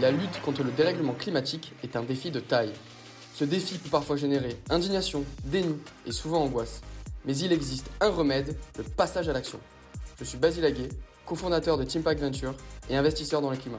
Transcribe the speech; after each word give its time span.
la 0.00 0.10
lutte 0.12 0.40
contre 0.42 0.62
le 0.62 0.70
dérèglement 0.70 1.14
climatique 1.14 1.72
est 1.82 1.96
un 1.96 2.02
défi 2.02 2.30
de 2.30 2.40
taille. 2.40 2.72
Ce 3.34 3.44
défi 3.44 3.78
peut 3.78 3.90
parfois 3.90 4.16
générer 4.16 4.56
indignation, 4.70 5.24
déni 5.44 5.76
et 6.06 6.12
souvent 6.12 6.42
angoisse. 6.42 6.80
Mais 7.24 7.36
il 7.36 7.52
existe 7.52 7.90
un 8.00 8.10
remède, 8.10 8.56
le 8.76 8.84
passage 8.84 9.28
à 9.28 9.32
l'action. 9.32 9.58
Je 10.18 10.24
suis 10.24 10.38
Basile 10.38 10.64
Aguet, 10.64 10.88
cofondateur 11.26 11.76
de 11.78 11.84
Teampact 11.84 12.20
Venture 12.20 12.54
et 12.88 12.96
investisseur 12.96 13.40
dans 13.40 13.50
le 13.50 13.56
climat. 13.56 13.78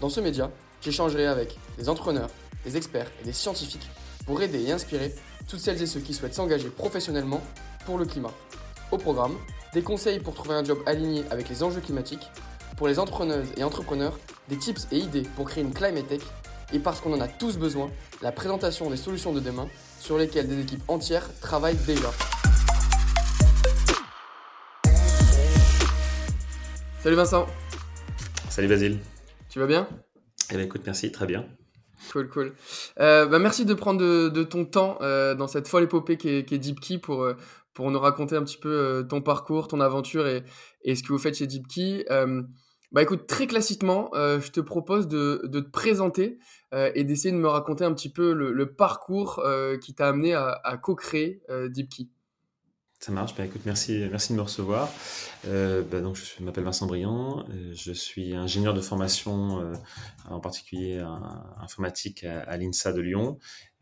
Dans 0.00 0.08
ce 0.08 0.20
média, 0.20 0.50
j'échangerai 0.80 1.26
avec 1.26 1.58
des 1.78 1.88
entrepreneurs, 1.88 2.30
des 2.64 2.76
experts 2.76 3.10
et 3.20 3.24
des 3.24 3.32
scientifiques 3.32 3.88
pour 4.24 4.40
aider 4.42 4.62
et 4.62 4.72
inspirer 4.72 5.14
toutes 5.46 5.60
celles 5.60 5.82
et 5.82 5.86
ceux 5.86 6.00
qui 6.00 6.14
souhaitent 6.14 6.34
s'engager 6.34 6.68
professionnellement 6.68 7.42
pour 7.84 7.98
le 7.98 8.06
climat. 8.06 8.32
Au 8.92 8.98
programme, 8.98 9.36
des 9.74 9.82
conseils 9.82 10.20
pour 10.20 10.34
trouver 10.34 10.54
un 10.54 10.64
job 10.64 10.78
aligné 10.86 11.24
avec 11.30 11.48
les 11.48 11.62
enjeux 11.62 11.80
climatiques, 11.80 12.28
pour 12.80 12.88
les 12.88 12.98
entrepreneuses 12.98 13.48
et 13.58 13.62
entrepreneurs, 13.62 14.18
des 14.48 14.56
tips 14.56 14.88
et 14.90 14.96
idées 14.96 15.24
pour 15.36 15.44
créer 15.44 15.62
une 15.62 15.74
climate 15.74 16.08
tech, 16.08 16.22
et 16.72 16.78
parce 16.78 17.02
qu'on 17.02 17.12
en 17.12 17.20
a 17.20 17.28
tous 17.28 17.58
besoin, 17.58 17.90
la 18.22 18.32
présentation 18.32 18.88
des 18.88 18.96
solutions 18.96 19.34
de 19.34 19.40
demain 19.40 19.68
sur 19.98 20.16
lesquelles 20.16 20.48
des 20.48 20.58
équipes 20.58 20.80
entières 20.88 21.28
travaillent 21.42 21.76
déjà. 21.86 22.10
Salut 27.00 27.16
Vincent. 27.16 27.46
Salut 28.48 28.68
Basile. 28.68 28.98
Tu 29.50 29.58
vas 29.58 29.66
bien? 29.66 29.86
Eh 30.50 30.54
bien 30.54 30.64
écoute, 30.64 30.80
merci, 30.86 31.12
très 31.12 31.26
bien. 31.26 31.44
Cool, 32.10 32.30
cool. 32.30 32.54
Euh, 32.98 33.26
bah, 33.26 33.38
merci 33.38 33.66
de 33.66 33.74
prendre 33.74 34.00
de, 34.00 34.42
ton 34.42 34.64
temps 34.64 34.96
euh, 35.02 35.34
dans 35.34 35.48
cette 35.48 35.68
folle 35.68 35.82
épopée 35.82 36.16
qui 36.16 36.30
est, 36.30 36.50
DeepKey 36.50 36.96
pour, 36.96 37.24
euh, 37.24 37.36
pour 37.74 37.90
nous 37.90 38.00
raconter 38.00 38.36
un 38.36 38.42
petit 38.42 38.56
peu 38.56 39.06
ton 39.06 39.20
parcours, 39.20 39.68
ton 39.68 39.80
aventure 39.80 40.26
et, 40.26 40.44
et, 40.82 40.96
ce 40.96 41.02
que 41.02 41.08
vous 41.08 41.18
faites 41.18 41.34
chez 41.34 41.46
DeepKey. 41.46 42.06
Bah 42.92 43.02
écoute, 43.02 43.26
très 43.26 43.46
classiquement, 43.46 44.10
je 44.14 44.50
te 44.50 44.60
propose 44.60 45.06
de, 45.06 45.42
de 45.44 45.60
te 45.60 45.70
présenter 45.70 46.38
et 46.72 47.04
d'essayer 47.04 47.32
de 47.32 47.38
me 47.38 47.48
raconter 47.48 47.84
un 47.84 47.94
petit 47.94 48.12
peu 48.12 48.32
le, 48.32 48.74
parcours 48.74 49.42
qui 49.80 49.94
t'a 49.94 50.08
amené 50.08 50.34
à, 50.34 50.76
co-créer 50.82 51.42
DeepKey. 51.48 52.08
Ça 53.00 53.12
marche. 53.12 53.34
Bah, 53.34 53.46
écoute, 53.46 53.62
merci, 53.64 54.06
merci 54.10 54.32
de 54.32 54.36
me 54.36 54.42
recevoir. 54.42 54.90
Euh, 55.46 55.82
bah, 55.82 56.02
donc, 56.02 56.16
je 56.16 56.44
m'appelle 56.44 56.64
Vincent 56.64 56.86
Briand. 56.86 57.46
Euh, 57.48 57.72
je 57.74 57.92
suis 57.92 58.34
ingénieur 58.34 58.74
de 58.74 58.82
formation, 58.82 59.58
euh, 59.60 59.72
en 60.28 60.38
particulier 60.38 61.02
informatique 61.58 62.24
à, 62.24 62.58
l'INSA 62.58 62.92
de 62.92 63.00
Lyon. 63.00 63.38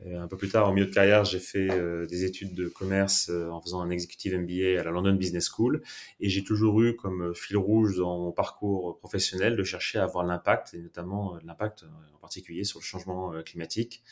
Un 0.06 0.28
peu 0.28 0.36
plus 0.36 0.48
tard, 0.48 0.68
au 0.68 0.72
milieu 0.72 0.86
de 0.86 0.94
carrière, 0.94 1.24
j'ai 1.24 1.41
fait 1.41 1.68
des 2.06 2.24
études 2.24 2.54
de 2.54 2.68
commerce 2.68 3.30
en 3.30 3.60
faisant 3.60 3.80
un 3.80 3.91
executive 3.91 4.38
MBA 4.38 4.80
à 4.80 4.84
la 4.84 4.91
London 4.91 5.14
Business 5.14 5.48
School. 5.48 5.82
Et 6.20 6.28
j'ai 6.28 6.44
toujours 6.44 6.80
eu 6.82 6.94
comme 6.94 7.34
fil 7.34 7.56
rouge 7.56 7.98
dans 7.98 8.19
mon 8.19 8.32
parcours 8.32 8.98
professionnel 8.98 9.56
de 9.56 9.64
chercher 9.64 9.98
à 9.98 10.04
avoir 10.04 10.24
l'impact, 10.24 10.74
et 10.74 10.78
notamment 10.78 11.36
l'impact 11.44 11.84
en 12.17 12.17
particulier 12.29 12.65
sur 12.65 12.79
le 12.79 12.84
changement 12.84 13.33
climatique. 13.43 14.03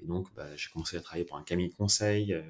Et 0.00 0.06
donc, 0.06 0.28
bah, 0.36 0.44
j'ai 0.56 0.70
commencé 0.70 0.96
à 0.96 1.00
travailler 1.00 1.24
pour 1.24 1.36
un 1.36 1.42
cabinet 1.42 1.68
de 1.68 1.74
conseil 1.74 2.32
euh, 2.32 2.42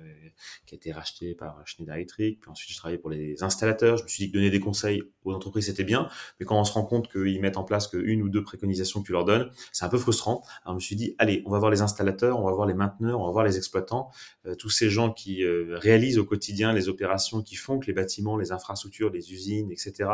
qui 0.67 0.75
a 0.75 0.77
été 0.77 0.93
racheté 0.93 1.35
par 1.35 1.63
Schneider 1.67 1.95
Electric. 1.95 2.41
Puis 2.41 2.51
ensuite, 2.51 2.71
j'ai 2.71 2.77
travaillé 2.77 2.99
pour 2.99 3.11
les 3.11 3.43
installateurs. 3.43 3.97
Je 3.97 4.03
me 4.03 4.09
suis 4.09 4.25
dit 4.25 4.31
que 4.31 4.37
donner 4.37 4.51
des 4.51 4.61
conseils 4.61 5.03
aux 5.25 5.33
entreprises, 5.33 5.67
c'était 5.67 5.85
bien. 5.85 6.09
Mais 6.39 6.47
quand 6.47 6.61
on 6.61 6.65
se 6.65 6.73
rend 6.73 6.85
compte 6.85 7.11
qu'ils 7.11 7.41
mettent 7.41 7.57
en 7.57 7.65
place 7.65 7.89
qu'une 7.89 8.23
ou 8.23 8.29
deux 8.29 8.43
préconisations 8.43 9.01
que 9.01 9.07
tu 9.07 9.13
leur 9.13 9.25
donnes, 9.25 9.51
c'est 9.73 9.85
un 9.85 9.89
peu 9.89 9.97
frustrant. 9.97 10.43
Alors, 10.65 10.75
je 10.75 10.77
me 10.77 10.81
suis 10.81 10.97
dit, 10.97 11.15
allez, 11.19 11.43
on 11.47 11.51
va 11.51 11.59
voir 11.59 11.71
les 11.71 11.81
installateurs, 11.81 12.39
on 12.39 12.45
va 12.45 12.53
voir 12.53 12.67
les 12.67 12.75
mainteneurs, 12.75 13.21
on 13.21 13.27
va 13.27 13.33
voir 13.33 13.45
les 13.45 13.57
exploitants, 13.57 14.11
euh, 14.47 14.55
tous 14.55 14.71
ces 14.71 14.91
gens 14.91 15.13
qui 15.13 15.43
euh, 15.43 15.79
réalisent 15.79 16.19
au 16.19 16.25
quotidien 16.25 16.73
les 16.75 16.89
opérations 16.91 17.43
qui 17.43 17.57
font 17.57 17.79
que 17.79 17.87
les 17.87 17.95
bâtiments, 17.95 18.37
les 18.37 18.53
infrastructures, 18.53 19.11
les 19.11 19.33
usines, 19.33 19.71
etc., 19.71 20.11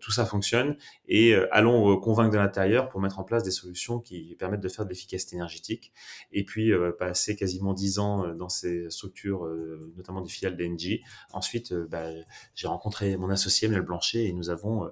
tout 0.00 0.12
ça 0.12 0.24
fonctionne. 0.24 0.76
Et 1.08 1.34
allons 1.50 1.98
convaincre 1.98 2.30
de 2.30 2.38
l'intérieur 2.38 2.88
pour 2.88 3.00
mettre 3.00 3.18
en 3.18 3.24
place 3.24 3.42
des 3.42 3.50
solutions 3.50 3.98
qui 3.98 4.36
permettent 4.40 4.60
de 4.60 4.68
faire 4.68 4.84
de 4.84 4.90
l'efficacité 4.90 5.36
énergétique. 5.36 5.92
Et 6.32 6.44
puis, 6.44 6.72
euh, 6.72 6.90
passé 6.90 7.36
quasiment 7.36 7.74
dix 7.74 7.98
ans 8.00 8.24
euh, 8.24 8.34
dans 8.34 8.48
ces 8.48 8.90
structures, 8.90 9.44
euh, 9.44 9.92
notamment 9.96 10.22
des 10.22 10.30
filiales 10.30 10.56
d'Engie. 10.56 11.02
Ensuite, 11.32 11.72
bah, 11.72 12.08
j'ai 12.54 12.66
rencontré 12.66 13.16
mon 13.16 13.30
associé 13.30 13.68
Mel 13.68 13.82
Blanchet 13.82 14.24
et 14.24 14.32
nous 14.32 14.50
avons 14.50 14.90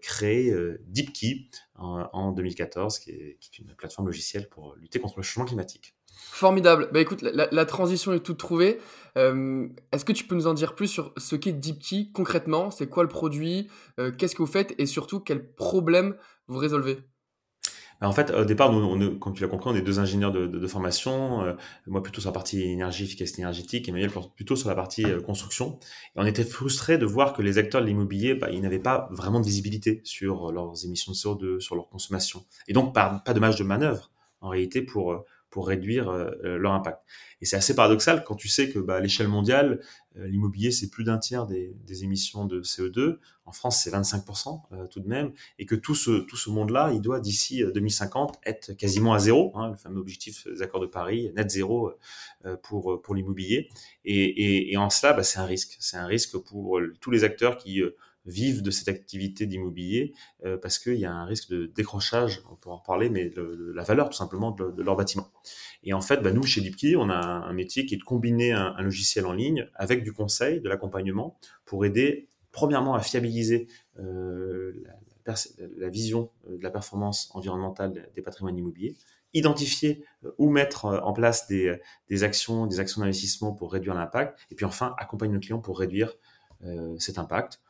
créé 0.00 0.54
DeepKey 0.86 1.48
en, 1.74 2.32
2014, 2.32 2.98
qui 2.98 3.10
est, 3.10 3.58
une 3.58 3.74
plateforme 3.74 4.06
logicielle 4.06 4.48
pour 4.48 4.74
lutter 4.76 5.00
contre 5.00 5.18
le 5.18 5.22
changement 5.22 5.44
climatique. 5.44 5.94
Formidable. 6.12 6.88
Bah 6.92 7.00
écoute, 7.00 7.22
la, 7.22 7.64
transition 7.66 8.12
est 8.12 8.20
toute 8.20 8.38
trouvée. 8.38 8.78
Est-ce 9.16 10.04
que 10.04 10.12
tu 10.12 10.24
peux 10.24 10.34
nous 10.34 10.46
en 10.46 10.54
dire 10.54 10.74
plus 10.74 10.88
sur 10.88 11.12
ce 11.16 11.36
qu'est 11.36 11.52
DeepKey 11.52 12.10
concrètement? 12.14 12.70
C'est 12.70 12.88
quoi 12.88 13.02
le 13.02 13.08
produit? 13.08 13.68
Qu'est-ce 14.18 14.34
que 14.34 14.42
vous 14.42 14.46
faites? 14.46 14.74
Et 14.78 14.86
surtout, 14.86 15.20
quels 15.20 15.54
problèmes 15.54 16.16
vous 16.46 16.58
résolvez? 16.58 16.98
En 18.00 18.12
fait, 18.12 18.30
au 18.30 18.44
départ, 18.44 18.72
nous, 18.72 19.18
comme 19.18 19.32
tu 19.32 19.42
l'as 19.42 19.48
compris, 19.48 19.70
on 19.70 19.74
est 19.74 19.82
deux 19.82 19.98
ingénieurs 19.98 20.32
de, 20.32 20.66
formation. 20.66 21.42
Euh, 21.42 21.54
moi, 21.86 22.02
plutôt 22.02 22.20
sur 22.20 22.28
la 22.28 22.34
partie 22.34 22.62
énergie, 22.62 23.04
efficacité 23.04 23.42
énergétique, 23.42 23.88
Emmanuel 23.88 24.10
plutôt 24.34 24.56
sur 24.56 24.68
la 24.68 24.74
partie 24.74 25.04
euh, 25.04 25.20
construction. 25.20 25.78
Et 26.14 26.20
on 26.20 26.26
était 26.26 26.44
frustrés 26.44 26.98
de 26.98 27.06
voir 27.06 27.32
que 27.32 27.42
les 27.42 27.58
acteurs 27.58 27.80
de 27.80 27.86
l'immobilier, 27.86 28.34
bah, 28.34 28.50
ils 28.50 28.60
n'avaient 28.60 28.78
pas 28.78 29.08
vraiment 29.12 29.40
de 29.40 29.46
visibilité 29.46 30.00
sur 30.04 30.52
leurs 30.52 30.84
émissions 30.84 31.12
de 31.12 31.16
CO2, 31.16 31.60
sur 31.60 31.74
leur 31.74 31.88
consommation. 31.88 32.44
Et 32.68 32.72
donc, 32.72 32.94
pas, 32.94 33.22
pas 33.24 33.32
de 33.32 33.40
marge 33.40 33.56
de 33.56 33.64
manœuvre, 33.64 34.10
en 34.40 34.48
réalité, 34.48 34.82
pour, 34.82 35.12
euh, 35.12 35.24
pour 35.50 35.68
réduire 35.68 36.10
leur 36.42 36.72
impact. 36.72 37.00
Et 37.40 37.44
c'est 37.44 37.56
assez 37.56 37.74
paradoxal 37.74 38.24
quand 38.24 38.34
tu 38.34 38.48
sais 38.48 38.70
que 38.70 38.78
bah, 38.78 38.96
à 38.96 39.00
l'échelle 39.00 39.28
mondiale, 39.28 39.80
euh, 40.18 40.26
l'immobilier, 40.26 40.70
c'est 40.70 40.88
plus 40.88 41.04
d'un 41.04 41.18
tiers 41.18 41.46
des, 41.46 41.74
émissions 42.02 42.46
de 42.46 42.62
CO2. 42.62 43.18
En 43.44 43.52
France, 43.52 43.82
c'est 43.82 43.90
25% 43.90 44.62
euh, 44.72 44.86
tout 44.86 45.00
de 45.00 45.08
même. 45.08 45.32
Et 45.58 45.66
que 45.66 45.74
tout 45.74 45.94
ce, 45.94 46.20
tout 46.22 46.36
ce 46.36 46.48
monde-là, 46.50 46.92
il 46.92 47.00
doit 47.00 47.20
d'ici 47.20 47.62
2050 47.74 48.30
euh, 48.30 48.50
être 48.50 48.72
quasiment 48.72 49.12
à 49.12 49.18
zéro, 49.18 49.52
hein, 49.56 49.70
le 49.70 49.76
fameux 49.76 50.00
objectif 50.00 50.46
des 50.46 50.62
accords 50.62 50.80
de 50.80 50.86
Paris, 50.86 51.30
net 51.36 51.50
zéro 51.50 51.92
pour, 52.62 53.02
pour 53.02 53.14
l'immobilier. 53.14 53.68
Et, 54.04 54.72
et, 54.72 54.76
en 54.76 54.88
cela, 54.88 55.12
bah, 55.12 55.22
c'est 55.22 55.38
un 55.38 55.46
risque. 55.46 55.76
C'est 55.80 55.96
un 55.96 56.06
risque 56.06 56.38
pour 56.38 56.80
tous 57.00 57.10
les 57.10 57.24
acteurs 57.24 57.58
qui 57.58 57.82
vivent 58.26 58.62
de 58.62 58.70
cette 58.70 58.88
activité 58.88 59.46
d'immobilier 59.46 60.12
parce 60.60 60.78
qu'il 60.78 60.96
y 60.96 61.04
a 61.04 61.12
un 61.12 61.24
risque 61.24 61.50
de 61.50 61.66
décrochage, 61.66 62.42
on 62.50 62.56
pourra 62.56 62.74
en 62.74 62.78
reparler, 62.78 63.08
mais 63.08 63.28
de, 63.28 63.72
la 63.74 63.82
valeur 63.82 64.08
tout 64.08 64.16
simplement 64.16 64.50
de, 64.50 64.82
leur 64.82 64.96
bâtiment. 64.96 65.30
Et 65.82 65.92
en 65.92 66.00
fait, 66.00 66.18
bah, 66.18 66.32
nous, 66.32 66.42
chez 66.42 66.60
DeepKey, 66.60 66.96
on 66.96 67.08
a 67.08 67.16
un 67.16 67.52
métier 67.52 67.86
qui 67.86 67.94
est 67.94 67.98
de 67.98 68.02
combiner 68.02 68.52
un, 68.52 68.80
logiciel 68.82 69.26
en 69.26 69.32
ligne 69.32 69.68
avec 69.74 70.02
du 70.02 70.12
conseil, 70.12 70.60
de 70.60 70.68
l'accompagnement, 70.68 71.38
pour 71.64 71.84
aider, 71.84 72.28
premièrement, 72.52 72.94
à 72.94 73.00
fiabiliser 73.00 73.68
euh, 73.98 74.72
la, 75.24 75.88
vision 75.88 76.30
euh, 76.48 76.58
de 76.58 76.62
la 76.62 76.70
performance 76.70 77.30
environnementale 77.34 78.10
des 78.14 78.22
patrimoines 78.22 78.56
immobiliers, 78.56 78.96
identifier 79.34 80.04
euh, 80.24 80.32
ou 80.38 80.50
mettre 80.50 80.86
en 80.86 81.12
place 81.12 81.46
des, 81.46 81.80
actions, 82.22 82.66
des 82.66 82.80
actions 82.80 83.00
d'investissement 83.00 83.52
pour 83.52 83.72
réduire 83.72 83.94
l'impact, 83.94 84.38
et 84.50 84.54
puis 84.54 84.64
enfin, 84.64 84.94
accompagner 84.98 85.34
nos 85.34 85.40
clients 85.40 85.60
pour 85.60 85.78
réduire 85.78 86.14
cet 86.98 87.18
impact. 87.18 87.60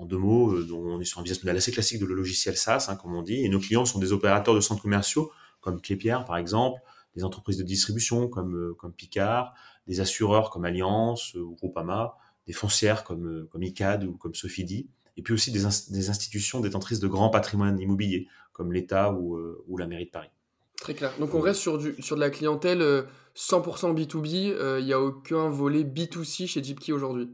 En 0.00 0.04
deux 0.06 0.16
mots, 0.16 0.54
on 0.72 1.00
est 1.00 1.04
sur 1.04 1.18
un 1.18 1.22
business 1.22 1.42
model 1.42 1.56
assez 1.56 1.72
classique 1.72 2.00
de 2.00 2.06
le 2.06 2.14
logiciel 2.14 2.56
SaaS, 2.56 2.86
hein, 2.88 2.96
comme 2.96 3.14
on 3.14 3.22
dit, 3.22 3.44
et 3.44 3.48
nos 3.48 3.58
clients 3.58 3.84
sont 3.84 3.98
des 3.98 4.12
opérateurs 4.12 4.54
de 4.54 4.60
centres 4.60 4.82
commerciaux, 4.82 5.30
comme 5.60 5.80
Clépierre 5.80 6.24
par 6.24 6.36
exemple, 6.36 6.80
des 7.14 7.24
entreprises 7.24 7.58
de 7.58 7.62
distribution 7.62 8.28
comme, 8.28 8.56
euh, 8.56 8.74
comme 8.74 8.92
Picard, 8.92 9.54
des 9.86 10.00
assureurs 10.00 10.50
comme 10.50 10.64
Alliance 10.64 11.34
euh, 11.36 11.40
ou 11.40 11.54
Groupama, 11.56 12.16
des 12.46 12.52
foncières 12.52 13.04
comme, 13.04 13.26
euh, 13.26 13.48
comme 13.50 13.62
ICAD 13.62 14.04
ou 14.04 14.16
comme 14.16 14.34
Sofidi, 14.34 14.88
et 15.16 15.22
puis 15.22 15.34
aussi 15.34 15.50
des, 15.50 15.66
institutions 15.66 16.60
détentrices 16.60 17.00
de 17.00 17.08
grands 17.08 17.30
patrimoines 17.30 17.78
immobiliers 17.78 18.26
comme 18.52 18.72
l'État 18.72 19.12
ou, 19.12 19.76
la 19.76 19.86
mairie 19.86 20.06
de 20.06 20.10
Paris. 20.10 20.30
Très 20.76 20.94
clair. 20.94 21.12
Donc 21.18 21.34
on 21.34 21.40
reste 21.40 21.60
sur, 21.60 21.78
du, 21.78 21.94
sur 22.00 22.16
de 22.16 22.20
la 22.20 22.30
clientèle 22.30 22.80
100% 23.36 23.94
B2B, 23.94 24.78
il 24.78 24.84
n'y 24.84 24.92
a 24.92 25.00
aucun 25.00 25.48
volet 25.48 25.82
B2C 25.82 26.46
chez 26.46 26.60
DeepKey 26.60 26.92
aujourd'hui 26.92 27.28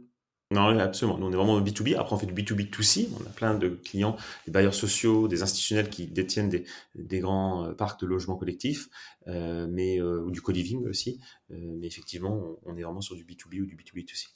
non, 0.52 0.78
absolument. 0.78 1.18
Nous, 1.18 1.26
on 1.26 1.32
est 1.32 1.36
vraiment 1.36 1.60
B2B. 1.60 1.96
Après, 1.96 2.14
on 2.14 2.18
fait 2.18 2.26
du 2.26 2.32
B2B2C. 2.32 3.08
On 3.20 3.26
a 3.26 3.30
plein 3.30 3.54
de 3.54 3.68
clients, 3.68 4.16
des 4.46 4.52
bailleurs 4.52 4.74
sociaux, 4.74 5.26
des 5.26 5.42
institutionnels 5.42 5.90
qui 5.90 6.06
détiennent 6.06 6.48
des, 6.94 7.18
grands 7.18 7.66
euh, 7.66 7.72
parcs 7.72 8.00
de 8.00 8.06
logements 8.06 8.36
collectifs, 8.36 8.88
euh, 9.26 9.66
mais, 9.68 10.00
euh, 10.00 10.22
ou 10.22 10.30
du 10.30 10.40
co-living 10.40 10.86
aussi. 10.86 11.20
mais 11.50 11.86
effectivement, 11.86 12.60
on 12.64 12.76
est 12.76 12.82
vraiment 12.82 13.00
sur 13.00 13.16
du 13.16 13.24
B2B 13.24 13.62
ou 13.62 13.66
du 13.66 13.76
B2B2C. 13.76 14.28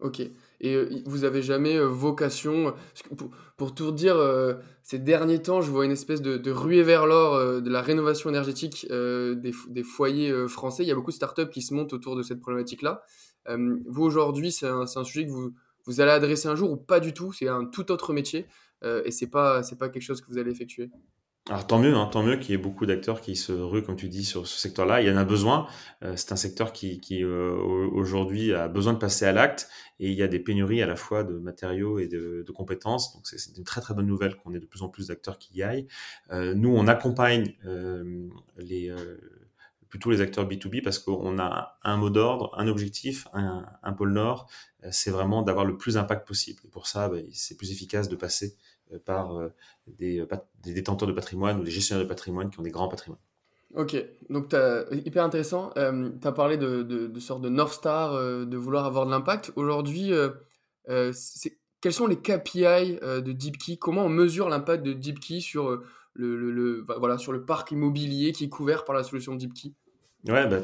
Ok. 0.00 0.20
Et 0.60 0.84
vous 1.06 1.22
avez 1.22 1.42
jamais 1.42 1.78
vocation, 1.78 2.74
pour, 3.56 3.72
tout 3.72 3.92
dire, 3.92 4.16
ces 4.82 4.98
derniers 4.98 5.40
temps, 5.40 5.60
je 5.60 5.70
vois 5.70 5.84
une 5.84 5.92
espèce 5.92 6.20
de, 6.20 6.50
ruée 6.50 6.82
vers 6.82 7.06
l'or 7.06 7.62
de 7.62 7.70
la 7.70 7.82
rénovation 7.82 8.28
énergétique 8.30 8.84
des, 8.90 9.82
foyers 9.84 10.48
français. 10.48 10.82
Il 10.82 10.88
y 10.88 10.90
a 10.90 10.96
beaucoup 10.96 11.12
de 11.12 11.16
startups 11.16 11.50
qui 11.50 11.62
se 11.62 11.72
montent 11.72 11.92
autour 11.92 12.16
de 12.16 12.22
cette 12.24 12.40
problématique-là. 12.40 13.04
Euh, 13.48 13.78
vous, 13.86 14.02
aujourd'hui, 14.02 14.52
c'est 14.52 14.66
un, 14.66 14.86
sujet 14.86 15.26
que 15.26 15.30
vous, 15.30 15.52
vous 15.86 16.00
allez 16.00 16.12
adresser 16.12 16.48
un 16.48 16.54
jour 16.54 16.70
ou 16.70 16.76
pas 16.76 17.00
du 17.00 17.12
tout 17.12 17.32
C'est 17.32 17.48
un 17.48 17.64
tout 17.64 17.90
autre 17.90 18.12
métier 18.12 18.46
euh, 18.84 19.02
et 19.04 19.10
c'est 19.10 19.28
pas, 19.28 19.62
pas 19.78 19.88
quelque 19.88 20.02
chose 20.02 20.20
que 20.20 20.28
vous 20.28 20.38
allez 20.38 20.50
effectuer 20.50 20.90
alors 21.48 21.66
tant 21.66 21.80
mieux, 21.80 21.92
hein, 21.96 22.06
tant 22.06 22.22
mieux 22.22 22.36
qu'il 22.36 22.52
y 22.52 22.54
ait 22.54 22.56
beaucoup 22.56 22.86
d'acteurs 22.86 23.20
qui 23.20 23.34
se 23.34 23.50
ruent, 23.50 23.82
comme 23.82 23.96
tu 23.96 24.08
dis, 24.08 24.24
sur 24.24 24.46
ce 24.46 24.60
secteur-là. 24.60 25.02
Il 25.02 25.08
y 25.08 25.10
en 25.10 25.16
a 25.16 25.24
besoin. 25.24 25.66
Euh, 26.04 26.12
c'est 26.14 26.30
un 26.30 26.36
secteur 26.36 26.72
qui, 26.72 27.00
qui 27.00 27.24
aujourd'hui 27.24 28.54
a 28.54 28.68
besoin 28.68 28.92
de 28.92 28.98
passer 28.98 29.24
à 29.24 29.32
l'acte 29.32 29.68
et 29.98 30.08
il 30.08 30.14
y 30.14 30.22
a 30.22 30.28
des 30.28 30.38
pénuries 30.38 30.82
à 30.82 30.86
la 30.86 30.94
fois 30.94 31.24
de 31.24 31.36
matériaux 31.38 31.98
et 31.98 32.06
de, 32.06 32.46
compétences. 32.54 33.12
Donc 33.14 33.26
c'est 33.26 33.58
une 33.58 33.64
très 33.64 33.80
très 33.80 33.92
bonne 33.92 34.06
nouvelle 34.06 34.36
qu'on 34.36 34.54
ait 34.54 34.60
de 34.60 34.66
plus 34.66 34.82
en 34.82 34.88
plus 34.88 35.08
d'acteurs 35.08 35.36
qui 35.36 35.58
y 35.58 35.64
aillent. 35.64 35.88
Nous, 36.30 36.72
on 36.72 36.86
accompagne 36.86 37.56
les 38.58 38.94
plutôt 39.92 40.10
les 40.10 40.22
acteurs 40.22 40.48
B2B 40.48 40.82
parce 40.82 40.98
qu'on 40.98 41.38
a 41.38 41.78
un 41.84 41.96
mot 41.98 42.08
d'ordre, 42.08 42.50
un 42.56 42.66
objectif, 42.66 43.28
un, 43.34 43.92
pôle 43.92 44.14
nord. 44.14 44.48
c'est 44.90 45.10
vraiment 45.10 45.42
d'avoir 45.42 45.66
le 45.66 45.76
plus 45.76 45.94
d'impact 45.94 46.26
possible. 46.26 46.62
Et 46.64 46.68
pour 46.68 46.86
ça, 46.86 47.10
bah, 47.10 47.18
c'est 47.30 47.58
plus 47.58 47.72
efficace 47.72 48.08
de 48.08 48.16
passer 48.16 48.56
par 49.04 49.36
euh, 49.36 49.48
des, 49.86 50.26
détenteurs 50.64 51.06
de 51.06 51.12
patrimoine 51.12 51.60
ou 51.60 51.62
des 51.62 51.70
gestionnaires 51.70 52.04
de 52.04 52.08
patrimoine 52.08 52.48
qui 52.48 52.58
ont 52.58 52.62
des 52.62 52.70
grands 52.70 52.88
patrimoines. 52.88 53.20
Ok, 53.74 54.02
donc 54.30 54.54
as, 54.54 54.86
hyper 54.92 55.24
intéressant. 55.24 55.72
Euh, 55.76 56.08
tu 56.22 56.26
as 56.26 56.32
parlé 56.32 56.56
de, 56.56 56.82
de, 56.82 57.20
sorte 57.20 57.42
de 57.42 57.50
North 57.50 57.74
Star, 57.74 58.14
euh, 58.14 58.46
de 58.46 58.56
vouloir 58.56 58.86
avoir 58.86 59.04
de 59.04 59.10
l'impact. 59.10 59.52
Aujourd'hui, 59.56 60.12
quels 60.86 61.92
sont 61.92 62.06
les 62.06 62.16
KPI 62.16 62.98
de 63.02 63.32
DeepKey 63.32 63.76
Comment 63.76 64.06
on 64.06 64.08
mesure 64.08 64.48
l'impact 64.48 64.86
de 64.86 64.94
DeepKey 64.94 65.40
sur 65.40 65.82
le, 66.14 66.50
le, 66.50 66.86
voilà, 66.98 67.18
sur 67.18 67.32
le 67.32 67.44
parc 67.44 67.72
immobilier 67.72 68.32
qui 68.32 68.44
est 68.44 68.48
couvert 68.48 68.86
par 68.86 68.94
la 68.94 69.02
solution 69.02 69.34
DeepKey 69.34 69.72
Ouais, 70.28 70.46
bah, 70.46 70.60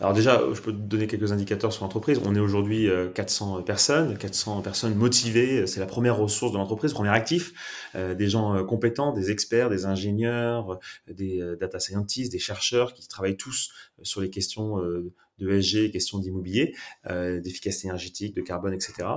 alors 0.00 0.14
déjà, 0.14 0.40
je 0.54 0.60
peux 0.62 0.72
donner 0.72 1.06
quelques 1.06 1.32
indicateurs 1.32 1.70
sur 1.70 1.84
l'entreprise. 1.84 2.18
On 2.24 2.34
est 2.34 2.40
aujourd'hui 2.40 2.88
400 3.14 3.58
euh, 3.58 3.60
personnes, 3.60 4.16
400 4.16 4.62
personnes 4.62 4.94
motivées. 4.94 5.66
C'est 5.66 5.80
la 5.80 5.86
première 5.86 6.16
ressource 6.16 6.50
de 6.50 6.56
l'entreprise, 6.56 6.94
premier 6.94 7.10
actif. 7.10 7.52
Euh, 7.94 8.14
des 8.14 8.30
gens 8.30 8.54
euh, 8.56 8.64
compétents, 8.64 9.12
des 9.12 9.30
experts, 9.30 9.68
des 9.68 9.84
ingénieurs, 9.84 10.78
des 11.08 11.42
data 11.60 11.78
scientists, 11.78 12.32
des 12.32 12.38
chercheurs 12.38 12.94
qui 12.94 13.06
travaillent 13.06 13.36
tous 13.36 13.70
sur 14.02 14.22
les 14.22 14.30
questions 14.30 14.78
de 14.78 15.50
ESG, 15.50 15.90
questions 15.92 16.18
d'immobilier, 16.18 16.74
d'efficacité 17.08 17.88
énergétique, 17.88 18.34
de 18.34 18.40
carbone, 18.40 18.72
etc. 18.72 19.08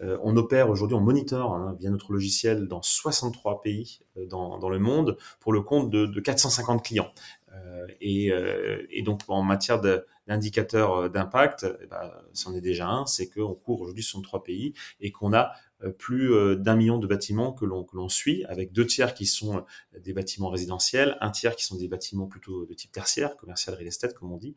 on 0.00 0.36
opère 0.36 0.70
aujourd'hui, 0.70 0.96
on 0.96 1.00
monitor 1.00 1.54
hein, 1.54 1.76
via 1.78 1.90
notre 1.90 2.12
logiciel 2.12 2.68
dans 2.68 2.82
63 2.82 3.62
pays 3.62 4.00
dans, 4.28 4.58
dans, 4.58 4.68
le 4.68 4.78
monde 4.78 5.16
pour 5.40 5.52
le 5.52 5.60
compte 5.62 5.90
de, 5.90 6.06
de 6.06 6.20
450 6.20 6.84
clients. 6.84 7.10
Euh, 7.52 7.86
et, 8.00 8.30
euh, 8.32 8.86
et, 8.90 9.02
donc 9.02 9.22
en 9.28 9.42
matière 9.42 9.80
d'indicateurs 10.26 10.94
euh, 10.94 11.08
d'impact, 11.08 11.66
eh 11.82 11.86
ben, 11.86 12.10
c'en 12.32 12.54
est 12.54 12.60
déjà 12.60 12.88
un, 12.88 13.06
c'est 13.06 13.28
qu'on 13.28 13.54
court 13.54 13.80
aujourd'hui 13.80 14.04
sur 14.04 14.20
trois 14.22 14.42
pays 14.42 14.74
et 15.00 15.10
qu'on 15.10 15.32
a 15.32 15.52
plus 15.96 16.58
d'un 16.58 16.76
million 16.76 16.98
de 16.98 17.06
bâtiments 17.06 17.54
que 17.54 17.64
l'on 17.64 18.08
suit, 18.10 18.44
avec 18.50 18.70
deux 18.70 18.84
tiers 18.84 19.14
qui 19.14 19.24
sont 19.24 19.64
des 19.98 20.12
bâtiments 20.12 20.50
résidentiels, 20.50 21.16
un 21.22 21.30
tiers 21.30 21.56
qui 21.56 21.64
sont 21.64 21.76
des 21.76 21.88
bâtiments 21.88 22.26
plutôt 22.26 22.66
de 22.66 22.74
type 22.74 22.92
tertiaire, 22.92 23.34
commercial, 23.38 23.74
real 23.76 23.86
estate, 23.86 24.12
comme 24.12 24.30
on 24.30 24.36
dit, 24.36 24.54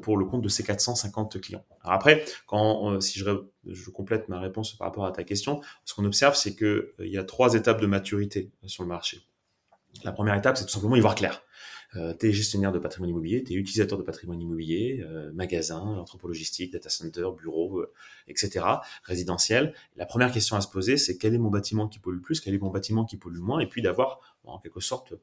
pour 0.00 0.16
le 0.16 0.24
compte 0.24 0.40
de 0.40 0.48
ces 0.48 0.64
450 0.64 1.42
clients. 1.42 1.62
Alors 1.82 1.92
après, 1.92 2.24
quand 2.46 2.98
si 3.02 3.18
je, 3.18 3.28
je, 3.66 3.90
complète 3.90 4.30
ma 4.30 4.40
réponse 4.40 4.72
par 4.78 4.88
rapport 4.88 5.04
à 5.04 5.12
ta 5.12 5.24
question, 5.24 5.60
ce 5.84 5.92
qu'on 5.92 6.06
observe, 6.06 6.34
c'est 6.34 6.56
qu'il 6.56 6.86
y 7.00 7.18
a 7.18 7.24
trois 7.24 7.52
étapes 7.52 7.82
de 7.82 7.86
maturité 7.86 8.50
sur 8.64 8.82
le 8.82 8.88
marché. 8.88 9.20
La 10.04 10.12
première 10.12 10.36
étape, 10.36 10.56
c'est 10.56 10.64
tout 10.64 10.72
simplement 10.72 10.96
y 10.96 11.00
voir 11.00 11.16
clair. 11.16 11.42
Euh, 11.96 12.14
tu 12.18 12.28
es 12.28 12.32
gestionnaire 12.32 12.72
de 12.72 12.78
patrimoine 12.78 13.10
immobilier, 13.10 13.42
tu 13.42 13.54
es 13.54 13.56
utilisateur 13.56 13.98
de 13.98 14.02
patrimoine 14.02 14.40
immobilier, 14.40 15.02
euh, 15.02 15.32
magasin, 15.32 15.80
entrepôt 15.80 16.28
logistique, 16.28 16.72
data 16.72 16.88
center, 16.88 17.28
bureau, 17.36 17.80
euh, 17.80 17.92
etc., 18.28 18.64
résidentiel. 19.04 19.74
La 19.96 20.06
première 20.06 20.32
question 20.32 20.56
à 20.56 20.60
se 20.60 20.68
poser, 20.68 20.96
c'est 20.96 21.16
quel 21.16 21.34
est 21.34 21.38
mon 21.38 21.50
bâtiment 21.50 21.88
qui 21.88 21.98
pollue 21.98 22.16
le 22.16 22.22
plus, 22.22 22.40
quel 22.40 22.54
est 22.54 22.58
mon 22.58 22.70
bâtiment 22.70 23.04
qui 23.04 23.16
pollue 23.16 23.36
le 23.36 23.42
moins, 23.42 23.60
et 23.60 23.66
puis 23.66 23.82
d'avoir 23.82 24.36
en 24.44 24.58
quelque 24.58 24.80
sorte 24.80 25.14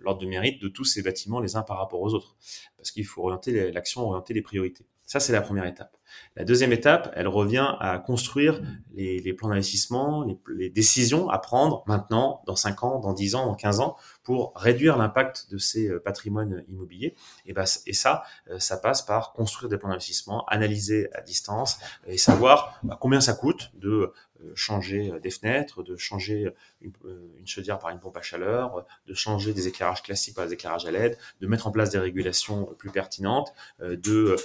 l'ordre 0.00 0.20
de 0.22 0.26
mérite 0.26 0.60
de 0.62 0.68
tous 0.68 0.84
ces 0.84 1.02
bâtiments 1.02 1.38
les 1.38 1.54
uns 1.54 1.62
par 1.62 1.76
rapport 1.78 2.00
aux 2.00 2.14
autres. 2.14 2.36
Parce 2.78 2.90
qu'il 2.90 3.04
faut 3.04 3.22
orienter 3.22 3.70
l'action, 3.70 4.00
orienter 4.08 4.32
les 4.32 4.42
priorités. 4.42 4.86
Ça, 5.06 5.20
c'est 5.20 5.32
la 5.32 5.40
première 5.40 5.66
étape. 5.66 5.96
La 6.34 6.44
deuxième 6.44 6.72
étape, 6.72 7.12
elle 7.14 7.28
revient 7.28 7.76
à 7.78 7.98
construire 7.98 8.60
les, 8.92 9.32
plans 9.34 9.48
d'investissement, 9.48 10.26
les, 10.48 10.68
décisions 10.68 11.28
à 11.28 11.38
prendre 11.38 11.84
maintenant, 11.86 12.42
dans 12.46 12.56
5 12.56 12.82
ans, 12.82 12.98
dans 12.98 13.12
10 13.12 13.36
ans, 13.36 13.46
dans 13.46 13.54
15 13.54 13.80
ans, 13.80 13.96
pour 14.24 14.52
réduire 14.56 14.96
l'impact 14.96 15.50
de 15.50 15.58
ces 15.58 15.88
euh, 15.88 16.00
patrimoines 16.00 16.64
immobiliers. 16.68 17.14
Et, 17.46 17.52
bah, 17.52 17.64
et 17.86 17.92
ça, 17.92 18.24
euh, 18.50 18.58
ça 18.58 18.76
passe 18.76 19.02
par 19.02 19.32
construire 19.32 19.68
des 19.68 19.78
plans 19.78 19.88
d'investissement, 19.88 20.44
analyser 20.46 21.08
à 21.14 21.20
distance 21.20 21.78
et 22.06 22.18
savoir 22.18 22.80
bah, 22.82 22.98
combien 23.00 23.20
ça 23.20 23.34
coûte 23.34 23.70
de 23.74 24.12
changer 24.54 25.12
des 25.22 25.30
fenêtres, 25.30 25.82
de 25.82 25.96
changer 25.96 26.50
une, 26.80 26.92
une, 27.38 27.46
chaudière 27.46 27.78
par 27.78 27.90
une 27.90 28.00
pompe 28.00 28.16
à 28.16 28.22
chaleur, 28.22 28.86
de 29.06 29.14
changer 29.14 29.52
des 29.52 29.68
éclairages 29.68 30.02
classiques 30.02 30.34
par 30.34 30.46
des 30.46 30.54
éclairages 30.54 30.86
à 30.86 30.90
LED, 30.90 31.18
de 31.40 31.46
mettre 31.46 31.66
en 31.66 31.70
place 31.70 31.90
des 31.90 31.98
régulations 31.98 32.66
plus 32.78 32.90
pertinentes, 32.90 33.52
de 33.80 34.36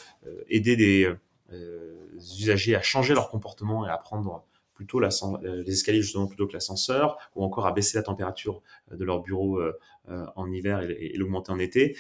aider 0.48 0.76
des 0.76 1.16
usagers 2.40 2.76
à 2.76 2.82
changer 2.82 3.14
leur 3.14 3.30
comportement 3.30 3.86
et 3.86 3.90
à 3.90 3.98
prendre 3.98 4.46
plutôt 4.82 5.00
euh, 5.00 5.64
les 5.64 5.74
escaliers 5.74 6.02
plutôt 6.28 6.48
que 6.48 6.54
l'ascenseur, 6.54 7.18
ou 7.36 7.44
encore 7.44 7.68
à 7.68 7.72
baisser 7.72 7.98
la 7.98 8.04
température 8.04 8.62
euh, 8.92 8.96
de 8.96 9.06
leur 9.06 9.22
bureau 9.22 9.60
euh, 9.60 9.74
en 10.36 10.52
hiver 10.52 10.82
et, 10.82 11.14
l'augmenter 11.16 11.52
en 11.52 11.60
été. 11.60 11.96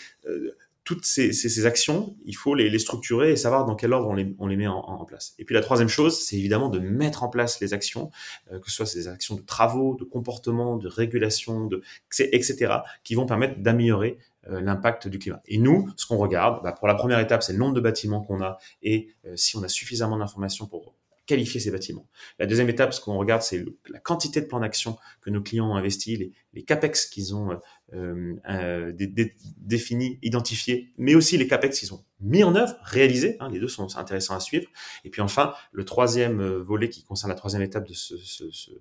Toutes 0.83 1.05
ces, 1.05 1.65
actions, 1.65 2.15
il 2.25 2.35
faut 2.35 2.55
les, 2.55 2.79
structurer 2.79 3.31
et 3.31 3.35
savoir 3.35 3.65
dans 3.65 3.75
quel 3.75 3.93
ordre 3.93 4.09
on 4.09 4.47
les, 4.47 4.57
met 4.57 4.67
en, 4.67 5.05
place. 5.05 5.35
Et 5.37 5.45
puis 5.45 5.53
la 5.53 5.61
troisième 5.61 5.87
chose, 5.87 6.19
c'est 6.19 6.35
évidemment 6.35 6.69
de 6.69 6.79
mettre 6.79 7.23
en 7.23 7.29
place 7.29 7.59
les 7.59 7.73
actions, 7.73 8.09
que 8.49 8.69
ce 8.69 8.77
soit 8.77 8.85
ces 8.85 9.07
actions 9.07 9.35
de 9.35 9.41
travaux, 9.41 9.95
de 9.95 10.03
comportement, 10.03 10.77
de 10.77 10.87
régulation, 10.87 11.65
de, 11.65 11.83
etc., 12.19 12.77
qui 13.03 13.15
vont 13.15 13.25
permettre 13.25 13.59
d'améliorer 13.59 14.17
l'impact 14.47 15.07
du 15.07 15.19
climat. 15.19 15.41
Et 15.45 15.59
nous, 15.59 15.91
ce 15.97 16.07
qu'on 16.07 16.17
regarde, 16.17 16.63
bah 16.63 16.71
pour 16.71 16.87
la 16.87 16.95
première 16.95 17.19
étape, 17.19 17.43
c'est 17.43 17.53
le 17.53 17.59
nombre 17.59 17.75
de 17.75 17.81
bâtiments 17.81 18.21
qu'on 18.21 18.41
a 18.41 18.57
et 18.81 19.09
si 19.35 19.57
on 19.57 19.63
a 19.63 19.67
suffisamment 19.67 20.17
d'informations 20.17 20.65
pour 20.65 20.95
qualifier 21.31 21.61
ces 21.61 21.71
bâtiments. 21.71 22.07
La 22.39 22.45
deuxième 22.45 22.69
étape, 22.69 22.93
ce 22.93 22.99
qu'on 22.99 23.17
regarde, 23.17 23.41
c'est 23.41 23.63
la 23.89 23.99
quantité 23.99 24.41
de 24.41 24.47
plans 24.47 24.59
d'action 24.59 24.97
que 25.21 25.29
nos 25.29 25.41
clients 25.41 25.71
ont 25.71 25.75
investis, 25.75 26.19
les, 26.19 26.33
les 26.53 26.63
capex 26.63 27.05
qu'ils 27.05 27.33
ont 27.35 27.57
euh, 27.93 28.35
euh, 28.49 28.93
définis, 29.57 30.19
identifiés, 30.21 30.93
mais 30.97 31.15
aussi 31.15 31.37
les 31.37 31.47
capex 31.47 31.79
qu'ils 31.79 31.93
ont 31.93 32.03
mis 32.19 32.43
en 32.43 32.55
œuvre, 32.55 32.75
réalisés. 32.83 33.37
Hein, 33.39 33.49
les 33.49 33.59
deux 33.59 33.67
sont 33.67 33.97
intéressants 33.97 34.35
à 34.35 34.39
suivre. 34.39 34.67
Et 35.03 35.09
puis 35.09 35.21
enfin, 35.21 35.53
le 35.71 35.85
troisième 35.85 36.39
euh, 36.39 36.61
volet 36.61 36.89
qui 36.89 37.03
concerne 37.03 37.29
la 37.29 37.35
troisième 37.35 37.61
étape 37.61 37.87
de 37.87 37.93
ce, 37.93 38.17
ce, 38.17 38.49
ce, 38.51 38.71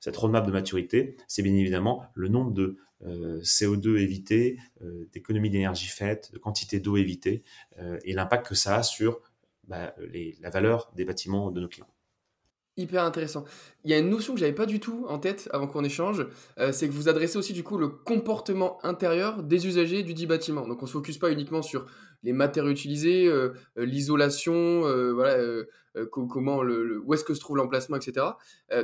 cette 0.00 0.16
roadmap 0.16 0.46
de 0.46 0.52
maturité, 0.52 1.16
c'est 1.26 1.42
bien 1.42 1.54
évidemment 1.54 2.04
le 2.14 2.28
nombre 2.28 2.52
de 2.52 2.78
euh, 3.04 3.40
CO2 3.42 3.98
évité, 3.98 4.58
euh, 4.82 5.08
d'économies 5.12 5.50
d'énergie 5.50 5.86
faites, 5.86 6.32
de 6.32 6.38
quantité 6.38 6.80
d'eau 6.80 6.96
évitée 6.96 7.44
euh, 7.78 7.98
et 8.04 8.12
l'impact 8.12 8.48
que 8.48 8.54
ça 8.54 8.76
a 8.76 8.82
sur 8.82 9.20
bah, 9.68 9.94
la 10.40 10.50
valeur 10.50 10.90
des 10.96 11.04
bâtiments 11.04 11.50
de 11.50 11.60
nos 11.60 11.68
clients. 11.68 11.88
Hyper 12.78 13.02
intéressant. 13.02 13.44
Il 13.82 13.90
y 13.90 13.94
a 13.94 13.98
une 13.98 14.08
notion 14.08 14.34
que 14.34 14.40
j'avais 14.40 14.52
pas 14.52 14.64
du 14.64 14.78
tout 14.78 15.04
en 15.08 15.18
tête 15.18 15.48
avant 15.52 15.66
qu'on 15.66 15.82
échange, 15.82 16.24
euh, 16.60 16.70
c'est 16.70 16.86
que 16.86 16.92
vous 16.92 17.08
adressez 17.08 17.36
aussi 17.36 17.52
du 17.52 17.64
coup 17.64 17.76
le 17.76 17.88
comportement 17.88 18.78
intérieur 18.84 19.42
des 19.42 19.66
usagers 19.66 20.04
du 20.04 20.14
dit 20.14 20.26
bâtiment. 20.26 20.64
Donc 20.64 20.80
on 20.80 20.86
se 20.86 20.92
focus 20.92 21.18
pas 21.18 21.32
uniquement 21.32 21.60
sur 21.60 21.86
les 22.22 22.32
matériaux 22.32 22.70
utilisés, 22.70 23.26
euh, 23.26 23.52
euh 23.78 23.84
l'isolation, 23.84 24.82
voilà, 25.12 25.38
comment 26.12 26.62
le, 26.62 27.02
où 27.04 27.14
est-ce 27.14 27.24
que 27.24 27.34
se 27.34 27.40
trouve 27.40 27.56
l'emplacement, 27.56 27.96
etc. 27.96 28.26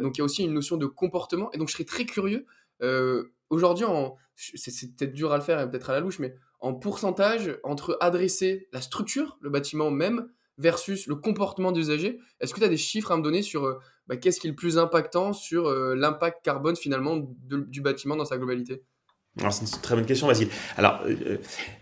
donc 0.03 0.17
il 0.17 0.19
y 0.19 0.23
a 0.23 0.25
aussi 0.25 0.43
une 0.43 0.55
notion 0.55 0.77
de 0.77 0.87
comportement. 0.87 1.53
Et 1.53 1.59
donc 1.59 1.69
je 1.69 1.75
serais 1.75 1.85
très 1.85 2.05
curieux. 2.05 2.47
Aujourd'hui, 3.51 3.87
c'est 4.35 4.97
peut-être 4.97 5.13
dur 5.13 5.33
à 5.33 5.37
le 5.37 5.43
faire 5.45 5.71
peut-être 5.71 5.91
à 5.91 5.93
la 5.93 6.01
louche, 6.01 6.19
mais 6.19 6.35
en 6.59 6.75
pourcentage 6.75 7.61
entre 7.63 7.97
adresser 8.01 8.69
la 8.73 8.81
structure, 8.81 9.39
le 9.41 9.51
bâtiment 9.51 9.93
même, 9.93 10.29
versus 10.59 11.07
le 11.07 11.17
comportement 11.17 11.73
d'usager. 11.73 12.19
Est-ce 12.41 12.55
que 12.55 12.61
tu 12.61 12.67
as 12.67 12.69
des 12.69 12.77
chiffres 12.77 13.13
à 13.13 13.17
me 13.17 13.23
donner 13.23 13.43
sur 13.43 13.65
euh, 13.65 13.79
bah, 14.07 14.17
qu'est-ce 14.17 14.41
qui 14.41 14.47
est 14.47 14.51
le 14.51 14.57
plus 14.57 14.79
impactant 14.79 15.33
sur 15.33 15.67
euh, 15.67 15.95
l'impact 15.95 16.45
carbone 16.45 16.77
finalement 16.77 17.17
du 17.19 17.81
bâtiment 17.81 18.17
dans 18.17 18.25
sa 18.25 18.37
globalité? 18.37 18.83
Alors 19.41 19.53
c'est 19.53 19.65
une 19.65 19.83
très 19.83 19.97
bonne 19.97 20.07
question, 20.07 20.29
Vasile. 20.29 20.47
Alors 20.77 21.01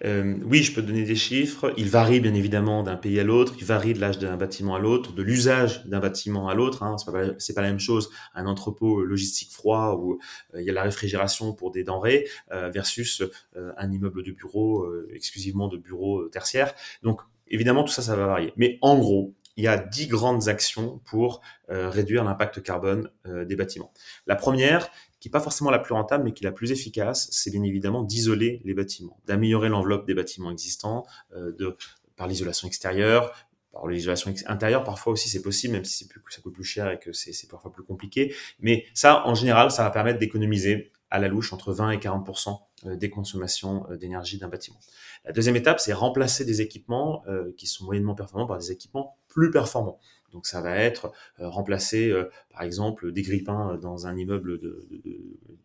euh, 0.07 0.37
oui, 0.43 0.62
je 0.62 0.75
peux 0.75 0.81
te 0.81 0.87
donner 0.87 1.05
des 1.05 1.17
chiffres. 1.17 1.75
Il 1.76 1.91
varie 1.91 2.19
bien 2.19 2.33
évidemment 2.33 2.83
d'un 2.83 2.97
pays 2.97 3.21
à 3.21 3.25
l'autre. 3.25 3.52
Il 3.59 3.67
varie 3.67 3.93
de 3.93 4.00
l'âge 4.00 4.19
d'un 4.19 4.38
bâtiment 4.38 4.75
à 4.75 4.79
l'autre, 4.79 5.12
de 5.12 5.23
l'usage 5.23 5.85
d'un 5.85 6.00
bâtiment 6.00 6.49
à 6.49 6.55
l'autre. 6.55 6.83
Hein. 6.83 6.97
C'est 6.97 7.12
pas, 7.12 7.12
pas 7.12 7.61
la 7.61 7.69
même 7.69 7.79
chose 7.79 8.09
un 8.35 8.47
entrepôt 8.47 9.05
logistique 9.05 9.52
froid 9.52 9.99
où 10.00 10.19
il 10.57 10.62
y 10.62 10.71
a 10.71 10.73
la 10.73 10.83
réfrigération 10.83 11.52
pour 11.52 11.73
des 11.73 11.85
denrées 11.85 12.26
versus 12.50 13.23
un 13.55 13.93
immeuble 13.93 14.23
de 14.23 14.33
bureau 14.33 14.91
exclusivement 15.11 15.69
de 15.69 15.76
bureaux 15.76 16.29
tertiaires. 16.31 16.73
Donc 17.02 17.21
Évidemment, 17.49 17.85
tout 17.85 17.93
ça, 17.93 18.03
ça 18.03 18.17
va 18.17 18.27
varier. 18.27 18.53
Mais 18.57 18.79
en 18.83 18.99
gros, 18.99 19.35
il 19.57 19.65
y 19.65 19.69
a 19.69 19.77
dix 19.77 20.07
grandes 20.07 20.49
actions 20.49 21.01
pour 21.05 21.41
euh, 21.71 21.89
réduire 21.91 22.25
l'impact 22.25 22.63
carbone 22.63 23.11
euh, 23.27 23.45
des 23.45 23.57
bâtiments. 23.57 23.93
La 24.27 24.37
première, 24.37 24.91
qui 25.21 25.29
n'est 25.29 25.33
pas 25.33 25.41
forcément 25.41 25.71
la 25.71 25.79
plus 25.79 25.95
rentable, 25.95 26.25
mais 26.25 26.33
qui 26.33 26.45
est 26.45 26.49
la 26.49 26.53
plus 26.53 26.73
efficace, 26.73 27.29
c'est 27.31 27.51
bien 27.51 27.63
évidemment 27.63 28.03
d'isoler 28.03 28.61
les 28.65 28.75
bâtiments, 28.75 29.21
d'améliorer 29.27 29.69
l'enveloppe 29.69 30.07
des 30.07 30.15
bâtiments 30.15 30.51
existants, 30.51 31.05
euh, 31.37 31.77
par 32.17 32.27
l'isolation 32.27 32.67
extérieure, 32.67 33.33
par 33.73 33.87
l'isolation 33.87 34.33
intérieure, 34.47 34.85
parfois 34.85 35.15
aussi 35.15 35.29
c'est 35.29 35.43
possible, 35.43 35.75
même 35.75 35.85
si 35.85 36.09
ça 36.29 36.43
coûte 36.43 36.55
plus 36.55 36.65
cher 36.65 36.91
et 36.91 36.99
que 36.99 37.13
c'est 37.13 37.49
parfois 37.49 37.73
plus 37.73 37.85
compliqué. 37.85 38.35
Mais 38.61 38.85
ça, 38.95 39.27
en 39.27 39.35
général, 39.35 39.71
ça 39.71 39.83
va 39.83 39.91
permettre 39.91 40.19
d'économiser 40.19 40.93
à 41.12 41.19
la 41.19 41.28
louche 41.28 41.52
entre 41.52 41.73
20 41.73 41.90
et 41.90 41.99
40% 41.99 42.59
des 42.97 43.11
consommations 43.11 43.87
d'énergie 44.00 44.38
d'un 44.38 44.49
bâtiment. 44.49 44.81
La 45.25 45.33
deuxième 45.33 45.57
étape, 45.57 45.78
c'est 45.78 45.92
remplacer 45.92 46.45
des 46.45 46.61
équipements 46.61 47.23
qui 47.57 47.66
sont 47.66 47.85
moyennement 47.85 48.14
performants 48.14 48.47
par 48.47 48.59
des 48.59 48.73
équipements 48.73 49.16
plus 49.28 49.50
performants. 49.50 50.00
Donc 50.33 50.47
ça 50.47 50.61
va 50.61 50.76
être 50.76 51.12
euh, 51.40 51.49
remplacer, 51.49 52.11
euh, 52.11 52.31
par 52.50 52.62
exemple, 52.62 53.12
des 53.12 53.23
grippins 53.23 53.76
dans 53.76 54.07
un 54.07 54.16
immeuble 54.16 54.59
de, 54.59 54.88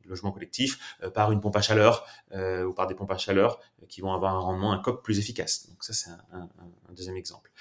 logement 0.06 0.32
collectif 0.32 0.96
euh, 1.04 1.10
par 1.10 1.32
une 1.32 1.42
pompe 1.42 1.56
à 1.56 1.62
chaleur 1.62 2.06
ou 2.34 2.74
par 2.74 2.88
des 2.88 2.96
pompes 2.96 3.12
à 3.12 3.18
chaleur 3.18 3.60
qui 3.90 4.02
vont 4.02 4.14
avoir 4.14 4.36
un 4.36 4.40
rendement, 4.40 4.72
un 4.72 4.80
coq 4.80 5.04
plus 5.04 5.20
efficace. 5.20 5.70
Donc 5.70 5.84
ça, 5.84 5.94
c'est 5.94 6.10
un, 6.32 6.50
deuxième 6.94 7.16
exemple. 7.16 7.52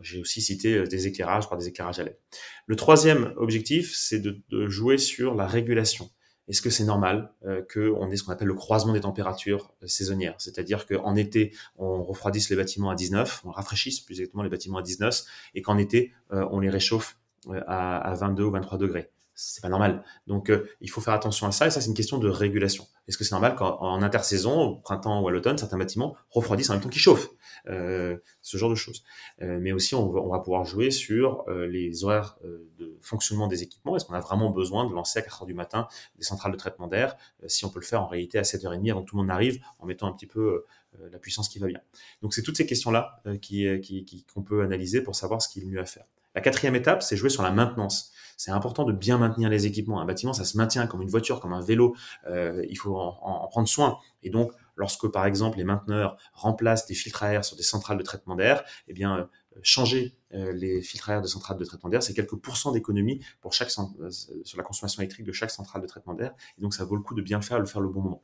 J'ai 0.00 0.20
aussi 0.20 0.40
cité 0.40 0.84
des 0.84 1.06
éclairages 1.06 1.48
par 1.48 1.58
des 1.58 1.68
éclairages 1.68 2.00
à 2.00 2.04
LED. 2.04 2.18
Le 2.66 2.76
troisième 2.76 3.32
objectif, 3.36 3.94
c'est 3.94 4.18
de, 4.18 4.40
jouer 4.68 4.98
sur 4.98 5.34
la 5.34 5.46
régulation 5.46 6.10
est-ce 6.48 6.60
que 6.60 6.70
c'est 6.70 6.84
normal 6.84 7.32
euh, 7.46 7.62
qu'on 7.72 8.10
ait 8.10 8.16
ce 8.16 8.24
qu'on 8.24 8.32
appelle 8.32 8.48
le 8.48 8.54
croisement 8.54 8.92
des 8.92 9.00
températures 9.00 9.72
euh, 9.82 9.86
saisonnières? 9.86 10.34
C'est-à-dire 10.38 10.86
qu'en 10.86 11.16
été, 11.16 11.54
on 11.76 12.02
refroidisse 12.02 12.50
les 12.50 12.56
bâtiments 12.56 12.90
à 12.90 12.94
19, 12.94 13.42
on 13.44 13.50
rafraîchisse 13.50 14.00
plus 14.00 14.20
exactement 14.20 14.42
les 14.42 14.50
bâtiments 14.50 14.78
à 14.78 14.82
19, 14.82 15.22
et 15.54 15.62
qu'en 15.62 15.78
été, 15.78 16.12
euh, 16.32 16.46
on 16.50 16.60
les 16.60 16.70
réchauffe 16.70 17.18
à, 17.66 17.98
à 17.98 18.14
22 18.14 18.44
ou 18.44 18.50
23 18.50 18.78
degrés 18.78 19.10
c'est 19.34 19.62
pas 19.62 19.68
normal. 19.68 20.04
Donc, 20.26 20.50
euh, 20.50 20.68
il 20.80 20.90
faut 20.90 21.00
faire 21.00 21.14
attention 21.14 21.46
à 21.46 21.52
ça. 21.52 21.66
Et 21.66 21.70
ça, 21.70 21.80
c'est 21.80 21.88
une 21.88 21.94
question 21.94 22.18
de 22.18 22.28
régulation. 22.28 22.86
Est-ce 23.08 23.18
que 23.18 23.24
c'est 23.24 23.32
normal 23.32 23.56
qu'en 23.56 24.02
intersaison, 24.02 24.60
au 24.60 24.76
printemps 24.76 25.20
ou 25.22 25.28
à 25.28 25.32
l'automne, 25.32 25.58
certains 25.58 25.78
bâtiments 25.78 26.16
refroidissent 26.30 26.70
en 26.70 26.74
même 26.74 26.82
temps 26.82 26.88
qu'ils 26.88 27.00
chauffent 27.00 27.28
euh, 27.68 28.16
Ce 28.42 28.56
genre 28.56 28.70
de 28.70 28.74
choses. 28.74 29.02
Euh, 29.42 29.58
mais 29.60 29.72
aussi, 29.72 29.94
on 29.94 30.08
va, 30.28 30.38
pouvoir 30.38 30.64
jouer 30.64 30.90
sur 30.90 31.44
les 31.48 32.04
horaires 32.04 32.36
de 32.78 32.96
fonctionnement 33.00 33.46
des 33.46 33.62
équipements. 33.62 33.96
Est-ce 33.96 34.04
qu'on 34.04 34.14
a 34.14 34.20
vraiment 34.20 34.50
besoin 34.50 34.88
de 34.88 34.92
lancer 34.92 35.18
à 35.18 35.22
4 35.22 35.42
heures 35.42 35.46
du 35.46 35.54
matin 35.54 35.88
des 36.16 36.24
centrales 36.24 36.52
de 36.52 36.56
traitement 36.56 36.86
d'air? 36.86 37.16
Si 37.46 37.64
on 37.64 37.70
peut 37.70 37.80
le 37.80 37.84
faire 37.84 38.02
en 38.02 38.06
réalité 38.06 38.38
à 38.38 38.42
7h30 38.42 38.90
avant 38.90 39.02
que 39.02 39.08
tout 39.08 39.16
le 39.16 39.22
monde 39.22 39.30
arrive, 39.30 39.60
en 39.78 39.86
mettant 39.86 40.06
un 40.06 40.12
petit 40.12 40.26
peu 40.26 40.64
la 41.10 41.18
puissance 41.18 41.48
qui 41.48 41.58
va 41.58 41.66
bien. 41.66 41.80
Donc, 42.22 42.34
c'est 42.34 42.42
toutes 42.42 42.56
ces 42.56 42.66
questions-là 42.66 43.22
qu'on 43.24 44.42
peut 44.42 44.62
analyser 44.62 45.02
pour 45.02 45.14
savoir 45.14 45.40
ce 45.40 45.48
qui 45.48 45.60
est 45.60 45.64
mieux 45.64 45.80
à 45.80 45.86
faire. 45.86 46.04
La 46.34 46.40
quatrième 46.40 46.74
étape, 46.74 47.02
c'est 47.02 47.16
jouer 47.16 47.30
sur 47.30 47.42
la 47.42 47.52
maintenance. 47.52 48.12
C'est 48.36 48.50
important 48.50 48.84
de 48.84 48.92
bien 48.92 49.18
maintenir 49.18 49.48
les 49.48 49.66
équipements. 49.66 50.00
Un 50.00 50.04
bâtiment, 50.04 50.32
ça 50.32 50.44
se 50.44 50.56
maintient 50.56 50.86
comme 50.86 51.02
une 51.02 51.08
voiture, 51.08 51.40
comme 51.40 51.52
un 51.52 51.60
vélo. 51.60 51.94
Euh, 52.26 52.64
il 52.68 52.76
faut 52.76 52.96
en, 52.96 53.46
prendre 53.48 53.68
soin. 53.68 53.98
Et 54.22 54.30
donc, 54.30 54.52
lorsque 54.76 55.06
par 55.08 55.26
exemple 55.26 55.58
les 55.58 55.64
mainteneurs 55.64 56.16
remplacent 56.32 56.86
des 56.86 56.94
filtres 56.94 57.22
à 57.22 57.32
air 57.32 57.44
sur 57.44 57.56
des 57.56 57.62
centrales 57.62 57.98
de 57.98 58.02
traitement 58.02 58.34
d'air, 58.34 58.64
eh 58.88 58.92
bien 58.92 59.16
euh, 59.18 59.24
changer 59.62 60.16
euh, 60.32 60.52
les 60.52 60.82
filtres 60.82 61.10
à 61.10 61.14
air 61.14 61.22
de 61.22 61.28
centrales 61.28 61.58
de 61.58 61.64
traitement 61.64 61.90
d'air, 61.90 62.02
c'est 62.02 62.14
quelques 62.14 62.36
pourcents 62.36 62.72
d'économie 62.72 63.20
pour 63.40 63.52
chaque 63.52 63.70
sur 63.70 64.58
la 64.58 64.64
consommation 64.64 65.00
électrique 65.02 65.26
de 65.26 65.32
chaque 65.32 65.50
centrale 65.50 65.82
de 65.82 65.86
traitement 65.86 66.14
d'air. 66.14 66.34
Et 66.58 66.62
donc, 66.62 66.74
ça 66.74 66.84
vaut 66.84 66.96
le 66.96 67.02
coup 67.02 67.14
de 67.14 67.22
bien 67.22 67.40
faire, 67.40 67.58
le 67.58 67.66
faire 67.66 67.80
le 67.80 67.88
bon 67.88 68.02
moment. 68.02 68.22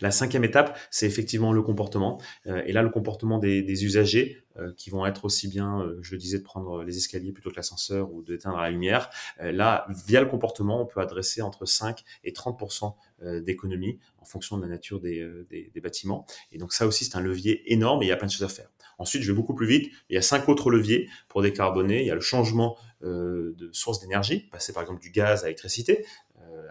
La 0.00 0.10
cinquième 0.10 0.44
étape, 0.44 0.78
c'est 0.90 1.06
effectivement 1.06 1.52
le 1.52 1.62
comportement. 1.62 2.20
Euh, 2.46 2.62
et 2.66 2.72
là, 2.72 2.82
le 2.82 2.90
comportement 2.90 3.38
des, 3.38 3.84
usagers, 3.84 4.44
euh, 4.58 4.72
qui 4.76 4.90
vont 4.90 5.06
être 5.06 5.24
aussi 5.24 5.48
bien, 5.48 5.80
euh, 5.80 5.98
je 6.02 6.12
le 6.12 6.18
disais, 6.18 6.38
de 6.38 6.42
prendre 6.42 6.82
les 6.82 6.96
escaliers 6.96 7.32
plutôt 7.32 7.50
que 7.50 7.56
l'ascenseur 7.56 8.12
ou 8.12 8.22
d'éteindre 8.22 8.58
la 8.58 8.70
lumière. 8.70 9.10
là, 9.40 9.86
via 10.06 10.20
le 10.20 10.26
comportement, 10.26 10.82
on 10.82 10.86
peut 10.86 11.00
adresser 11.00 11.42
entre 11.42 11.64
5 11.64 12.02
et 12.24 12.32
30% 12.32 12.94
d'économie 13.40 13.98
en 14.18 14.24
fonction 14.24 14.56
de 14.56 14.62
la 14.62 14.68
nature 14.68 15.00
des, 15.00 15.70
bâtiments. 15.82 16.26
Et 16.50 16.58
donc 16.58 16.72
ça 16.72 16.86
aussi, 16.86 17.04
c'est 17.04 17.16
un 17.16 17.20
levier 17.20 17.72
énorme 17.72 18.02
et 18.02 18.06
il 18.06 18.08
y 18.08 18.12
a 18.12 18.16
plein 18.16 18.26
de 18.26 18.32
choses 18.32 18.44
à 18.44 18.48
faire. 18.48 18.68
Ensuite, 18.98 19.22
je 19.22 19.32
vais 19.32 19.36
beaucoup 19.36 19.54
plus 19.54 19.66
vite. 19.66 19.92
Il 20.10 20.14
y 20.14 20.18
a 20.18 20.22
cinq 20.22 20.48
autres 20.48 20.70
leviers 20.70 21.08
pour 21.28 21.42
décarboner. 21.42 22.00
Il 22.00 22.06
y 22.06 22.10
a 22.10 22.14
le 22.14 22.20
changement 22.20 22.76
de 23.00 23.70
source 23.72 24.00
d'énergie, 24.00 24.48
passer 24.50 24.72
par 24.72 24.82
exemple 24.82 25.00
du 25.00 25.10
gaz 25.10 25.42
à 25.42 25.46
l'électricité, 25.46 26.04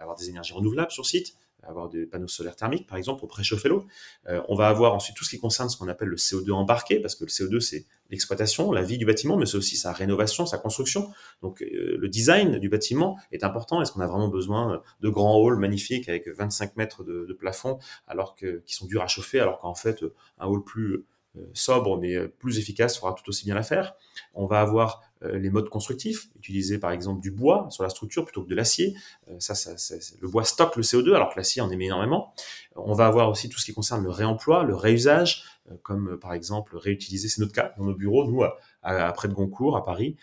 avoir 0.00 0.16
des 0.16 0.28
énergies 0.28 0.52
renouvelables 0.52 0.92
sur 0.92 1.06
site 1.06 1.36
avoir 1.62 1.88
des 1.88 2.06
panneaux 2.06 2.28
solaires 2.28 2.56
thermiques, 2.56 2.86
par 2.86 2.98
exemple, 2.98 3.20
pour 3.20 3.28
préchauffer 3.28 3.68
l'eau. 3.68 3.86
Euh, 4.28 4.42
on 4.48 4.54
va 4.54 4.68
avoir 4.68 4.94
ensuite 4.94 5.16
tout 5.16 5.24
ce 5.24 5.30
qui 5.30 5.38
concerne 5.38 5.68
ce 5.68 5.76
qu'on 5.76 5.88
appelle 5.88 6.08
le 6.08 6.16
CO2 6.16 6.52
embarqué, 6.52 7.00
parce 7.00 7.14
que 7.14 7.24
le 7.24 7.30
CO2, 7.30 7.60
c'est 7.60 7.86
l'exploitation, 8.10 8.72
la 8.72 8.82
vie 8.82 8.98
du 8.98 9.06
bâtiment, 9.06 9.36
mais 9.36 9.46
c'est 9.46 9.56
aussi 9.56 9.76
sa 9.76 9.92
rénovation, 9.92 10.44
sa 10.44 10.58
construction. 10.58 11.10
Donc, 11.40 11.62
euh, 11.62 11.96
le 11.98 12.08
design 12.08 12.58
du 12.58 12.68
bâtiment 12.68 13.18
est 13.30 13.44
important. 13.44 13.80
Est-ce 13.80 13.92
qu'on 13.92 14.00
a 14.00 14.06
vraiment 14.06 14.28
besoin 14.28 14.82
de 15.00 15.08
grands 15.08 15.46
halls 15.46 15.58
magnifiques 15.58 16.08
avec 16.08 16.28
25 16.28 16.76
mètres 16.76 17.04
de, 17.04 17.32
plafond, 17.32 17.78
alors 18.06 18.36
qui 18.36 18.74
sont 18.74 18.86
durs 18.86 19.02
à 19.02 19.06
chauffer, 19.06 19.40
alors 19.40 19.58
qu'en 19.58 19.74
fait, 19.74 20.04
un 20.38 20.46
hall 20.46 20.62
plus 20.62 21.06
sobre 21.54 21.98
mais 21.98 22.14
euh, 22.14 22.28
plus 22.28 22.58
efficace 22.58 22.98
fera 22.98 23.14
tout 23.14 23.28
aussi 23.28 23.44
bien 23.44 23.54
l'affaire. 23.54 23.94
On 24.34 24.46
va 24.46 24.60
avoir 24.60 25.02
euh, 25.22 25.38
les 25.38 25.50
modes 25.50 25.68
constructifs, 25.68 26.28
utiliser 26.36 26.78
par 26.78 26.90
exemple 26.90 27.20
du 27.20 27.30
bois 27.30 27.66
sur 27.70 27.82
la 27.82 27.88
structure 27.88 28.24
plutôt 28.24 28.42
que 28.42 28.48
de 28.48 28.54
l'acier. 28.54 28.94
ça, 29.38 29.54
ça, 29.54 29.94
le 30.20 30.28
bois 30.28 30.44
stocke 30.44 30.76
le 30.76 30.82
CO2 30.82 31.14
alors 31.14 31.32
que 31.32 31.38
l'acier 31.38 31.62
en 31.62 31.70
émet 31.70 31.86
énormément. 31.86 32.34
On 32.76 32.92
va 32.92 33.06
avoir 33.06 33.28
aussi 33.28 33.48
tout 33.48 33.58
ce 33.58 33.64
qui 33.64 33.74
concerne 33.74 34.02
le 34.02 34.10
réemploi, 34.10 34.64
le 34.64 34.74
réusage, 34.74 35.44
comme 35.82 36.18
par 36.18 36.34
exemple 36.34 36.76
réutiliser, 36.76 37.28
c'est 37.28 37.40
notre 37.40 37.52
cas 37.52 37.72
dans 37.78 37.84
nos 37.84 37.94
bureaux, 37.94 38.26
nous 38.26 38.42
à, 38.42 38.58
à 38.82 39.12
près 39.12 39.28
de 39.28 39.34
Goncourt, 39.34 39.76
à 39.76 39.84
Paris, 39.84 40.16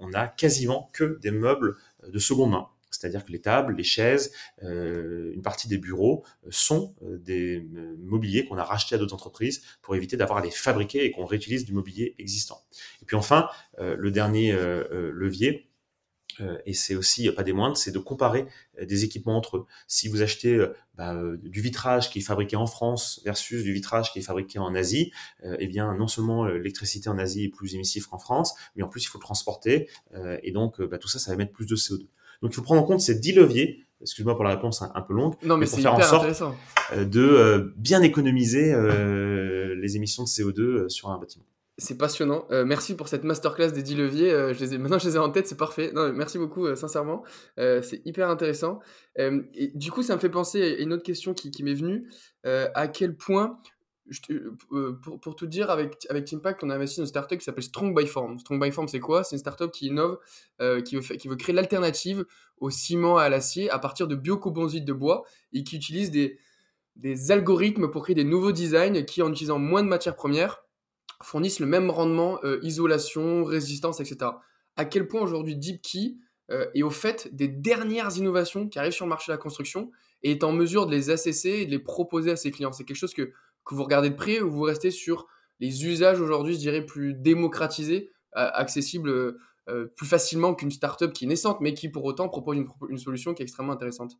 on 0.00 0.12
a 0.12 0.26
quasiment 0.26 0.90
que 0.92 1.18
des 1.22 1.30
meubles 1.30 1.76
de 2.06 2.18
seconde 2.18 2.50
main 2.50 2.68
c'est-à-dire 2.92 3.24
que 3.24 3.32
les 3.32 3.40
tables, 3.40 3.74
les 3.74 3.84
chaises, 3.84 4.32
euh, 4.62 5.32
une 5.34 5.42
partie 5.42 5.66
des 5.68 5.78
bureaux 5.78 6.24
euh, 6.44 6.48
sont 6.50 6.94
euh, 7.02 7.18
des 7.18 7.66
mobiliers 7.98 8.44
qu'on 8.44 8.58
a 8.58 8.64
rachetés 8.64 8.94
à 8.94 8.98
d'autres 8.98 9.14
entreprises 9.14 9.62
pour 9.80 9.96
éviter 9.96 10.16
d'avoir 10.16 10.38
à 10.38 10.42
les 10.42 10.50
fabriquer 10.50 11.04
et 11.04 11.10
qu'on 11.10 11.24
réutilise 11.24 11.64
du 11.64 11.72
mobilier 11.72 12.14
existant. 12.18 12.62
Et 13.00 13.04
puis 13.04 13.16
enfin, 13.16 13.48
le 13.78 14.10
dernier 14.10 14.52
levier, 14.52 15.68
et 16.66 16.72
c'est 16.74 16.94
aussi 16.94 17.30
pas 17.30 17.42
des 17.42 17.52
moindres, 17.52 17.76
c'est 17.76 17.90
de 17.90 17.98
comparer 17.98 18.46
des 18.80 19.04
équipements 19.04 19.36
entre 19.36 19.58
eux. 19.58 19.66
Si 19.86 20.08
vous 20.08 20.22
achetez 20.22 20.64
bah, 20.94 21.16
du 21.42 21.60
vitrage 21.60 22.10
qui 22.10 22.18
est 22.18 22.22
fabriqué 22.22 22.56
en 22.56 22.66
France 22.66 23.20
versus 23.24 23.62
du 23.62 23.72
vitrage 23.72 24.12
qui 24.12 24.18
est 24.18 24.22
fabriqué 24.22 24.58
en 24.58 24.74
Asie, 24.74 25.12
eh 25.42 25.66
bien 25.66 25.94
non 25.94 26.08
seulement 26.08 26.46
l'électricité 26.46 27.08
en 27.08 27.18
Asie 27.18 27.44
est 27.44 27.48
plus 27.48 27.74
émissive 27.74 28.08
qu'en 28.08 28.18
France, 28.18 28.54
mais 28.76 28.82
en 28.82 28.88
plus 28.88 29.02
il 29.04 29.08
faut 29.08 29.18
le 29.18 29.24
transporter, 29.24 29.88
et 30.42 30.52
donc 30.52 30.80
bah, 30.82 30.98
tout 30.98 31.08
ça, 31.08 31.18
ça 31.18 31.30
va 31.30 31.36
mettre 31.36 31.52
plus 31.52 31.66
de 31.66 31.76
CO2. 31.76 32.06
Donc 32.42 32.52
il 32.52 32.54
faut 32.54 32.62
prendre 32.62 32.82
en 32.82 32.84
compte 32.84 33.00
ces 33.00 33.14
10 33.14 33.32
leviers, 33.34 33.86
excuse-moi 34.00 34.34
pour 34.34 34.44
la 34.44 34.50
réponse 34.50 34.82
un, 34.82 35.00
peu 35.00 35.14
longue, 35.14 35.34
non, 35.44 35.56
mais, 35.56 35.66
pour 35.66 35.78
faire 35.78 35.94
en 35.94 36.00
sorte 36.00 36.42
euh, 36.92 37.04
de 37.04 37.20
euh, 37.20 37.72
bien 37.76 38.02
économiser 38.02 38.74
euh, 38.74 39.74
les 39.76 39.96
émissions 39.96 40.24
de 40.24 40.28
CO2 40.28 40.88
sur 40.88 41.10
un 41.10 41.18
bâtiment. 41.18 41.44
C'est 41.78 41.96
passionnant. 41.96 42.46
merci 42.50 42.94
pour 42.94 43.08
cette 43.08 43.24
masterclass 43.24 43.70
des 43.72 43.82
10 43.82 43.94
leviers. 43.96 44.30
je 44.52 44.60
les 44.60 44.74
ai, 44.74 44.78
maintenant, 44.78 44.98
je 44.98 45.08
les 45.08 45.16
ai 45.16 45.18
en 45.18 45.30
tête, 45.30 45.46
c'est 45.46 45.56
parfait. 45.56 45.90
Non, 45.94 46.12
merci 46.12 46.36
beaucoup, 46.38 46.76
sincèrement. 46.76 47.24
c'est 47.56 48.02
hyper 48.04 48.28
intéressant. 48.28 48.80
et 49.16 49.72
du 49.74 49.90
coup, 49.90 50.02
ça 50.02 50.14
me 50.14 50.20
fait 50.20 50.28
penser 50.28 50.62
à 50.62 50.82
une 50.82 50.92
autre 50.92 51.02
question 51.02 51.32
qui, 51.32 51.50
qui 51.50 51.64
m'est 51.64 51.74
venue. 51.74 52.06
à 52.44 52.88
quel 52.88 53.16
point 53.16 53.58
pour, 55.02 55.20
pour, 55.20 55.36
tout 55.36 55.46
dire, 55.46 55.70
avec, 55.70 56.06
avec 56.10 56.32
Impact, 56.32 56.64
on 56.64 56.70
a 56.70 56.74
investi 56.74 56.98
dans 56.98 57.04
une 57.04 57.08
startup 57.08 57.38
qui 57.38 57.44
s'appelle 57.44 57.64
Strong 57.64 57.96
by 57.96 58.06
Form. 58.06 58.38
Strong 58.38 58.62
by 58.62 58.72
Form, 58.72 58.88
c'est 58.88 59.00
quoi? 59.00 59.24
C'est 59.24 59.36
une 59.36 59.40
startup 59.40 59.70
qui 59.70 59.86
innove, 59.86 60.18
euh, 60.60 60.80
qui, 60.82 60.96
veut, 60.96 61.36
créer 61.36 61.54
l'alternative 61.54 62.24
au 62.58 62.70
ciment 62.70 63.20
et 63.20 63.24
à 63.24 63.28
l'acier 63.28 63.70
à 63.70 63.78
partir 63.78 64.08
de 64.08 64.14
biocomposites 64.14 64.84
de 64.84 64.92
bois 64.92 65.24
et 65.52 65.62
qui 65.62 65.76
utilise 65.76 66.10
des, 66.10 66.38
algorithmes 67.30 67.90
pour 67.90 68.02
créer 68.02 68.14
des 68.14 68.24
nouveaux 68.24 68.52
designs 68.52 69.04
qui, 69.04 69.22
en 69.22 69.30
utilisant 69.30 69.58
moins 69.58 69.82
de 69.82 69.88
matières 69.88 70.16
premières, 70.16 70.64
fournissent 71.22 71.60
le 71.60 71.66
même 71.66 71.88
rendement, 71.88 72.40
isolation, 72.62 73.44
résistance, 73.44 74.00
etc. 74.00 74.32
À 74.76 74.84
quel 74.84 75.06
point 75.06 75.20
aujourd'hui 75.20 75.56
DeepKey 75.56 76.16
est 76.74 76.82
au 76.82 76.90
fait 76.90 77.32
des 77.32 77.46
dernières 77.46 78.16
innovations 78.16 78.68
qui 78.68 78.78
arrivent 78.80 78.92
sur 78.92 79.06
le 79.06 79.10
marché 79.10 79.30
de 79.30 79.34
la 79.36 79.38
construction 79.38 79.92
et 80.24 80.32
est 80.32 80.42
en 80.42 80.52
mesure 80.52 80.86
de 80.86 80.90
les 80.90 81.10
assesser 81.10 81.50
et 81.50 81.66
de 81.66 81.70
les 81.70 81.78
proposer 81.78 82.32
à 82.32 82.36
ses 82.36 82.50
clients? 82.50 82.72
C'est 82.72 82.84
quelque 82.84 82.96
chose 82.96 83.14
que 83.14 83.32
que 83.64 83.74
vous 83.74 83.84
regardez 83.84 84.10
de 84.10 84.14
près 84.14 84.40
ou 84.40 84.50
vous 84.50 84.62
restez 84.62 84.90
sur 84.90 85.26
les 85.60 85.86
usages 85.86 86.20
aujourd'hui, 86.20 86.54
je 86.54 86.58
dirais, 86.58 86.84
plus 86.84 87.14
démocratisés, 87.14 88.10
accessibles 88.32 89.36
euh, 89.68 89.86
plus 89.96 90.06
facilement 90.06 90.54
qu'une 90.54 90.72
startup 90.72 91.12
qui 91.12 91.24
est 91.24 91.28
naissante, 91.28 91.60
mais 91.60 91.72
qui 91.72 91.88
pour 91.88 92.04
autant 92.04 92.28
propose 92.28 92.56
une 92.88 92.98
solution 92.98 93.32
qui 93.32 93.42
est 93.42 93.44
extrêmement 93.44 93.74
intéressante 93.74 94.18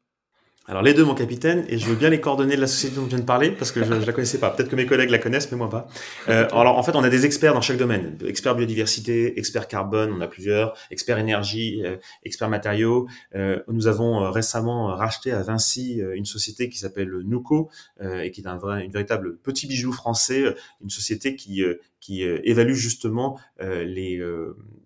alors 0.69 0.83
les 0.83 0.95
deux, 0.95 1.05
mon 1.05 1.15
capitaine, 1.15 1.65
et 1.69 1.77
je 1.77 1.87
veux 1.87 1.97
bien 1.97 2.09
les 2.09 2.21
coordonnées 2.21 2.57
de 2.57 2.61
la 2.61 2.67
société 2.69 2.97
dont 2.97 3.05
je 3.05 3.09
viens 3.09 3.19
de 3.19 3.25
parler 3.25 3.51
parce 3.51 3.73
que 3.73 3.83
je, 3.83 4.01
je 4.01 4.07
la 4.07 4.13
connaissais 4.13 4.39
pas. 4.39 4.51
Peut-être 4.51 4.69
que 4.69 4.77
mes 4.77 4.87
collègues 4.87 5.11
la 5.11 5.19
connaissent, 5.19 5.51
mais 5.51 5.59
moi 5.59 5.69
pas. 5.69 5.89
Euh, 6.29 6.47
alors 6.53 6.79
en 6.79 6.83
fait, 6.83 6.95
on 6.95 7.03
a 7.03 7.09
des 7.09 7.27
experts 7.27 7.55
dans 7.55 7.61
chaque 7.61 7.79
domaine 7.79 8.17
experts 8.27 8.55
biodiversité, 8.55 9.39
experts 9.39 9.69
carbone, 9.69 10.13
on 10.13 10.21
a 10.21 10.29
plusieurs, 10.29 10.77
experts 10.91 11.19
énergie, 11.19 11.83
euh, 11.85 11.97
experts 12.25 12.49
matériaux. 12.49 13.09
Euh, 13.35 13.61
nous 13.69 13.87
avons 13.87 14.23
euh, 14.23 14.31
récemment 14.31 14.87
racheté 14.87 15.33
à 15.33 15.43
Vinci 15.43 16.01
euh, 16.01 16.15
une 16.15 16.25
société 16.25 16.69
qui 16.69 16.79
s'appelle 16.79 17.11
Nuco 17.25 17.71
et 18.01 18.31
qui 18.31 18.41
est 18.41 18.47
un 18.47 18.57
vrai, 18.57 18.85
une 18.85 18.93
véritable 18.93 19.39
petit 19.39 19.67
bijou 19.67 19.93
français, 19.93 20.45
une 20.83 20.91
société 20.91 21.37
qui 21.37 21.63
qui 22.03 22.23
évalue 22.23 22.75
justement 22.75 23.39
les 23.59 24.21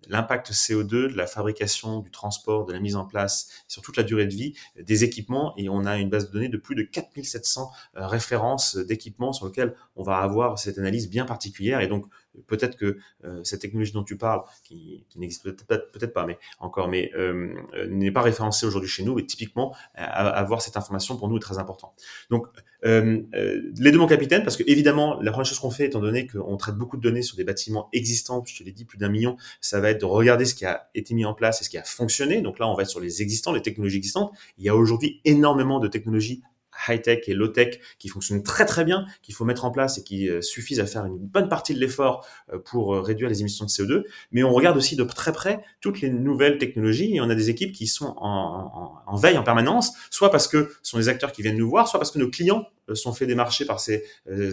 l'impact 0.07 0.51
CO2 0.51 1.11
de 1.11 1.17
la 1.17 1.27
fabrication, 1.27 1.99
du 1.99 2.11
transport, 2.11 2.65
de 2.65 2.71
la 2.71 2.79
mise 2.79 2.95
en 2.95 3.05
place 3.05 3.49
sur 3.67 3.81
toute 3.81 3.97
la 3.97 4.03
durée 4.03 4.25
de 4.25 4.33
vie 4.33 4.53
des 4.79 5.03
équipements 5.03 5.53
et 5.57 5.67
on 5.67 5.83
a 5.83 5.97
une 5.97 6.09
base 6.09 6.27
de 6.27 6.33
données 6.33 6.47
de 6.47 6.57
plus 6.57 6.75
de 6.75 6.83
4700 6.83 7.69
références 7.95 8.77
d'équipements 8.77 9.33
sur 9.33 9.47
lesquels 9.47 9.75
on 9.95 10.03
va 10.03 10.17
avoir 10.19 10.59
cette 10.59 10.77
analyse 10.77 11.09
bien 11.09 11.25
particulière. 11.25 11.81
Et 11.81 11.87
donc, 11.87 12.05
peut-être 12.45 12.77
que 12.77 12.97
euh, 13.23 13.43
cette 13.43 13.61
technologie 13.61 13.91
dont 13.91 14.03
tu 14.03 14.17
parles, 14.17 14.41
qui, 14.63 15.05
n'existe 15.15 15.43
peut-être 15.43 15.91
peut 15.91 16.07
pas, 16.07 16.25
mais 16.25 16.37
encore, 16.59 16.87
mais 16.87 17.11
euh, 17.15 17.55
euh, 17.73 17.87
n'est 17.87 18.11
pas 18.11 18.21
référencée 18.21 18.65
aujourd'hui 18.65 18.89
chez 18.89 19.03
nous. 19.03 19.17
Et 19.19 19.25
typiquement, 19.25 19.75
avoir 19.95 20.61
cette 20.61 20.77
information 20.77 21.17
pour 21.17 21.27
nous 21.27 21.37
est 21.37 21.41
très 21.41 21.57
important. 21.57 21.93
Donc, 22.29 22.47
les 22.83 23.91
deux 23.91 23.97
mon 23.97 24.07
capitaine, 24.07 24.43
parce 24.43 24.57
que 24.57 24.63
évidemment, 24.67 25.19
la 25.21 25.31
première 25.31 25.45
chose 25.45 25.59
qu'on 25.59 25.71
fait, 25.71 25.85
étant 25.85 25.99
donné 25.99 26.27
qu'on 26.27 26.57
traite 26.57 26.75
beaucoup 26.75 26.97
de 26.97 27.01
données 27.01 27.21
sur 27.21 27.35
des 27.35 27.43
bâtiments 27.43 27.89
existants, 27.93 28.43
je 28.45 28.57
te 28.57 28.63
l'ai 28.63 28.71
dit, 28.71 28.85
plus 28.85 28.97
d'un 28.97 29.09
million, 29.09 29.35
ça 29.61 29.79
va 29.79 29.89
être 29.89 30.01
de 30.01 30.05
regarder 30.05 30.45
ce 30.45 30.55
qui 30.55 30.65
a 30.65 30.89
été 30.95 31.13
mis 31.13 31.25
en 31.25 31.33
place 31.33 31.61
et 31.61 31.63
ce 31.63 31.69
qui 31.69 31.77
a 31.77 31.83
fonctionné. 31.83 32.41
Donc 32.41 32.59
là, 32.59 32.67
on 32.67 32.75
va 32.75 32.83
être 32.83 32.89
sur 32.89 32.99
les 32.99 33.21
existants, 33.21 33.51
les 33.51 33.61
technologies 33.61 33.97
existantes. 33.97 34.31
Il 34.57 34.65
y 34.65 34.69
a 34.69 34.75
aujourd'hui 34.75 35.21
énormément 35.25 35.79
de 35.79 35.87
technologies 35.87 36.41
high-tech 36.87 37.27
et 37.27 37.33
low-tech 37.33 37.79
qui 37.99 38.07
fonctionnent 38.09 38.43
très 38.43 38.65
très 38.65 38.83
bien, 38.83 39.05
qu'il 39.21 39.33
faut 39.33 39.45
mettre 39.45 39.65
en 39.65 39.71
place 39.71 39.97
et 39.97 40.03
qui 40.03 40.29
euh, 40.29 40.41
suffisent 40.41 40.79
à 40.79 40.85
faire 40.85 41.05
une 41.05 41.17
bonne 41.17 41.49
partie 41.49 41.73
de 41.73 41.79
l'effort 41.79 42.25
euh, 42.53 42.59
pour 42.59 42.93
euh, 42.93 43.01
réduire 43.01 43.29
les 43.29 43.41
émissions 43.41 43.65
de 43.65 43.69
CO2. 43.69 44.03
Mais 44.31 44.43
on 44.43 44.53
regarde 44.53 44.77
aussi 44.77 44.95
de 44.95 45.03
très 45.03 45.31
près 45.31 45.63
toutes 45.81 46.01
les 46.01 46.09
nouvelles 46.09 46.57
technologies 46.57 47.15
et 47.15 47.21
on 47.21 47.29
a 47.29 47.35
des 47.35 47.49
équipes 47.49 47.71
qui 47.71 47.87
sont 47.87 48.13
en, 48.17 49.01
en, 49.05 49.15
veille 49.15 49.37
en 49.37 49.43
permanence, 49.43 49.93
soit 50.11 50.31
parce 50.31 50.47
que 50.47 50.71
ce 50.83 50.91
sont 50.91 50.97
des 50.97 51.09
acteurs 51.09 51.31
qui 51.31 51.41
viennent 51.41 51.57
nous 51.57 51.69
voir, 51.69 51.87
soit 51.87 51.99
parce 51.99 52.11
que 52.11 52.19
nos 52.19 52.29
clients 52.29 52.65
sont 52.93 53.11
fait 53.11 53.25
démarcher 53.25 53.65
par 53.65 53.81
ces 53.81 54.05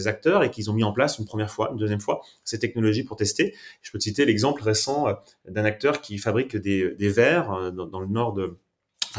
acteurs 0.07 0.43
et 0.43 0.51
qu'ils 0.51 0.69
ont 0.69 0.73
mis 0.73 0.83
en 0.83 0.91
place 0.91 1.19
une 1.19 1.25
première 1.25 1.49
fois, 1.49 1.69
une 1.71 1.77
deuxième 1.77 2.01
fois 2.01 2.21
ces 2.43 2.59
technologies 2.59 3.03
pour 3.03 3.15
tester. 3.15 3.55
Je 3.81 3.91
peux 3.91 3.97
te 3.97 4.03
citer 4.03 4.25
l'exemple 4.25 4.61
récent 4.61 5.07
d'un 5.47 5.63
acteur 5.63 6.01
qui 6.01 6.17
fabrique 6.17 6.57
des, 6.57 6.95
des 6.95 7.09
verres 7.09 7.71
dans 7.71 7.99
le 7.99 8.07
nord 8.07 8.33
de 8.33 8.57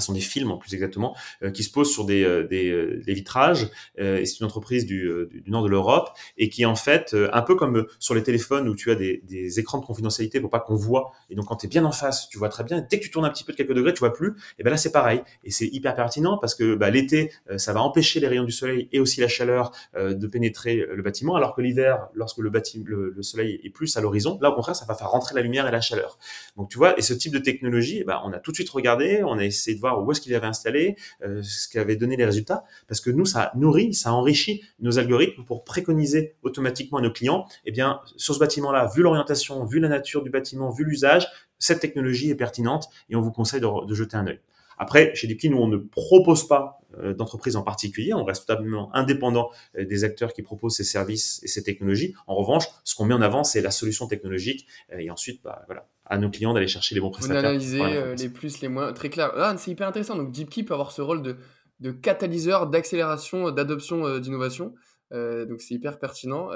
sont 0.01 0.13
des 0.13 0.21
films 0.21 0.51
en 0.51 0.59
plus 0.59 0.73
exactement, 0.75 1.17
euh, 1.43 1.51
qui 1.51 1.63
se 1.63 1.71
posent 1.71 1.93
sur 1.93 2.05
des, 2.05 2.23
euh, 2.23 2.47
euh, 2.51 3.03
des 3.05 3.15
vitrages. 3.15 3.69
et 3.99 4.25
c'est 4.27 4.41
une 4.41 4.47
entreprise 4.47 4.87
du, 4.87 5.11
du, 5.31 5.51
nord 5.51 5.63
de 5.63 5.69
l'Europe 5.69 6.11
et 6.37 6.49
qui 6.49 6.65
en 6.65 6.75
fait, 6.75 7.17
un 7.33 7.43
peu 7.43 7.55
comme 7.55 7.87
sur 7.99 8.15
les 8.15 8.23
téléphones 8.23 8.69
où 8.69 8.75
tu 8.75 8.91
as 8.91 8.95
des, 8.95 9.23
des 9.25 9.59
écrans 9.61 9.79
de 9.79 9.85
confidentialité 9.85 10.41
pour 10.41 10.51
pas 10.51 10.61
qu'on 10.61 10.75
voit. 10.75 11.13
Et 11.31 11.35
donc 11.35 11.47
quand 11.47 11.57
tu 11.57 11.67
es 11.67 11.69
bien 11.69 11.85
en 11.85 11.93
face, 11.93 12.29
tu 12.29 12.39
vois 12.39 12.49
très 12.49 12.65
bien. 12.65 12.85
dès 12.89 12.99
que 12.99 13.05
tu 13.05 13.11
tournes 13.11 13.25
un 13.25 13.31
petit 13.31 13.45
peu 13.45 13.53
de 13.53 13.57
quelques 13.57 13.73
degrés, 13.73 13.93
tu 13.93 14.01
vois 14.01 14.13
plus. 14.13 14.35
Et 14.59 14.63
ben 14.63 14.71
là 14.71 14.77
c'est 14.77 14.93
pareil. 14.93 15.23
Et 15.45 15.51
c'est 15.51 15.67
hyper 15.67 15.95
pertinent 15.95 16.39
parce 16.39 16.55
que 16.55 16.75
bah, 16.75 16.91
l'été, 16.91 17.33
ça 17.57 17.73
va 17.73 17.81
empêcher 17.83 18.21
les 18.21 18.29
rayons 18.29 18.45
du 18.45 18.53
soleil 18.53 18.89
et 18.93 19.01
aussi 19.01 19.21
la 19.21 19.29
chaleur 19.29 19.73
de 19.97 20.27
pénétrer 20.27 20.87
le 20.93 21.03
bâtiment, 21.03 21.37
alors 21.37 21.55
que 21.55 21.63
l'hiver, 21.63 22.09
lorsque 22.15 22.39
le, 22.39 22.51
bâtiment, 22.51 22.85
le, 22.87 23.23
soleil 23.23 23.61
est 23.63 23.71
plus 23.71 23.97
à 23.97 24.01
l'horizon, 24.01 24.39
là 24.41 24.51
au 24.51 24.55
contraire, 24.55 24.77
ça 24.77 24.85
va 24.87 24.95
faire 24.95 25.11
rentrer 25.11 25.35
la 25.35 25.43
lumière 25.43 25.67
et 25.67 25.71
la 25.71 25.81
chaleur. 25.81 26.19
Donc 26.57 26.71
tu 26.71 26.79
vois, 26.79 26.99
et 26.99 27.03
ce 27.03 27.15
type 27.15 27.33
de 27.33 27.39
technologie, 27.39 28.05
bah, 28.05 28.23
on 28.25 28.33
a 28.33 28.39
tout 28.39 28.51
de 28.51 28.57
suite 28.57 28.71
regardé, 28.71 29.23
on 29.25 29.39
a 29.39 29.45
essayé 29.45 29.77
de 29.77 29.81
où 29.95 30.11
est-ce 30.11 30.21
qu'il 30.21 30.35
avait 30.35 30.47
installé, 30.47 30.97
euh, 31.23 31.43
ce 31.43 31.69
qui 31.69 31.79
avait 31.79 31.97
donné 31.97 32.17
les 32.17 32.25
résultats, 32.25 32.65
parce 32.89 33.01
que 33.01 33.11
nous, 33.11 33.25
ça 33.25 33.53
nourrit, 33.55 33.95
ça 33.95 34.13
enrichit 34.13 34.63
nos 34.81 34.99
algorithmes 34.99 35.45
pour 35.45 35.65
préconiser 35.65 36.37
automatiquement 36.43 36.99
à 36.99 37.03
nos 37.03 37.13
clients, 37.13 37.47
eh 37.65 37.73
bien, 37.73 38.01
sur 38.17 38.35
ce 38.35 38.41
bâtiment-là, 38.41 38.91
vu 38.95 39.03
l'orientation, 39.03 39.65
vu 39.65 39.81
la 39.81 39.89
nature 39.89 40.23
du 40.23 40.31
bâtiment, 40.31 40.71
vu 40.71 40.85
l'usage, 40.85 41.29
cette 41.59 41.81
technologie 41.81 42.31
est 42.31 42.35
pertinente 42.35 42.89
et 43.09 43.17
on 43.17 43.21
vous 43.21 43.33
conseille 43.33 43.61
de, 43.61 43.95
jeter 43.95 44.17
un 44.17 44.27
œil. 44.27 44.41
Après, 44.79 45.15
chez 45.15 45.27
Deepkey, 45.27 45.49
nous, 45.49 45.57
on 45.57 45.69
ne 45.69 45.79
propose 45.79 46.47
pas 46.47 46.81
euh, 46.99 47.15
d'entreprise 47.15 47.57
en 47.57 47.63
particulier. 47.63 48.13
On 48.13 48.25
reste 48.25 48.47
totalement 48.47 48.95
indépendant 48.95 49.51
euh, 49.79 49.87
des 49.87 50.05
acteurs 50.05 50.35
qui 50.35 50.43
proposent 50.43 50.77
ces 50.77 50.85
services 50.85 51.41
et 51.43 51.49
ces 51.49 51.63
technologies. 51.63 52.15
En 52.27 52.35
revanche, 52.35 52.65
ce 52.85 52.95
qu'on 52.95 53.07
met 53.07 53.15
en 53.15 53.23
avant, 53.23 53.43
c'est 53.43 53.63
la 53.63 53.71
solution 53.71 54.07
technologique. 54.07 54.67
Et 54.99 55.11
ensuite, 55.11 55.43
bah, 55.43 55.63
voilà, 55.67 55.89
à 56.07 56.19
nos 56.19 56.31
clients 56.31 56.55
d'aller 56.55 56.69
chercher 56.69 56.95
les 56.95 57.01
bons 57.01 57.11
prestataires. 57.11 57.43
On 57.43 57.47
analyser 57.47 57.83
euh, 57.83 58.15
les 58.15 58.29
plus, 58.29 58.61
les 58.61 58.69
moins, 58.69 58.93
très 58.93 59.11
clair. 59.11 59.33
Ah, 59.37 59.55
c'est 59.59 59.71
hyper 59.71 59.89
intéressant. 59.89 60.17
Donc 60.17 60.33
DeepKey 60.33 60.63
peut 60.63 60.75
avoir 60.75 60.93
ce 60.93 61.03
rôle 61.03 61.23
de, 61.23 61.37
de 61.81 61.91
catalyseur, 61.91 62.69
d'accélération, 62.69 63.49
euh, 63.49 63.51
d'adoption 63.51 64.07
euh, 64.07 64.21
d'innovation. 64.21 64.75
donc 65.11 65.61
c'est 65.61 65.75
hyper 65.75 65.99
pertinent. 65.99 66.51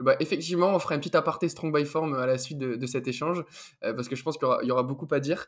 Bah, 0.00 0.16
effectivement, 0.18 0.74
on 0.74 0.80
fera 0.80 0.96
une 0.96 1.00
petite 1.00 1.14
aparté 1.14 1.48
Strong 1.48 1.72
by 1.72 1.84
Form 1.84 2.14
à 2.14 2.26
la 2.26 2.36
suite 2.36 2.58
de, 2.58 2.86
cet 2.86 3.06
échange, 3.06 3.44
parce 3.82 4.08
que 4.08 4.16
je 4.16 4.24
pense 4.24 4.36
qu'il 4.36 4.48
y, 4.64 4.70
aura 4.72 4.82
beaucoup 4.82 5.06
à 5.12 5.20
dire. 5.20 5.46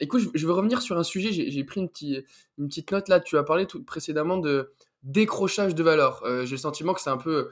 écoute, 0.00 0.20
je, 0.20 0.28
je, 0.34 0.46
veux 0.46 0.52
revenir 0.52 0.82
sur 0.82 0.98
un 0.98 1.02
sujet, 1.02 1.32
j'ai 1.32 1.64
pris 1.64 1.80
une, 1.80 1.88
petite, 1.88 2.26
une 2.58 2.68
petite 2.68 2.92
note 2.92 3.08
là, 3.08 3.20
tu 3.20 3.38
as 3.38 3.44
parlé 3.44 3.64
tout 3.64 3.82
précédemment 3.82 4.36
de 4.36 4.72
décrochage 5.02 5.74
de 5.74 5.82
valeur. 5.82 6.22
j'ai 6.44 6.56
le 6.56 6.60
sentiment 6.60 6.92
que 6.92 7.00
c'est 7.00 7.08
un 7.08 7.16
peu 7.16 7.48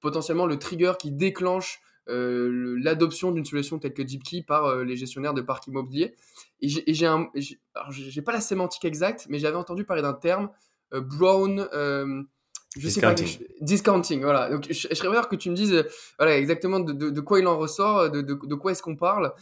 potentiellement 0.00 0.46
le 0.46 0.56
trigger 0.56 0.92
qui 1.00 1.10
déclenche 1.10 1.80
euh, 2.08 2.78
l'adoption 2.82 3.32
d'une 3.32 3.46
solution 3.46 3.78
telle 3.78 3.94
que 3.94 4.02
DeepKey 4.02 4.42
par 4.42 4.66
euh, 4.66 4.84
les 4.84 4.94
gestionnaires 4.96 5.32
de 5.32 5.40
parcs 5.40 5.66
immobiliers. 5.66 6.14
Et 6.60 6.68
j'ai 6.68 7.06
un, 7.06 7.30
j'ai 7.34 8.22
pas 8.22 8.32
la 8.32 8.40
sémantique 8.40 8.84
exacte, 8.84 9.26
mais 9.28 9.38
j'avais 9.38 9.56
entendu 9.56 9.84
parler 9.84 10.02
d'un 10.02 10.12
terme 10.12 10.50
euh, 10.92 11.00
brown. 11.00 11.66
je 11.72 12.80
discounting. 12.80 13.26
sais 13.26 13.38
pas, 13.38 13.44
discounting, 13.62 14.20
voilà. 14.20 14.50
Donc, 14.50 14.66
je, 14.68 14.94
serais 14.94 15.08
heureux 15.08 15.26
que 15.30 15.36
tu 15.36 15.48
me 15.50 15.56
dises, 15.56 15.84
voilà, 16.18 16.36
exactement 16.36 16.80
de, 16.80 16.92
de, 16.92 17.20
quoi 17.20 17.40
il 17.40 17.46
en 17.46 17.56
ressort, 17.56 18.10
de, 18.10 18.20
de, 18.20 18.54
quoi 18.54 18.72
est-ce 18.72 18.82
qu'on 18.82 18.96
parle, 18.96 19.32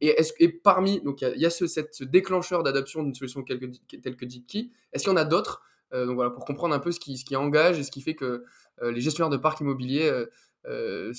et, 0.00 0.08
est 0.08 0.34
et 0.40 0.48
parmi, 0.48 1.00
donc 1.00 1.22
il 1.22 1.40
y 1.40 1.46
a, 1.46 1.50
ce, 1.50 1.66
cette, 1.66 1.94
ce 1.94 2.04
déclencheur 2.04 2.62
d'adoption 2.62 3.02
d'une 3.02 3.14
solution 3.14 3.42
telle 3.42 3.60
que, 3.60 3.96
telle 3.96 4.16
que 4.16 4.26
DeepKey. 4.26 4.70
Est-ce 4.92 5.04
qu'il 5.04 5.12
y 5.12 5.14
en 5.14 5.18
a 5.18 5.24
d'autres? 5.24 5.62
Donc 5.92 6.16
voilà, 6.16 6.30
pour 6.30 6.44
comprendre 6.44 6.74
un 6.74 6.80
peu 6.80 6.90
ce 6.90 6.98
qui, 6.98 7.16
ce 7.16 7.24
qui 7.24 7.36
engage 7.36 7.78
et 7.78 7.84
ce 7.84 7.90
qui 7.90 8.02
fait 8.02 8.14
que 8.14 8.44
les 8.82 9.00
gestionnaires 9.00 9.30
de 9.30 9.36
parcs 9.36 9.60
immobiliers 9.60 10.26
euh, 10.66 11.12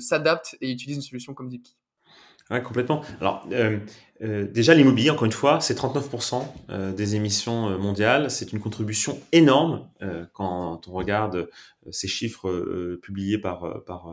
s'adapte 0.00 0.56
et 0.60 0.70
utilise 0.70 0.96
une 0.96 1.02
solution 1.02 1.34
comme 1.34 1.48
DeepKey. 1.48 1.72
Oui, 2.50 2.62
complètement. 2.62 3.02
Alors, 3.20 3.48
euh, 3.52 3.78
euh, 4.22 4.46
déjà, 4.46 4.74
l'immobilier, 4.74 5.10
encore 5.10 5.24
une 5.24 5.32
fois, 5.32 5.60
c'est 5.60 5.74
39% 5.74 6.92
des 6.94 7.14
émissions 7.14 7.78
mondiales. 7.78 8.30
C'est 8.30 8.52
une 8.52 8.60
contribution 8.60 9.18
énorme 9.32 9.88
quand 10.32 10.86
on 10.86 10.92
regarde 10.92 11.48
ces 11.90 12.08
chiffres 12.08 12.96
publiés 13.02 13.38
par, 13.38 13.84
par 13.84 14.12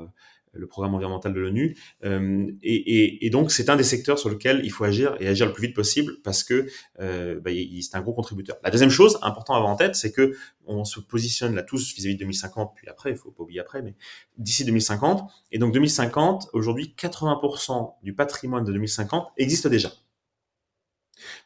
le 0.53 0.67
programme 0.67 0.95
environnemental 0.95 1.33
de 1.33 1.39
l'ONU. 1.39 1.77
Euh, 2.03 2.51
et, 2.62 2.75
et, 2.75 3.25
et, 3.25 3.29
donc, 3.29 3.51
c'est 3.51 3.69
un 3.69 3.75
des 3.75 3.83
secteurs 3.83 4.19
sur 4.19 4.29
lequel 4.29 4.62
il 4.63 4.71
faut 4.71 4.83
agir 4.83 5.15
et 5.19 5.27
agir 5.27 5.45
le 5.45 5.53
plus 5.53 5.67
vite 5.67 5.75
possible 5.75 6.17
parce 6.23 6.43
que 6.43 6.67
euh, 6.99 7.39
bah, 7.39 7.51
c'est 7.81 7.95
un 7.95 8.01
gros 8.01 8.13
contributeur. 8.13 8.57
La 8.63 8.71
deuxième 8.71 8.89
chose, 8.89 9.19
important 9.21 9.53
à 9.53 9.57
avoir 9.57 9.71
en 9.71 9.75
tête, 9.75 9.95
c'est 9.95 10.12
que 10.12 10.33
on 10.65 10.85
se 10.85 10.99
positionne 10.99 11.55
là 11.55 11.63
tous 11.63 11.93
vis-à-vis 11.93 12.15
de 12.15 12.19
2050, 12.19 12.73
puis 12.75 12.88
après, 12.89 13.12
il 13.12 13.17
faut 13.17 13.31
pas 13.31 13.43
oublier 13.43 13.59
après, 13.59 13.81
mais 13.81 13.95
d'ici 14.38 14.65
2050. 14.65 15.29
Et 15.51 15.59
donc, 15.59 15.73
2050, 15.73 16.49
aujourd'hui, 16.53 16.93
80% 16.97 17.95
du 18.03 18.13
patrimoine 18.13 18.63
de 18.63 18.71
2050 18.71 19.29
existe 19.38 19.67
déjà. 19.67 19.91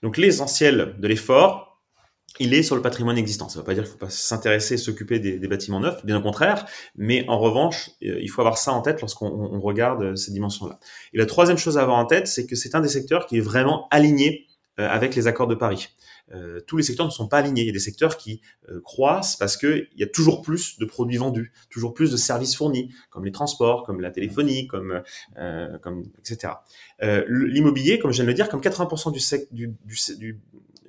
Donc, 0.01 0.17
l'essentiel 0.17 0.95
de 0.99 1.07
l'effort, 1.07 1.72
il 2.39 2.53
est 2.53 2.63
sur 2.63 2.75
le 2.75 2.81
patrimoine 2.81 3.17
existant. 3.17 3.49
Ça 3.49 3.59
ne 3.59 3.61
veut 3.61 3.65
pas 3.65 3.73
dire 3.73 3.83
qu'il 3.83 3.91
faut 3.91 3.97
pas 3.97 4.09
s'intéresser, 4.09 4.77
s'occuper 4.77 5.19
des, 5.19 5.47
bâtiments 5.47 5.79
neufs, 5.79 6.03
bien 6.05 6.17
au 6.17 6.21
contraire. 6.21 6.65
Mais 6.95 7.25
en 7.27 7.37
revanche, 7.37 7.91
euh, 8.03 8.19
il 8.21 8.29
faut 8.29 8.41
avoir 8.41 8.57
ça 8.57 8.71
en 8.71 8.81
tête 8.81 9.01
lorsqu'on 9.01 9.59
regarde 9.59 10.03
euh, 10.03 10.15
ces 10.15 10.31
dimensions-là. 10.31 10.79
Et 11.13 11.17
la 11.17 11.25
troisième 11.25 11.57
chose 11.57 11.77
à 11.77 11.83
avoir 11.83 11.97
en 11.97 12.05
tête, 12.05 12.27
c'est 12.27 12.45
que 12.47 12.55
c'est 12.55 12.75
un 12.75 12.81
des 12.81 12.89
secteurs 12.89 13.27
qui 13.27 13.37
est 13.37 13.41
vraiment 13.41 13.87
aligné 13.91 14.47
euh, 14.79 14.87
avec 14.89 15.15
les 15.15 15.27
accords 15.27 15.47
de 15.47 15.55
Paris. 15.55 15.89
tous 16.65 16.77
les 16.77 16.83
secteurs 16.83 17.05
ne 17.05 17.11
sont 17.11 17.27
pas 17.27 17.37
alignés. 17.37 17.61
Il 17.61 17.67
y 17.67 17.69
a 17.69 17.73
des 17.73 17.79
secteurs 17.79 18.17
qui 18.17 18.41
croissent 18.83 19.35
parce 19.35 19.55
qu'il 19.55 19.87
y 19.95 20.03
a 20.03 20.07
toujours 20.07 20.41
plus 20.41 20.79
de 20.79 20.85
produits 20.85 21.17
vendus, 21.17 21.51
toujours 21.69 21.93
plus 21.93 22.09
de 22.11 22.17
services 22.17 22.55
fournis, 22.55 22.91
comme 23.11 23.23
les 23.23 23.31
transports, 23.31 23.83
comme 23.83 24.01
la 24.01 24.09
téléphonie, 24.09 24.65
comme, 24.65 25.03
etc. 26.17 26.53
L'immobilier, 27.27 27.99
comme 27.99 28.11
je 28.11 28.15
viens 28.15 28.25
de 28.25 28.29
le 28.29 28.33
dire, 28.33 28.49
comme 28.49 28.61
80% 28.61 29.11
du, 29.11 29.21
du, 29.51 29.75
du, 30.17 30.41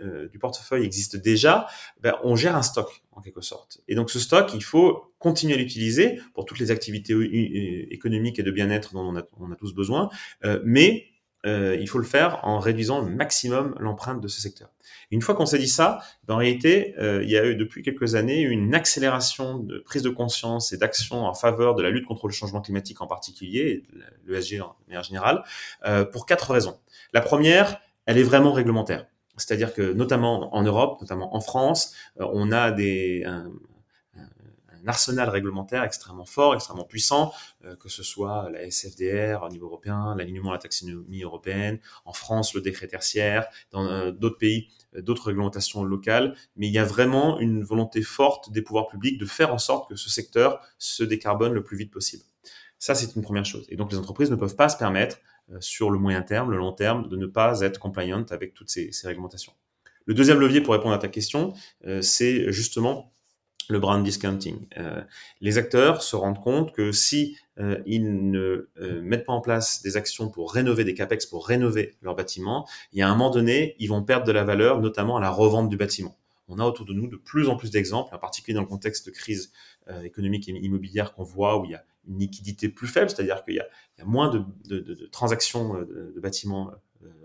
euh, 0.05 0.29
du 0.29 0.39
portefeuille 0.39 0.85
existe 0.85 1.17
déjà, 1.17 1.67
ben, 2.01 2.15
on 2.23 2.37
gère 2.37 2.57
un 2.57 2.63
stock 2.63 3.03
en 3.13 3.21
quelque 3.21 3.41
sorte. 3.41 3.81
Et 3.89 3.95
donc 3.95 4.11
ce 4.11 4.19
stock, 4.19 4.53
il 4.55 4.63
faut 4.63 5.15
continuer 5.19 5.55
à 5.55 5.57
l'utiliser 5.57 6.21
pour 6.35 6.45
toutes 6.45 6.59
les 6.59 6.71
activités 6.71 7.15
économiques 7.91 8.39
et 8.39 8.43
de 8.43 8.51
bien-être 8.51 8.93
dont 8.93 9.15
on 9.39 9.51
a, 9.53 9.57
tous 9.57 9.75
besoin, 9.75 10.11
euh, 10.45 10.61
mais 10.65 11.07
euh, 11.47 11.77
il 11.79 11.89
faut 11.89 11.99
le 11.99 12.05
faire 12.05 12.41
en 12.43 12.59
réduisant 12.59 13.03
le 13.03 13.15
maximum 13.15 13.75
l'empreinte 13.79 14.21
de 14.21 14.29
ce 14.29 14.41
secteur. 14.41 14.71
Une 15.11 15.21
fois 15.21 15.35
qu'on 15.35 15.47
s'est 15.47 15.59
dit 15.59 15.69
ça, 15.69 16.01
ben, 16.25 16.35
en 16.35 16.39
réalité, 16.39 16.95
il 16.99 17.31
y 17.31 17.37
a 17.37 17.47
eu 17.47 17.57
depuis 17.57 17.83
quelques 17.83 18.15
années 18.15 18.41
une 18.41 18.75
accélération 18.75 19.59
de 19.59 19.79
prise 19.79 20.03
de 20.03 20.11
conscience 20.11 20.73
et 20.73 20.77
d'action 20.77 21.25
en 21.25 21.35
faveur 21.35 21.75
de 21.75 21.83
la 21.83 21.91
lutte 21.91 22.07
contre 22.07 22.27
le 22.27 22.33
changement 22.33 22.61
climatique 22.61 23.01
en 23.01 23.07
particulier, 23.07 23.85
l'ESG 24.27 24.61
en 24.61 24.77
manière 24.89 25.03
générale, 25.03 25.45
pour 26.13 26.27
quatre 26.27 26.51
raisons. 26.51 26.79
La 27.13 27.21
première, 27.21 27.81
elle 28.07 28.19
est 28.19 28.23
vraiment 28.23 28.53
réglementaire. 28.53 29.07
C'est-à-dire 29.37 29.75
que 29.75 29.93
notamment 29.93 30.55
en 30.55 30.63
Europe, 30.63 31.01
notamment 31.01 31.35
en 31.35 31.41
France, 31.41 31.95
euh, 32.21 32.29
on 32.33 32.53
a 32.53 32.71
des, 32.71 33.25
un, 33.25 33.51
arsenal 34.87 35.29
réglementaire 35.31 35.83
extrêmement 35.83 36.27
fort, 36.27 36.55
extrêmement 36.55 36.85
puissant, 36.85 37.33
euh, 37.65 37.77
que 37.77 37.89
ce 37.89 38.03
soit 38.03 38.51
la 38.51 38.69
SFDR 38.71 39.43
au 39.43 39.49
niveau 39.49 39.67
européen, 39.67 40.15
l'alignement 40.17 40.51
à 40.51 40.55
la 40.55 40.59
taxonomie 40.59 41.23
européenne, 41.23 41.79
en 42.05 42.13
France 42.13 42.55
le 42.55 42.61
décret 42.61 42.87
tertiaire, 42.87 43.47
dans 43.71 43.87
euh, 43.87 44.11
d'autres 44.13 44.39
pays 44.39 44.69
d'autres 44.95 45.27
réglementations 45.27 45.83
locales, 45.83 46.37
mais 46.55 46.69
il 46.69 46.73
y 46.73 46.79
a 46.79 46.85
vraiment 46.85 47.41
une 47.41 47.65
volonté 47.65 48.01
forte 48.03 48.53
des 48.53 48.63
pouvoirs 48.63 48.87
publics 48.87 49.19
de 49.19 49.27
faire 49.27 49.53
en 49.53 49.59
sorte 49.59 49.89
que 49.89 49.97
ce 49.97 50.09
secteur 50.09 50.61
se 50.79 51.03
décarbone 51.03 51.53
le 51.53 51.65
plus 51.65 51.77
vite 51.77 51.91
possible. 51.91 52.23
Ça, 52.79 52.95
c'est 52.95 53.17
une 53.17 53.23
première 53.23 53.45
chose. 53.45 53.67
Et 53.71 53.77
donc, 53.77 53.91
les 53.91 53.99
entreprises 53.99 54.31
ne 54.31 54.37
peuvent 54.37 54.55
pas 54.55 54.69
se 54.69 54.77
permettre 54.77 55.19
sur 55.61 55.91
le 55.91 55.99
moyen 55.99 56.23
terme, 56.23 56.51
le 56.51 56.57
long 56.57 56.73
terme, 56.73 57.09
de 57.09 57.17
ne 57.17 57.27
pas 57.27 57.61
être 57.61 57.79
compliant 57.79 58.25
avec 58.31 58.55
toutes 58.55 58.71
ces, 58.71 58.91
réglementations. 59.05 59.53
Le 60.07 60.15
deuxième 60.15 60.39
levier 60.39 60.61
pour 60.61 60.75
répondre 60.75 60.95
à 60.95 60.99
ta 60.99 61.09
question, 61.09 61.55
euh, 61.87 62.03
c'est 62.03 62.53
justement 62.53 63.15
le 63.69 63.79
brand 63.79 64.03
discounting. 64.03 64.67
Euh, 64.79 65.03
les 65.41 65.59
acteurs 65.59 66.03
se 66.03 66.17
rendent 66.17 66.43
compte 66.43 66.73
que 66.73 66.93
si 66.93 67.37
euh, 67.59 67.79
ils 67.87 68.31
ne 68.31 68.69
euh, 68.81 69.01
mettent 69.03 69.27
pas 69.27 69.33
en 69.33 69.41
place 69.41 69.83
des 69.83 69.97
actions 69.97 70.29
pour 70.29 70.53
rénover 70.53 70.85
des 70.85 70.95
capex, 70.95 71.27
pour 71.27 71.47
rénover 71.47 71.97
leur 72.03 72.15
bâtiment, 72.15 72.67
il 72.93 72.99
y 72.99 73.03
a 73.03 73.09
un 73.09 73.15
moment 73.15 73.31
donné, 73.31 73.75
ils 73.79 73.89
vont 73.89 74.03
perdre 74.03 74.27
de 74.27 74.33
la 74.33 74.45
valeur, 74.45 74.81
notamment 74.81 75.17
à 75.17 75.21
la 75.21 75.31
revente 75.31 75.69
du 75.69 75.77
bâtiment. 75.77 76.17
On 76.49 76.59
a 76.59 76.65
autour 76.65 76.85
de 76.87 76.93
nous 76.93 77.07
de 77.07 77.17
plus 77.17 77.49
en 77.49 77.57
plus 77.57 77.71
d'exemples, 77.71 78.15
en 78.15 78.19
particulier 78.19 78.55
dans 78.55 78.61
le 78.61 78.67
contexte 78.67 79.07
de 79.07 79.11
crise 79.11 79.53
euh, 79.89 80.03
économique 80.03 80.49
et 80.49 80.53
immobilière 80.53 81.15
qu'on 81.15 81.23
voit 81.23 81.59
où 81.59 81.65
il 81.65 81.71
y 81.71 81.75
a 81.75 81.85
une 82.07 82.19
liquidité 82.19 82.69
plus 82.69 82.87
faible, 82.87 83.09
c'est-à-dire 83.09 83.45
qu'il 83.45 83.55
y, 83.55 83.61
a, 83.61 84.05
moins 84.05 84.29
de, 84.29 85.09
transactions 85.11 85.81
de, 85.81 86.13
de 86.15 86.21
bâtiments 86.21 86.71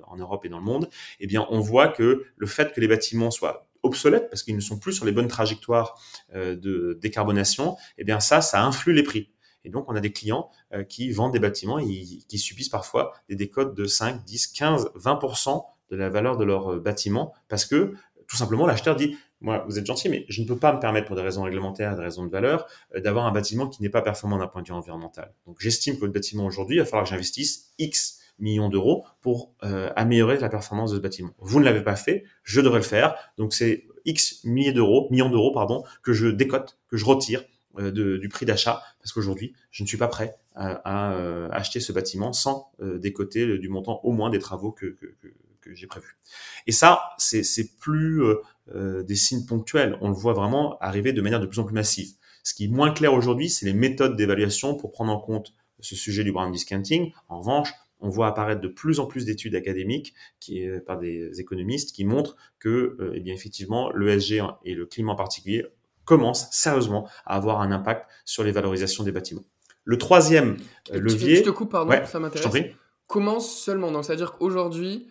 en 0.07 0.17
Europe 0.17 0.45
et 0.45 0.49
dans 0.49 0.59
le 0.59 0.63
monde. 0.63 0.89
Eh 1.19 1.27
bien, 1.27 1.45
on 1.49 1.59
voit 1.59 1.89
que 1.89 2.25
le 2.35 2.47
fait 2.47 2.73
que 2.73 2.79
les 2.79 2.87
bâtiments 2.87 3.31
soient 3.31 3.69
obsolètes 3.83 4.29
parce 4.29 4.43
qu'ils 4.43 4.55
ne 4.55 4.61
sont 4.61 4.77
plus 4.77 4.93
sur 4.93 5.05
les 5.05 5.11
bonnes 5.11 5.27
trajectoires 5.27 5.99
euh, 6.35 6.55
de 6.55 6.97
décarbonation, 7.01 7.77
eh 7.97 8.03
bien 8.03 8.19
ça, 8.19 8.41
ça 8.41 8.63
influe 8.63 8.93
les 8.93 9.03
prix. 9.03 9.31
Et 9.65 9.69
donc, 9.69 9.85
on 9.89 9.95
a 9.95 9.99
des 9.99 10.11
clients 10.11 10.49
euh, 10.73 10.83
qui 10.83 11.11
vendent 11.11 11.33
des 11.33 11.39
bâtiments 11.39 11.79
et 11.79 11.85
qui 11.85 12.39
subissent 12.39 12.69
parfois 12.69 13.13
des 13.27 13.35
décotes 13.35 13.75
de 13.75 13.85
5, 13.85 14.23
10, 14.23 14.47
15, 14.47 14.91
20% 14.95 15.63
de 15.91 15.95
la 15.95 16.09
valeur 16.09 16.37
de 16.37 16.43
leur 16.43 16.73
euh, 16.73 16.79
bâtiment 16.79 17.33
parce 17.47 17.65
que 17.65 17.93
tout 18.29 18.37
simplement 18.37 18.65
l'acheteur 18.65 18.95
dit 18.95 19.17
moi 19.41 19.65
vous 19.67 19.77
êtes 19.77 19.85
gentil 19.85 20.07
mais 20.07 20.25
je 20.29 20.41
ne 20.41 20.47
peux 20.47 20.57
pas 20.57 20.71
me 20.73 20.79
permettre 20.79 21.07
pour 21.07 21.17
des 21.17 21.21
raisons 21.21 21.43
réglementaires 21.43 21.95
des 21.95 22.03
raisons 22.03 22.25
de 22.25 22.31
valeur 22.31 22.67
d'avoir 22.95 23.25
un 23.25 23.31
bâtiment 23.31 23.67
qui 23.67 23.81
n'est 23.81 23.89
pas 23.89 24.01
performant 24.01 24.37
d'un 24.37 24.47
point 24.47 24.61
de 24.61 24.67
vue 24.67 24.73
environnemental 24.73 25.33
donc 25.45 25.57
j'estime 25.59 25.95
que 25.95 26.01
votre 26.01 26.13
bâtiment 26.13 26.45
aujourd'hui 26.45 26.77
il 26.77 26.79
va 26.79 26.85
falloir 26.85 27.03
que 27.03 27.09
j'investisse 27.09 27.71
X 27.79 28.19
millions 28.39 28.69
d'euros 28.69 29.05
pour 29.21 29.53
euh, 29.63 29.89
améliorer 29.95 30.37
la 30.37 30.49
performance 30.49 30.91
de 30.91 30.97
ce 30.97 31.01
bâtiment. 31.01 31.31
Vous 31.39 31.59
ne 31.59 31.65
l'avez 31.65 31.83
pas 31.83 31.95
fait, 31.95 32.23
je 32.43 32.61
devrais 32.61 32.79
le 32.79 32.85
faire. 32.85 33.15
Donc 33.37 33.53
c'est 33.53 33.85
X 34.05 34.43
milliers 34.45 34.71
d'euros, 34.71 35.07
millions 35.11 35.29
d'euros 35.29 35.51
pardon, 35.51 35.83
que 36.03 36.13
je 36.13 36.27
décote, 36.27 36.79
que 36.87 36.97
je 36.97 37.05
retire 37.05 37.43
euh, 37.77 37.91
de, 37.91 38.17
du 38.17 38.29
prix 38.29 38.45
d'achat 38.45 38.81
parce 38.99 39.11
qu'aujourd'hui 39.11 39.53
je 39.71 39.83
ne 39.83 39.87
suis 39.87 39.97
pas 39.97 40.07
prêt 40.07 40.35
à, 40.55 41.09
à 41.09 41.13
euh, 41.13 41.47
acheter 41.51 41.79
ce 41.79 41.91
bâtiment 41.91 42.33
sans 42.33 42.71
euh, 42.81 42.97
décoter 42.97 43.57
du 43.59 43.69
montant 43.69 43.99
au 44.03 44.11
moins 44.11 44.29
des 44.29 44.39
travaux 44.39 44.71
que, 44.71 44.87
que, 44.87 45.05
que, 45.21 45.27
que 45.61 45.73
j'ai 45.73 45.87
prévus. 45.87 46.17
Et 46.67 46.71
ça 46.71 47.01
c'est 47.17 47.77
plus 47.79 48.21
euh, 48.75 49.03
des 49.03 49.15
signes 49.15 49.45
ponctuels, 49.45 49.97
on 50.01 50.09
le 50.09 50.15
voit 50.15 50.33
vraiment 50.33 50.77
arriver 50.79 51.13
de 51.13 51.21
manière 51.21 51.39
de 51.39 51.45
plus 51.45 51.59
en 51.59 51.63
plus 51.63 51.73
massive. 51.73 52.09
Ce 52.43 52.53
qui 52.53 52.65
est 52.65 52.69
moins 52.69 52.91
clair 52.91 53.13
aujourd'hui, 53.13 53.49
c'est 53.49 53.65
les 53.65 53.73
méthodes 53.73 54.15
d'évaluation 54.15 54.75
pour 54.75 54.91
prendre 54.91 55.11
en 55.11 55.19
compte 55.19 55.53
ce 55.79 55.95
sujet 55.95 56.23
du 56.23 56.31
brand 56.31 56.51
discounting. 56.51 57.11
En 57.27 57.39
revanche, 57.39 57.69
on 57.99 58.09
voit 58.09 58.27
apparaître 58.27 58.61
de 58.61 58.67
plus 58.67 58.99
en 58.99 59.05
plus 59.05 59.25
d'études 59.25 59.55
académiques 59.55 60.13
qui, 60.39 60.67
euh, 60.67 60.79
par 60.79 60.97
des 60.97 61.39
économistes 61.39 61.93
qui 61.93 62.05
montrent 62.05 62.35
que, 62.59 62.97
euh, 62.99 63.11
eh 63.13 63.19
bien, 63.19 63.33
effectivement, 63.33 63.91
l'ESG 63.91 64.41
et 64.63 64.73
le 64.73 64.85
climat 64.85 65.13
en 65.13 65.15
particulier 65.15 65.65
commencent 66.05 66.49
sérieusement 66.51 67.07
à 67.25 67.35
avoir 67.35 67.61
un 67.61 67.71
impact 67.71 68.09
sur 68.25 68.43
les 68.43 68.51
valorisations 68.51 69.03
des 69.03 69.11
bâtiments. 69.11 69.43
Le 69.83 69.97
troisième 69.97 70.57
euh, 70.91 70.99
levier. 70.99 71.37
Je 71.37 71.43
te 71.43 71.49
coupe, 71.49 71.71
pardon, 71.71 71.91
ouais, 71.91 72.05
ça 72.05 72.19
m'intéresse. 72.19 72.73
Commence 73.07 73.51
seulement. 73.51 73.91
Donc, 73.91 74.05
c'est-à-dire 74.05 74.33
qu'aujourd'hui, 74.33 75.07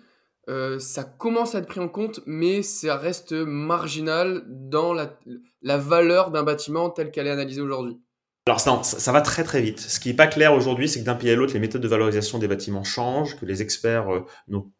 euh, 0.48 0.78
ça 0.78 1.04
commence 1.04 1.54
à 1.54 1.58
être 1.58 1.66
pris 1.66 1.80
en 1.80 1.88
compte, 1.88 2.20
mais 2.26 2.62
ça 2.62 2.96
reste 2.96 3.32
marginal 3.32 4.42
dans 4.46 4.94
la, 4.94 5.78
valeur 5.78 6.30
d'un 6.30 6.42
bâtiment 6.42 6.88
tel 6.88 7.10
qu'elle 7.10 7.26
est 7.26 7.30
analysée 7.30 7.60
aujourd'hui. 7.60 8.00
Alors 8.46 8.60
ça, 8.60 9.12
va 9.12 9.20
très 9.20 9.44
très 9.44 9.60
vite. 9.60 9.78
Ce 9.78 10.00
qui 10.00 10.08
n'est 10.08 10.16
pas 10.16 10.26
clair 10.26 10.54
aujourd'hui, 10.54 10.88
c'est 10.88 11.00
que 11.00 11.04
d'un 11.04 11.16
pays 11.16 11.30
à 11.30 11.34
l'autre, 11.34 11.52
les 11.52 11.60
méthodes 11.60 11.82
de 11.82 11.88
valorisation 11.88 12.38
des 12.38 12.48
bâtiments 12.48 12.82
changent, 12.82 13.36
que 13.36 13.44
les 13.44 13.60
experts 13.60 14.10
euh, 14.10 14.24
n'ont 14.48 14.72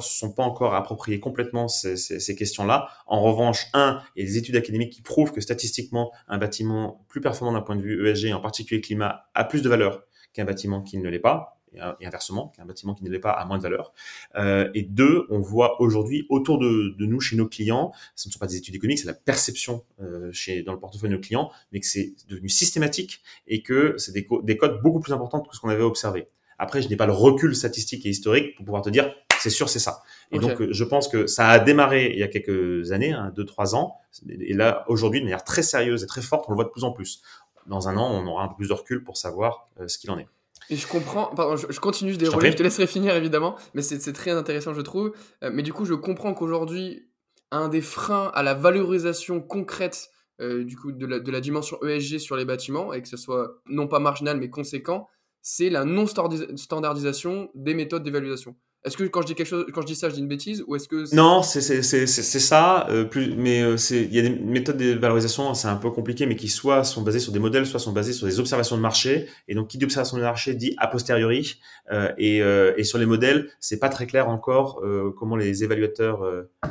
sont 0.00 0.32
pas 0.32 0.42
encore 0.42 0.74
appropriés 0.74 1.20
complètement 1.20 1.68
ces, 1.68 1.96
ces 1.96 2.34
questions-là. 2.34 2.88
En 3.06 3.22
revanche, 3.22 3.68
un, 3.74 4.00
il 4.16 4.24
y 4.24 4.26
a 4.26 4.28
des 4.28 4.38
études 4.38 4.56
académiques 4.56 4.92
qui 4.92 5.02
prouvent 5.02 5.30
que 5.30 5.40
statistiquement, 5.40 6.10
un 6.26 6.38
bâtiment 6.38 7.06
plus 7.08 7.20
performant 7.20 7.52
d'un 7.52 7.62
point 7.62 7.76
de 7.76 7.82
vue 7.82 8.08
ESG, 8.08 8.32
en 8.32 8.40
particulier 8.40 8.80
climat, 8.80 9.26
a 9.34 9.44
plus 9.44 9.62
de 9.62 9.68
valeur 9.68 10.02
qu'un 10.32 10.44
bâtiment 10.44 10.82
qui 10.82 10.98
ne 10.98 11.08
l'est 11.08 11.20
pas 11.20 11.61
et 12.00 12.06
inversement, 12.06 12.52
qu'un 12.56 12.64
bâtiment 12.64 12.94
qui 12.94 13.04
ne 13.04 13.10
l'est 13.10 13.18
pas 13.18 13.30
a 13.30 13.44
moins 13.44 13.58
de 13.58 13.62
valeur. 13.62 13.92
Euh, 14.36 14.70
et 14.74 14.82
deux, 14.82 15.26
on 15.30 15.40
voit 15.40 15.80
aujourd'hui 15.80 16.26
autour 16.28 16.58
de, 16.58 16.94
de, 16.98 17.06
nous, 17.06 17.20
chez 17.20 17.36
nos 17.36 17.48
clients, 17.48 17.92
ce 18.14 18.28
ne 18.28 18.32
sont 18.32 18.38
pas 18.38 18.46
des 18.46 18.56
études 18.56 18.74
économiques, 18.74 18.98
c'est 18.98 19.06
la 19.06 19.14
perception 19.14 19.84
euh, 20.00 20.30
chez, 20.32 20.62
dans 20.62 20.72
le 20.72 20.78
portefeuille 20.78 21.10
de 21.10 21.16
nos 21.16 21.20
clients, 21.20 21.50
mais 21.72 21.80
que 21.80 21.86
c'est 21.86 22.14
devenu 22.28 22.48
systématique 22.48 23.22
et 23.46 23.62
que 23.62 23.94
c'est 23.98 24.12
des, 24.12 24.26
des 24.42 24.56
codes 24.56 24.82
beaucoup 24.82 25.00
plus 25.00 25.12
importantes 25.12 25.48
que 25.48 25.56
ce 25.56 25.60
qu'on 25.60 25.68
avait 25.68 25.82
observé. 25.82 26.28
Après, 26.58 26.80
je 26.80 26.88
n'ai 26.88 26.96
pas 26.96 27.06
le 27.06 27.12
recul 27.12 27.56
statistique 27.56 28.06
et 28.06 28.10
historique 28.10 28.54
pour 28.56 28.64
pouvoir 28.64 28.82
te 28.82 28.90
dire, 28.90 29.12
c'est 29.40 29.50
sûr, 29.50 29.68
c'est 29.68 29.80
ça. 29.80 30.02
Et 30.30 30.38
okay. 30.38 30.46
donc, 30.46 30.70
je 30.70 30.84
pense 30.84 31.08
que 31.08 31.26
ça 31.26 31.48
a 31.48 31.58
démarré 31.58 32.12
il 32.12 32.18
y 32.18 32.22
a 32.22 32.28
quelques 32.28 32.92
années, 32.92 33.12
hein, 33.12 33.32
deux, 33.34 33.44
trois 33.44 33.74
ans, 33.74 33.96
et 34.28 34.54
là, 34.54 34.84
aujourd'hui, 34.88 35.20
de 35.20 35.24
manière 35.24 35.42
très 35.42 35.62
sérieuse 35.62 36.04
et 36.04 36.06
très 36.06 36.22
forte, 36.22 36.44
on 36.48 36.52
le 36.52 36.56
voit 36.56 36.64
de 36.64 36.70
plus 36.70 36.84
en 36.84 36.92
plus. 36.92 37.22
Dans 37.66 37.88
un 37.88 37.96
an, 37.96 38.10
on 38.12 38.26
aura 38.26 38.44
un 38.44 38.48
peu 38.48 38.56
plus 38.56 38.68
de 38.68 38.74
recul 38.74 39.02
pour 39.02 39.16
savoir 39.16 39.68
euh, 39.80 39.88
ce 39.88 39.98
qu'il 39.98 40.10
en 40.10 40.18
est. 40.18 40.28
Et 40.70 40.76
je 40.76 40.86
comprends, 40.86 41.26
pardon, 41.34 41.56
je, 41.56 41.66
je 41.70 41.80
continue 41.80 42.12
de 42.12 42.18
dérouler, 42.18 42.48
je, 42.48 42.52
je 42.52 42.56
te 42.58 42.62
laisserai 42.62 42.86
finir 42.86 43.14
évidemment, 43.14 43.56
mais 43.74 43.82
c'est 43.82 44.12
très 44.12 44.30
intéressant 44.30 44.74
je 44.74 44.80
trouve. 44.80 45.12
Euh, 45.42 45.50
mais 45.52 45.62
du 45.62 45.72
coup, 45.72 45.84
je 45.84 45.94
comprends 45.94 46.34
qu'aujourd'hui, 46.34 47.08
un 47.50 47.68
des 47.68 47.80
freins 47.80 48.30
à 48.34 48.42
la 48.42 48.54
valorisation 48.54 49.40
concrète 49.40 50.10
euh, 50.40 50.64
du 50.64 50.76
coup 50.76 50.92
de 50.92 51.06
la, 51.06 51.20
de 51.20 51.30
la, 51.30 51.40
dimension 51.40 51.78
ESG 51.82 52.18
sur 52.18 52.36
les 52.36 52.44
bâtiments, 52.44 52.92
et 52.92 53.02
que 53.02 53.08
ce 53.08 53.16
soit 53.16 53.60
non 53.66 53.86
pas 53.86 53.98
marginal 53.98 54.38
mais 54.38 54.50
conséquent, 54.50 55.08
c'est 55.42 55.70
la 55.70 55.84
non-standardisation 55.84 57.50
des 57.54 57.74
méthodes 57.74 58.02
d'évaluation. 58.02 58.56
Est-ce 58.84 58.96
que 58.96 59.04
quand 59.04 59.22
je 59.22 59.28
dis 59.28 59.34
quelque 59.36 59.46
chose, 59.46 59.66
quand 59.72 59.82
je 59.82 59.86
dis 59.86 59.94
ça, 59.94 60.08
je 60.08 60.14
dis 60.14 60.20
une 60.20 60.28
bêtise 60.28 60.64
ou 60.66 60.74
est-ce 60.74 60.88
que 60.88 61.14
non, 61.14 61.42
c'est 61.42 61.60
c'est 61.60 61.82
c'est 61.82 62.40
ça. 62.40 62.88
Euh, 62.90 63.04
plus, 63.04 63.32
mais 63.36 63.62
euh, 63.62 63.76
c'est 63.76 64.02
il 64.02 64.12
y 64.12 64.18
a 64.18 64.22
des 64.22 64.30
méthodes 64.30 64.76
de 64.76 64.94
valorisation, 64.94 65.54
c'est 65.54 65.68
un 65.68 65.76
peu 65.76 65.90
compliqué, 65.90 66.26
mais 66.26 66.34
qui 66.34 66.48
soit 66.48 66.82
sont 66.82 67.02
basées 67.02 67.20
sur 67.20 67.32
des 67.32 67.38
modèles, 67.38 67.64
soit 67.64 67.78
sont 67.78 67.92
basées 67.92 68.12
sur 68.12 68.26
des 68.26 68.40
observations 68.40 68.76
de 68.76 68.82
marché. 68.82 69.28
Et 69.46 69.54
donc, 69.54 69.68
qui 69.68 69.78
dit 69.78 69.84
observation 69.84 70.16
de 70.16 70.22
marché 70.22 70.54
dit 70.54 70.74
a 70.78 70.88
posteriori. 70.88 71.60
Euh, 71.92 72.12
et 72.18 72.42
euh, 72.42 72.74
et 72.76 72.84
sur 72.84 72.98
les 72.98 73.06
modèles, 73.06 73.50
c'est 73.60 73.78
pas 73.78 73.88
très 73.88 74.06
clair 74.06 74.28
encore 74.28 74.80
euh, 74.82 75.14
comment 75.16 75.36
les 75.36 75.62
évaluateurs, 75.62 76.24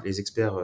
les 0.04 0.20
experts 0.20 0.58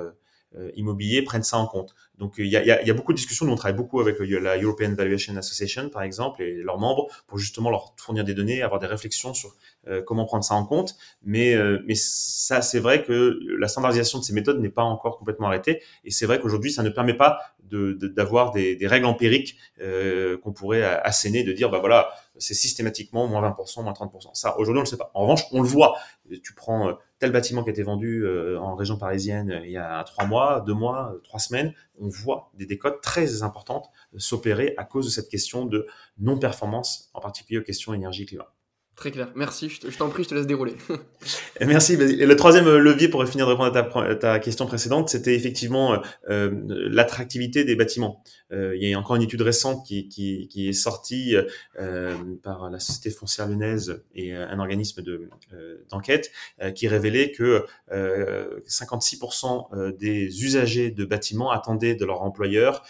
immobiliers 0.75 1.21
prennent 1.21 1.43
ça 1.43 1.57
en 1.57 1.67
compte. 1.67 1.93
Donc 2.17 2.35
il 2.37 2.47
y 2.47 2.57
a, 2.57 2.63
y, 2.63 2.71
a, 2.71 2.83
y 2.83 2.89
a, 2.89 2.93
beaucoup 2.93 3.13
de 3.13 3.17
discussions. 3.17 3.45
Nous, 3.45 3.53
on 3.53 3.55
travaille 3.55 3.77
beaucoup 3.77 3.99
avec 3.99 4.17
la 4.19 4.57
European 4.57 4.93
Valuation 4.93 5.35
Association, 5.37 5.89
par 5.89 6.01
exemple, 6.01 6.41
et 6.41 6.63
leurs 6.63 6.79
membres 6.79 7.07
pour 7.27 7.37
justement 7.37 7.69
leur 7.69 7.93
fournir 7.97 8.23
des 8.23 8.33
données, 8.33 8.61
avoir 8.63 8.79
des 8.79 8.87
réflexions 8.87 9.33
sur 9.33 9.55
euh, 9.87 10.01
comment 10.01 10.25
prendre 10.25 10.43
ça 10.43 10.55
en 10.55 10.65
compte. 10.65 10.95
Mais, 11.23 11.53
euh, 11.53 11.79
mais 11.85 11.95
ça, 11.95 12.61
c'est 12.61 12.79
vrai 12.79 13.03
que 13.03 13.39
la 13.59 13.67
standardisation 13.67 14.19
de 14.19 14.23
ces 14.23 14.33
méthodes 14.33 14.59
n'est 14.59 14.69
pas 14.69 14.83
encore 14.83 15.17
complètement 15.17 15.47
arrêtée. 15.47 15.81
Et 16.03 16.11
c'est 16.11 16.25
vrai 16.25 16.39
qu'aujourd'hui, 16.39 16.71
ça 16.71 16.83
ne 16.83 16.89
permet 16.89 17.13
pas 17.13 17.39
d'avoir 17.69 18.51
de, 18.51 18.59
de, 18.59 18.63
des, 18.63 18.75
des, 18.75 18.87
règles 18.87 19.05
empiriques 19.05 19.57
euh, 19.81 20.37
qu'on 20.37 20.53
pourrait 20.53 20.83
asséner, 20.83 21.43
de 21.43 21.51
dire, 21.51 21.69
bah 21.69 21.79
voilà, 21.79 22.09
c'est 22.39 22.53
systématiquement 22.53 23.27
moins 23.27 23.41
20%, 23.41 23.83
moins 23.83 23.93
30%. 23.93 24.33
Ça, 24.33 24.57
aujourd'hui, 24.57 24.79
on 24.79 24.83
le 24.83 24.87
sait 24.87 24.97
pas. 24.97 25.11
En 25.13 25.21
revanche, 25.21 25.43
on 25.51 25.61
le 25.61 25.67
voit. 25.67 25.97
Tu 26.43 26.53
prends 26.53 26.89
euh, 26.89 26.93
tel 27.19 27.31
bâtiment 27.31 27.63
qui 27.63 27.69
a 27.69 27.73
été 27.73 27.83
vendu 27.83 28.25
euh, 28.25 28.59
en 28.59 28.75
région 28.75 28.97
parisienne 28.97 29.51
euh, 29.51 29.65
il 29.65 29.71
y 29.71 29.77
a 29.77 30.03
trois 30.03 30.25
mois, 30.25 30.63
deux 30.65 30.73
mois, 30.73 31.13
trois 31.23 31.39
semaines, 31.39 31.73
on 31.99 32.09
voit 32.09 32.51
des 32.55 32.65
décotes 32.65 33.01
très 33.01 33.43
importantes 33.43 33.89
s'opérer 34.17 34.73
à 34.77 34.83
cause 34.83 35.05
de 35.05 35.11
cette 35.11 35.29
question 35.29 35.65
de 35.65 35.87
non-performance, 36.19 37.09
en 37.13 37.21
particulier 37.21 37.59
aux 37.59 37.63
questions 37.63 37.93
énergie-climat. 37.93 38.51
Très 38.97 39.11
clair. 39.11 39.29
Merci. 39.35 39.69
Je 39.69 39.95
t'en 39.95 40.09
prie, 40.09 40.23
je 40.23 40.29
te 40.29 40.33
laisse 40.35 40.47
dérouler. 40.47 40.75
Merci. 41.61 41.95
Le 41.95 42.35
troisième 42.35 42.67
levier 42.67 43.07
pour 43.07 43.23
finir 43.27 43.45
de 43.45 43.51
répondre 43.51 43.77
à 43.77 44.15
ta, 44.15 44.39
question 44.39 44.65
précédente, 44.65 45.09
c'était 45.09 45.35
effectivement 45.35 46.01
euh, 46.29 46.51
l'attractivité 46.67 47.63
des 47.63 47.75
bâtiments. 47.75 48.23
Euh, 48.51 48.75
il 48.75 48.89
y 48.89 48.93
a 48.93 48.97
encore 48.97 49.15
une 49.15 49.21
étude 49.21 49.43
récente 49.43 49.85
qui, 49.85 50.49
est 50.55 50.73
sortie 50.73 51.35
euh, 51.79 52.15
par 52.41 52.71
la 52.71 52.79
Société 52.79 53.11
foncière 53.11 53.47
lyonnaise 53.47 54.03
et 54.15 54.33
un 54.33 54.59
organisme 54.59 55.03
de, 55.03 55.29
euh, 55.53 55.85
d'enquête 55.89 56.31
euh, 56.61 56.71
qui 56.71 56.87
révélait 56.87 57.31
que 57.31 57.65
56% 57.91 59.67
euh, 59.73 59.91
des 59.91 60.43
usagers 60.43 60.91
de 60.91 61.05
bâtiments 61.05 61.51
attendaient 61.51 61.95
de 61.95 62.05
leur 62.05 62.21
employeur 62.23 62.83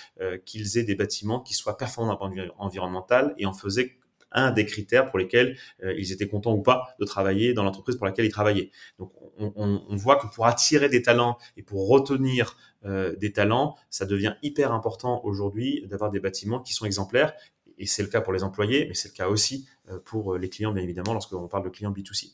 qu'ils 0.46 0.78
aient 0.78 0.84
des 0.84 0.96
bâtiments 0.96 1.39
qui 1.39 1.54
soient 1.54 1.78
performants 1.78 2.12
d'un 2.12 2.17
point 2.17 2.30
de 2.30 2.36
vue 2.36 2.52
environnemental 2.58 3.36
et 3.38 3.46
en 3.46 3.54
faisaient 3.54 3.98
un 4.38 4.52
des 4.52 4.65
critères 4.65 5.10
pour 5.10 5.19
lesquels 5.19 5.58
euh, 5.84 5.93
ils 5.97 6.12
étaient 6.12 6.28
contents 6.28 6.54
ou 6.54 6.62
pas 6.62 6.95
de 7.00 7.06
travailler 7.06 7.54
dans 7.54 7.63
l'entreprise 7.63 7.97
pour 7.97 8.06
laquelle 8.06 8.26
ils 8.26 8.32
travaillaient. 8.32 8.71
Donc 9.00 9.12
on, 9.38 9.95
voit 9.95 10.17
que 10.17 10.28
pour 10.34 10.45
attirer 10.45 10.89
des 10.89 11.02
talents 11.02 11.38
et 11.58 11.63
pour 11.63 11.88
retenir 11.88 12.56
euh, 12.86 13.15
des 13.15 13.32
talents, 13.32 13.76
ça 13.89 14.06
devient 14.06 14.36
hyper 14.41 14.71
important 14.71 15.21
aujourd'hui 15.23 15.86
d'avoir 15.88 16.12
des 16.12 16.19
bâtiments 16.19 16.60
qui 16.60 16.73
sont 16.73 16.86
exemplaires. 16.86 17.34
Et 17.80 17.86
c'est 17.86 18.02
le 18.02 18.08
cas 18.08 18.21
pour 18.21 18.34
les 18.34 18.43
employés, 18.43 18.86
mais 18.88 18.95
c'est 18.95 19.10
le 19.10 19.13
cas 19.13 19.28
aussi 19.28 19.67
euh, 19.89 20.00
pour 20.04 20.36
les 20.38 20.50
clients, 20.50 20.71
bien 20.71 20.84
évidemment, 20.84 21.13
lorsqu'on 21.13 21.47
parle 21.47 21.63
de 21.63 21.69
clients 21.69 21.91
B2C. 21.91 22.34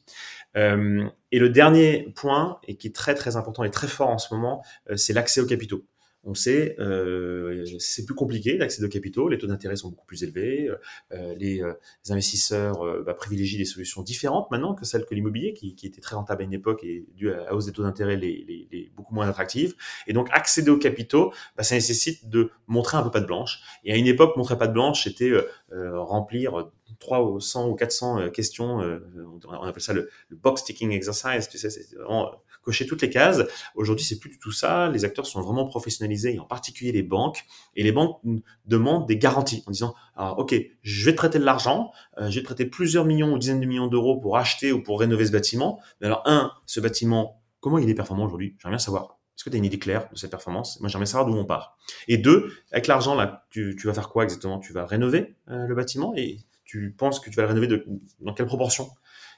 Euh, 0.56 1.10
et 1.32 1.39
le 1.39 1.50
dernier 1.50 2.13
point, 2.16 2.60
et 2.68 2.76
qui 2.76 2.88
est 2.88 2.96
très 2.96 3.16
très 3.16 3.36
important 3.36 3.63
et 3.63 3.72
très 3.72 3.88
fort 3.88 4.10
en 4.10 4.18
ce 4.18 4.34
moment, 4.34 4.63
c'est 4.96 5.13
l'accès 5.13 5.42
aux 5.42 5.46
capitaux. 5.46 5.84
On 6.26 6.34
sait, 6.34 6.76
euh, 6.80 7.66
c'est 7.80 8.06
plus 8.06 8.16
compliqué 8.16 8.58
d'accéder 8.58 8.86
aux 8.86 8.90
capitaux, 8.90 9.28
les 9.28 9.38
taux 9.38 9.48
d'intérêt 9.48 9.76
sont 9.76 9.90
beaucoup 9.90 10.06
plus 10.06 10.24
élevés, 10.24 10.70
euh, 11.12 11.36
les, 11.36 11.62
investisseurs 12.10 13.04
bah, 13.04 13.14
privilégient 13.14 13.58
des 13.58 13.66
solutions 13.66 14.02
différentes 14.02 14.50
maintenant 14.52 14.74
que 14.74 14.86
celles 14.86 15.06
que 15.06 15.16
l'immobilier, 15.16 15.54
qui, 15.54 15.76
qui, 15.76 15.88
était 15.88 16.02
très 16.02 16.16
rentable 16.16 16.42
à 16.42 16.46
une 16.46 16.54
époque 16.54 16.84
et 16.84 17.06
dû 17.16 17.32
à 17.32 17.38
la 17.38 17.54
hausse 17.56 17.66
des 17.66 17.72
taux 17.72 17.84
d'intérêt, 17.84 18.16
les, 18.16 18.46
les, 18.48 18.68
les, 18.72 18.92
beaucoup 18.96 19.14
moins 19.14 19.28
attractives. 19.28 19.76
Et 20.08 20.14
donc 20.14 20.30
accéder 20.32 20.70
aux 20.70 20.78
capitaux, 20.78 21.34
bah, 21.58 21.64
ça 21.64 21.76
nécessite 21.76 22.30
de 22.30 22.52
montrer 22.68 22.98
un 22.98 23.04
peu 23.04 23.12
pas 23.12 23.22
de 23.22 23.26
blanche. 23.26 23.62
Et 23.84 23.92
à 23.92 23.98
une 23.98 24.08
époque, 24.08 24.38
montrer 24.38 24.58
pas 24.58 24.68
de 24.68 24.74
blanche, 24.74 25.04
c'était 25.04 25.32
remplir 25.72 26.70
3 27.00 27.24
ou 27.24 27.40
100 27.40 27.70
ou 27.70 27.76
400 27.76 28.30
questions, 28.30 28.78
on 28.78 29.64
appelle 29.64 29.82
ça 29.82 29.94
le, 29.94 30.10
le 30.30 30.38
box 30.38 30.64
ticking 30.64 30.92
exercise, 30.92 31.50
tu 31.50 31.58
sais, 31.58 31.70
c'est 31.70 31.96
vraiment 31.96 32.32
cocher 32.63 32.88
toutes 32.88 33.02
les 33.02 33.10
cases. 33.10 33.41
Aujourd'hui, 33.76 34.06
c'est 34.06 34.19
plus 34.19 34.30
du 34.30 34.39
tout 34.39 34.52
ça. 34.52 34.89
Les 34.89 35.06
acteurs 35.06 35.28
sont 35.28 35.41
vraiment 35.41 35.65
professionnalisés, 35.65 36.39
en 36.39 36.45
particulier 36.45 36.91
les 36.91 37.04
banques. 37.04 37.45
Et 37.76 37.84
les 37.84 37.91
banques 37.91 38.19
demandent 38.65 39.08
des 39.08 39.17
garanties 39.17 39.63
en 39.67 39.71
disant, 39.71 39.93
alors, 40.15 40.39
OK, 40.39 40.56
je 40.82 41.06
vais 41.06 41.12
te 41.12 41.17
prêter 41.17 41.39
de 41.39 41.45
l'argent, 41.45 41.91
euh, 42.17 42.30
je 42.30 42.36
vais 42.36 42.41
te 42.41 42.45
prêter 42.45 42.65
plusieurs 42.65 43.06
millions 43.06 43.34
ou 43.34 43.38
dizaines 43.38 43.60
de 43.60 43.65
millions 43.65 43.88
d'euros 43.88 44.19
pour 44.19 44.38
acheter 44.38 44.71
ou 44.71 44.82
pour 44.82 44.99
rénover 44.99 45.26
ce 45.26 45.32
bâtiment. 45.32 45.80
Mais 46.02 46.08
alors, 46.08 46.23
un, 46.26 46.52
ce 46.65 46.80
bâtiment, 46.80 47.41
comment 47.60 47.78
il 47.78 47.89
est 47.89 47.95
performant 47.95 48.26
aujourd'hui? 48.26 48.56
J'aimerais 48.60 48.78
bien 48.78 48.84
savoir. 48.84 49.17
Est-ce 49.36 49.43
que 49.43 49.49
tu 49.49 49.56
as 49.56 49.58
une 49.58 49.65
idée 49.65 49.80
claire 49.80 50.08
de 50.12 50.17
cette 50.17 50.32
performance? 50.32 50.80
Moi, 50.80 50.89
j'aimerais 50.89 51.08
savoir 51.08 51.30
d'où 51.30 51.36
on 51.36 51.45
part. 51.45 51.78
Et 52.08 52.17
deux, 52.17 52.52
avec 52.71 52.88
l'argent, 52.88 53.15
là, 53.15 53.45
tu, 53.49 53.76
vas 53.84 53.93
faire 53.93 54.10
quoi 54.10 54.23
exactement? 54.23 54.60
Tu 54.60 54.73
vas 54.73 54.86
rénover 54.86 55.36
euh, 55.49 55.65
le 55.65 55.76
bâtiment? 55.76 56.13
Et 56.15 56.39
tu 56.63 56.91
penses 56.91 57.19
que 57.19 57.30
tu 57.30 57.36
vas 57.36 57.43
le 57.43 57.49
rénover 57.49 57.84
dans 58.19 58.34
quelle 58.34 58.45
proportion? 58.45 58.89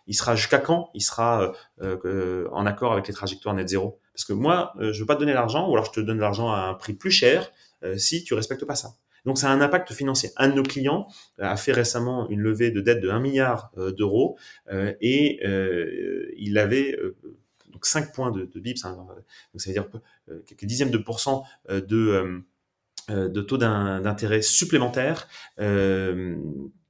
Il 0.08 0.14
sera 0.14 0.36
jusqu'à 0.36 0.60
quand 0.60 0.90
il 0.94 1.02
sera 1.02 1.54
euh, 1.82 1.98
euh, 2.06 2.48
en 2.52 2.66
accord 2.66 2.94
avec 2.94 3.08
les 3.08 3.14
trajectoires 3.14 3.56
net 3.56 3.68
zéro? 3.68 4.00
Parce 4.14 4.26
que 4.26 4.34
moi, 4.34 4.74
euh, 4.80 4.94
je 4.94 5.00
veux 5.00 5.06
pas 5.06 5.16
te 5.16 5.20
donner 5.20 5.34
l'argent, 5.34 5.68
ou 5.70 5.74
alors 5.74 5.86
je 5.86 5.92
te 5.92 6.00
donne 6.00 6.20
l'argent 6.20 6.52
à 6.52 6.60
un 6.60 6.74
prix 6.74 6.94
plus 6.94 7.12
cher 7.12 7.52
si 7.98 8.24
tu 8.24 8.34
respectes 8.34 8.66
pas 8.66 8.74
ça. 8.74 8.96
Donc 9.26 9.38
ça 9.38 9.52
a 9.52 9.54
un 9.54 9.62
impact 9.62 9.94
financier. 9.94 10.32
Un 10.38 10.50
de 10.50 10.54
nos 10.56 10.64
clients 10.64 11.08
a 11.38 11.56
fait 11.56 11.72
récemment 11.72 12.28
une 12.30 12.40
levée 12.40 12.72
de 12.72 12.82
dette 12.82 13.00
de 13.00 13.10
1 13.10 13.20
milliard 13.20 13.70
d'euros 13.96 14.40
et 14.72 15.40
il 16.36 16.58
avait 16.58 16.98
donc 17.72 17.86
5 17.86 18.12
points 18.12 18.32
de, 18.32 18.60
bips, 18.60 18.86
hein, 18.86 18.96
donc 19.54 19.62
ça 19.62 19.70
veut 19.70 19.74
dire 19.74 19.88
quelques 20.48 20.66
dixièmes 20.66 20.90
de 20.90 20.98
pourcents 20.98 21.44
de, 21.70 22.42
de 23.10 23.42
taux 23.42 23.58
d'intérêt 23.60 24.42
supplémentaires 24.42 25.28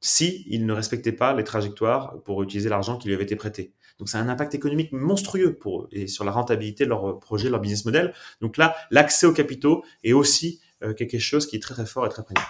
si 0.05 0.45
il 0.47 0.67
ne 0.67 0.73
respectait 0.73 1.11
pas 1.11 1.33
les 1.33 1.43
trajectoires 1.43 2.21
pour 2.23 2.43
utiliser 2.43 2.69
l'argent 2.69 2.95
qui 2.95 3.07
lui 3.07 3.15
avait 3.15 3.23
été 3.23 3.35
prêté. 3.35 3.73
Donc 3.97 4.07
ça 4.07 4.19
a 4.19 4.21
un 4.21 4.29
impact 4.29 4.53
économique 4.53 4.91
monstrueux 4.91 5.55
pour 5.55 5.81
eux 5.81 5.87
et 5.91 6.05
sur 6.05 6.23
la 6.23 6.31
rentabilité 6.31 6.83
de 6.83 6.89
leur 6.89 7.19
projet, 7.19 7.45
de 7.45 7.49
leur 7.49 7.59
business 7.59 7.85
model. 7.85 8.13
Donc 8.39 8.57
là, 8.57 8.75
l'accès 8.91 9.25
aux 9.25 9.33
capitaux 9.33 9.83
est 10.03 10.13
aussi 10.13 10.61
euh, 10.83 10.93
quelque 10.93 11.17
chose 11.17 11.47
qui 11.47 11.55
est 11.55 11.59
très 11.59 11.73
très 11.73 11.87
fort 11.87 12.05
et 12.05 12.09
très 12.09 12.23
prégnant. 12.23 12.45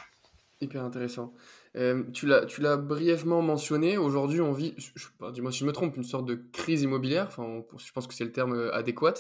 Hyper 0.60 0.84
intéressant. 0.84 1.34
Euh, 1.78 2.04
tu 2.12 2.28
l'as 2.28 2.78
brièvement 2.78 3.42
mentionné, 3.42 3.98
aujourd'hui 3.98 4.42
on 4.42 4.52
vit, 4.52 4.76
dis-moi 5.32 5.54
si 5.54 5.60
je 5.60 5.66
me 5.66 5.72
trompe, 5.72 5.96
une 5.96 6.04
sorte 6.04 6.26
de 6.26 6.36
crise 6.52 6.82
immobilière, 6.82 7.28
enfin, 7.28 7.64
je 7.78 7.92
pense 7.94 8.06
que 8.06 8.14
c'est 8.14 8.26
le 8.26 8.34
terme 8.34 8.54
euh, 8.54 8.76
adéquat. 8.76 9.14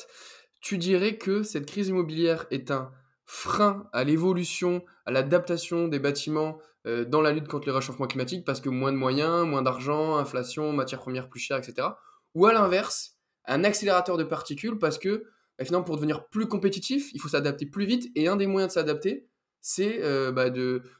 Tu 0.59 0.77
dirais 0.77 1.17
que 1.17 1.43
cette 1.43 1.67
crise 1.67 1.87
immobilière 1.87 2.47
est 2.51 2.69
un 2.69 2.91
frein 3.25 3.87
à 3.93 4.03
l'évolution, 4.03 4.83
à 5.05 5.11
l'adaptation 5.11 5.87
des 5.87 5.99
bâtiments 5.99 6.59
euh, 6.87 7.03
dans 7.03 7.21
la 7.21 7.31
lutte 7.31 7.47
contre 7.47 7.67
le 7.67 7.73
réchauffement 7.73 8.05
climatique 8.05 8.45
parce 8.45 8.61
que 8.61 8.69
moins 8.69 8.91
de 8.91 8.97
moyens, 8.97 9.47
moins 9.47 9.63
d'argent, 9.63 10.17
inflation, 10.17 10.71
matières 10.71 10.99
premières 10.99 11.29
plus 11.29 11.39
chères, 11.39 11.57
etc. 11.57 11.87
Ou 12.35 12.45
à 12.45 12.53
l'inverse, 12.53 13.17
un 13.45 13.63
accélérateur 13.63 14.17
de 14.17 14.23
particules 14.23 14.77
parce 14.77 14.99
que 14.99 15.23
bah, 15.57 15.65
finalement 15.65 15.85
pour 15.85 15.95
devenir 15.95 16.27
plus 16.27 16.47
compétitif, 16.47 17.11
il 17.13 17.19
faut 17.19 17.29
s'adapter 17.29 17.65
plus 17.65 17.85
vite 17.85 18.11
et 18.15 18.27
un 18.27 18.35
des 18.35 18.45
moyens 18.45 18.71
de 18.71 18.73
s'adapter, 18.73 19.27
c'est 19.61 20.03
euh, 20.03 20.31
bah, 20.31 20.51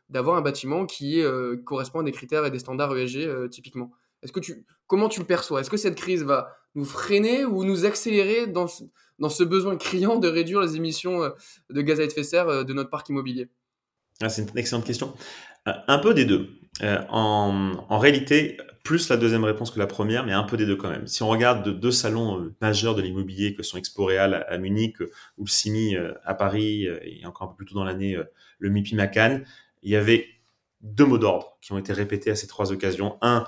d'avoir 0.10 0.38
un 0.38 0.42
bâtiment 0.42 0.88
qui 0.88 1.22
euh, 1.22 1.58
correspond 1.58 2.00
à 2.00 2.04
des 2.04 2.12
critères 2.12 2.46
et 2.46 2.52
des 2.52 2.60
standards 2.60 2.98
ESG 2.98 3.50
typiquement. 3.52 3.92
Est-ce 4.24 4.32
que 4.32 4.40
tu, 4.40 4.66
comment 4.88 5.08
tu 5.08 5.20
le 5.20 5.28
perçois? 5.28 5.62
Est-ce 5.62 5.70
que 5.70 5.78
cette 5.78 5.96
crise 5.96 6.24
va 6.24 6.56
nous 6.74 6.86
freiner 6.86 7.46
ou 7.46 7.64
nous 7.64 7.86
accélérer 7.86 8.48
dans 8.48 8.66
dans 9.20 9.30
ce 9.30 9.44
besoin 9.44 9.78
criant 9.78 10.18
de 10.18 10.28
réduire 10.28 10.62
les 10.62 10.76
émissions 10.76 11.32
de 11.70 11.82
gaz 11.82 12.00
à 12.00 12.04
effet 12.04 12.22
de 12.22 12.26
serre 12.26 12.66
de 12.66 12.74
notre 12.74 12.90
parc 12.90 13.08
immobilier? 13.10 13.50
Ah, 14.22 14.30
C'est 14.30 14.50
une 14.50 14.58
excellente 14.58 14.86
question. 14.86 15.14
Euh, 15.68 15.74
un 15.88 15.98
peu 15.98 16.14
des 16.14 16.26
deux. 16.26 16.50
Euh, 16.82 17.02
en, 17.10 17.74
en, 17.90 17.98
réalité, 18.00 18.58
plus 18.84 19.10
la 19.10 19.18
deuxième 19.18 19.44
réponse 19.44 19.72
que 19.72 19.80
la 19.80 19.88
première, 19.88 20.26
mais 20.26 20.34
un 20.34 20.44
peu 20.44 20.58
des 20.58 20.66
deux 20.66 20.76
quand 20.76 20.90
même. 20.90 21.08
Si 21.08 21.24
on 21.24 21.30
regarde 21.30 21.66
de 21.66 21.72
deux 21.72 21.92
salons 21.92 22.40
euh, 22.40 22.54
majeurs 22.62 22.96
de 22.96 23.02
l'immobilier 23.02 23.56
que 23.56 23.64
sont 23.64 23.78
Expo 23.78 24.06
Real 24.06 24.46
à, 24.48 24.58
Munich 24.58 25.00
ou 25.38 25.46
le 25.46 25.50
CIMI 25.50 25.96
à 26.24 26.34
Paris 26.34 26.88
et 27.04 27.26
encore 27.26 27.48
un 27.48 27.52
peu 27.52 27.56
plus 27.56 27.66
tôt 27.66 27.76
dans 27.76 27.86
l'année 27.86 28.18
le 28.60 28.70
MIPI 28.70 28.96
Macan, 28.96 29.42
il 29.84 29.92
y 29.92 29.96
avait 29.96 30.28
deux 30.82 31.06
mots 31.06 31.18
d'ordre 31.18 31.58
qui 31.62 31.72
ont 31.72 31.78
été 31.78 31.94
répétés 31.94 32.30
à 32.30 32.36
ces 32.36 32.48
trois 32.48 32.72
occasions. 32.72 33.18
Un, 33.22 33.46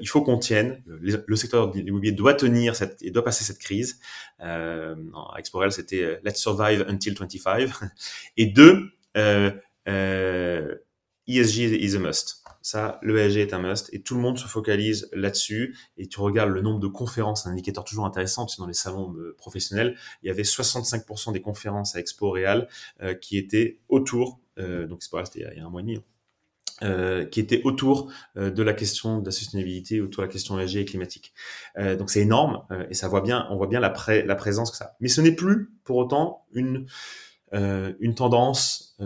il 0.00 0.08
faut 0.08 0.22
qu'on 0.22 0.38
tienne. 0.38 0.82
Le, 0.86 1.36
secteur 1.36 1.70
de 1.70 1.80
l'immobilier 1.80 2.12
doit 2.12 2.34
tenir 2.34 2.76
cette, 2.76 3.02
et 3.02 3.10
doit 3.10 3.24
passer 3.24 3.44
cette 3.44 3.58
crise. 3.58 4.00
Euh, 4.40 4.94
à 5.34 5.38
Expo 5.38 5.58
Real, 5.58 5.72
c'était 5.72 6.20
Let's 6.24 6.40
survive 6.40 6.84
until 6.88 7.14
25. 7.14 7.70
Et 8.36 8.46
deux, 8.46 8.90
euh, 9.16 9.50
euh, 9.88 10.76
ESG 11.38 11.80
is 11.80 11.96
a 11.96 11.98
must. 11.98 12.40
Ça, 12.62 12.98
le 13.02 13.18
ESG 13.18 13.38
est 13.38 13.54
un 13.54 13.58
must 13.58 13.88
et 13.92 14.02
tout 14.02 14.14
le 14.14 14.20
monde 14.20 14.38
se 14.38 14.46
focalise 14.46 15.08
là-dessus. 15.12 15.76
Et 15.96 16.08
tu 16.08 16.20
regardes 16.20 16.50
le 16.50 16.60
nombre 16.60 16.80
de 16.80 16.88
conférences, 16.88 17.46
un 17.46 17.52
indicateur 17.52 17.84
toujours 17.84 18.04
intéressant, 18.04 18.42
parce 18.44 18.56
que 18.56 18.60
dans 18.60 18.66
les 18.66 18.74
salons 18.74 19.14
euh, 19.16 19.34
professionnels, 19.38 19.96
il 20.22 20.26
y 20.26 20.30
avait 20.30 20.42
65% 20.42 21.32
des 21.32 21.40
conférences 21.40 21.96
à 21.96 22.00
Expo 22.00 22.30
Real 22.30 22.68
euh, 23.02 23.14
qui 23.14 23.38
étaient 23.38 23.78
autour, 23.88 24.40
euh, 24.58 24.86
donc 24.86 24.98
Expo 24.98 25.16
Real 25.16 25.26
c'était 25.26 25.46
il 25.52 25.58
y 25.58 25.60
a 25.60 25.66
un 25.66 25.70
mois 25.70 25.80
et 25.80 25.84
demi, 25.84 25.98
hein, 26.82 27.24
qui 27.30 27.40
étaient 27.40 27.62
autour 27.64 28.10
de 28.36 28.62
la 28.62 28.72
question 28.72 29.18
de 29.18 29.26
la 29.26 29.32
sustainabilité, 29.32 30.00
autour 30.00 30.22
de 30.22 30.28
la 30.28 30.32
question 30.32 30.58
ESG 30.58 30.76
et 30.76 30.84
climatique. 30.86 31.34
Donc 31.76 32.08
c'est 32.08 32.20
énorme 32.20 32.62
et 32.88 32.94
ça 32.94 33.06
voit 33.06 33.20
bien, 33.20 33.46
on 33.50 33.56
voit 33.56 33.66
bien 33.66 33.80
la, 33.80 33.90
présence 33.90 34.70
que 34.70 34.78
ça. 34.78 34.96
Mais 35.00 35.08
ce 35.08 35.20
n'est 35.20 35.34
plus 35.34 35.70
pour 35.84 35.98
autant 35.98 36.46
une 36.54 36.86
tendance 38.16 38.96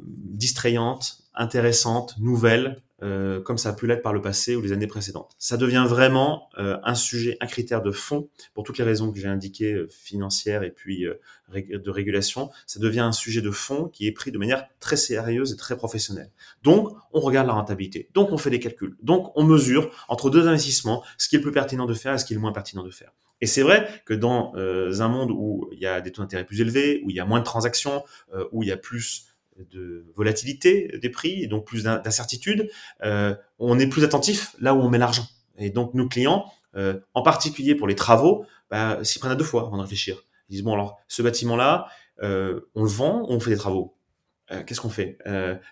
distrayante, 0.00 1.21
intéressante, 1.34 2.16
nouvelle, 2.18 2.82
euh, 3.02 3.40
comme 3.40 3.58
ça 3.58 3.70
a 3.70 3.72
pu 3.72 3.86
l'être 3.86 4.02
par 4.02 4.12
le 4.12 4.20
passé 4.20 4.54
ou 4.54 4.62
les 4.62 4.72
années 4.72 4.86
précédentes. 4.86 5.34
Ça 5.38 5.56
devient 5.56 5.84
vraiment 5.88 6.48
un 6.56 6.94
sujet, 6.94 7.36
un 7.40 7.46
critère 7.46 7.82
de 7.82 7.90
fond 7.90 8.28
pour 8.54 8.62
toutes 8.62 8.78
les 8.78 8.84
raisons 8.84 9.10
que 9.10 9.18
j'ai 9.18 9.26
indiquées, 9.26 9.84
financières 9.90 10.62
et 10.62 10.70
puis 10.70 11.04
de 11.52 11.90
régulation. 11.90 12.50
Ça 12.66 12.78
devient 12.78 13.00
un 13.00 13.12
sujet 13.12 13.40
de 13.40 13.50
fond 13.50 13.88
qui 13.88 14.06
est 14.06 14.12
pris 14.12 14.30
de 14.30 14.38
manière 14.38 14.68
très 14.78 14.96
sérieuse 14.96 15.52
et 15.52 15.56
très 15.56 15.76
professionnelle. 15.76 16.30
Donc, 16.62 16.96
on 17.12 17.20
regarde 17.20 17.48
la 17.48 17.54
rentabilité. 17.54 18.08
Donc, 18.14 18.30
on 18.30 18.38
fait 18.38 18.50
des 18.50 18.60
calculs. 18.60 18.96
Donc, 19.02 19.32
on 19.34 19.42
mesure 19.42 19.90
entre 20.08 20.30
deux 20.30 20.46
investissements 20.46 21.02
ce 21.18 21.28
qui 21.28 21.36
est 21.36 21.38
le 21.38 21.42
plus 21.42 21.52
pertinent 21.52 21.86
de 21.86 21.94
faire 21.94 22.14
et 22.14 22.18
ce 22.18 22.24
qui 22.24 22.34
est 22.34 22.36
le 22.36 22.40
moins 22.40 22.52
pertinent 22.52 22.84
de 22.84 22.90
faire. 22.90 23.12
Et 23.42 23.46
c'est 23.46 23.62
vrai 23.62 23.88
que 24.06 24.14
dans 24.14 24.54
euh, 24.54 25.00
un 25.00 25.08
monde 25.08 25.32
où 25.32 25.68
il 25.72 25.80
y 25.80 25.86
a 25.86 26.00
des 26.00 26.12
taux 26.12 26.22
d'intérêt 26.22 26.44
plus 26.44 26.60
élevés, 26.60 27.02
où 27.04 27.10
il 27.10 27.16
y 27.16 27.20
a 27.20 27.24
moins 27.24 27.40
de 27.40 27.44
transactions, 27.44 28.04
euh, 28.32 28.44
où 28.52 28.62
il 28.62 28.68
y 28.68 28.72
a 28.72 28.76
plus 28.76 29.26
de 29.58 30.06
volatilité 30.14 30.98
des 31.00 31.10
prix 31.10 31.42
et 31.42 31.46
donc 31.46 31.66
plus 31.66 31.84
d'incertitude, 31.84 32.70
euh, 33.02 33.34
on 33.58 33.78
est 33.78 33.86
plus 33.86 34.04
attentif 34.04 34.56
là 34.60 34.74
où 34.74 34.80
on 34.80 34.88
met 34.88 34.98
l'argent. 34.98 35.26
Et 35.58 35.70
donc 35.70 35.94
nos 35.94 36.08
clients, 36.08 36.46
en 37.14 37.22
particulier 37.22 37.74
pour 37.74 37.86
les 37.86 37.94
travaux, 37.94 38.46
bah, 38.70 38.98
s'y 39.02 39.18
prennent 39.18 39.32
à 39.32 39.36
deux 39.36 39.44
fois 39.44 39.66
avant 39.66 39.76
de 39.76 39.82
réfléchir. 39.82 40.22
Ils 40.48 40.52
disent 40.52 40.62
bon 40.62 40.72
alors 40.72 40.98
ce 41.06 41.22
bâtiment-là, 41.22 41.86
on 42.20 42.82
le 42.82 42.88
vend 42.88 43.22
ou 43.28 43.32
on 43.32 43.40
fait 43.40 43.50
des 43.50 43.56
travaux? 43.56 43.94
Qu'est-ce 44.66 44.80
qu'on 44.80 44.90
fait? 44.90 45.18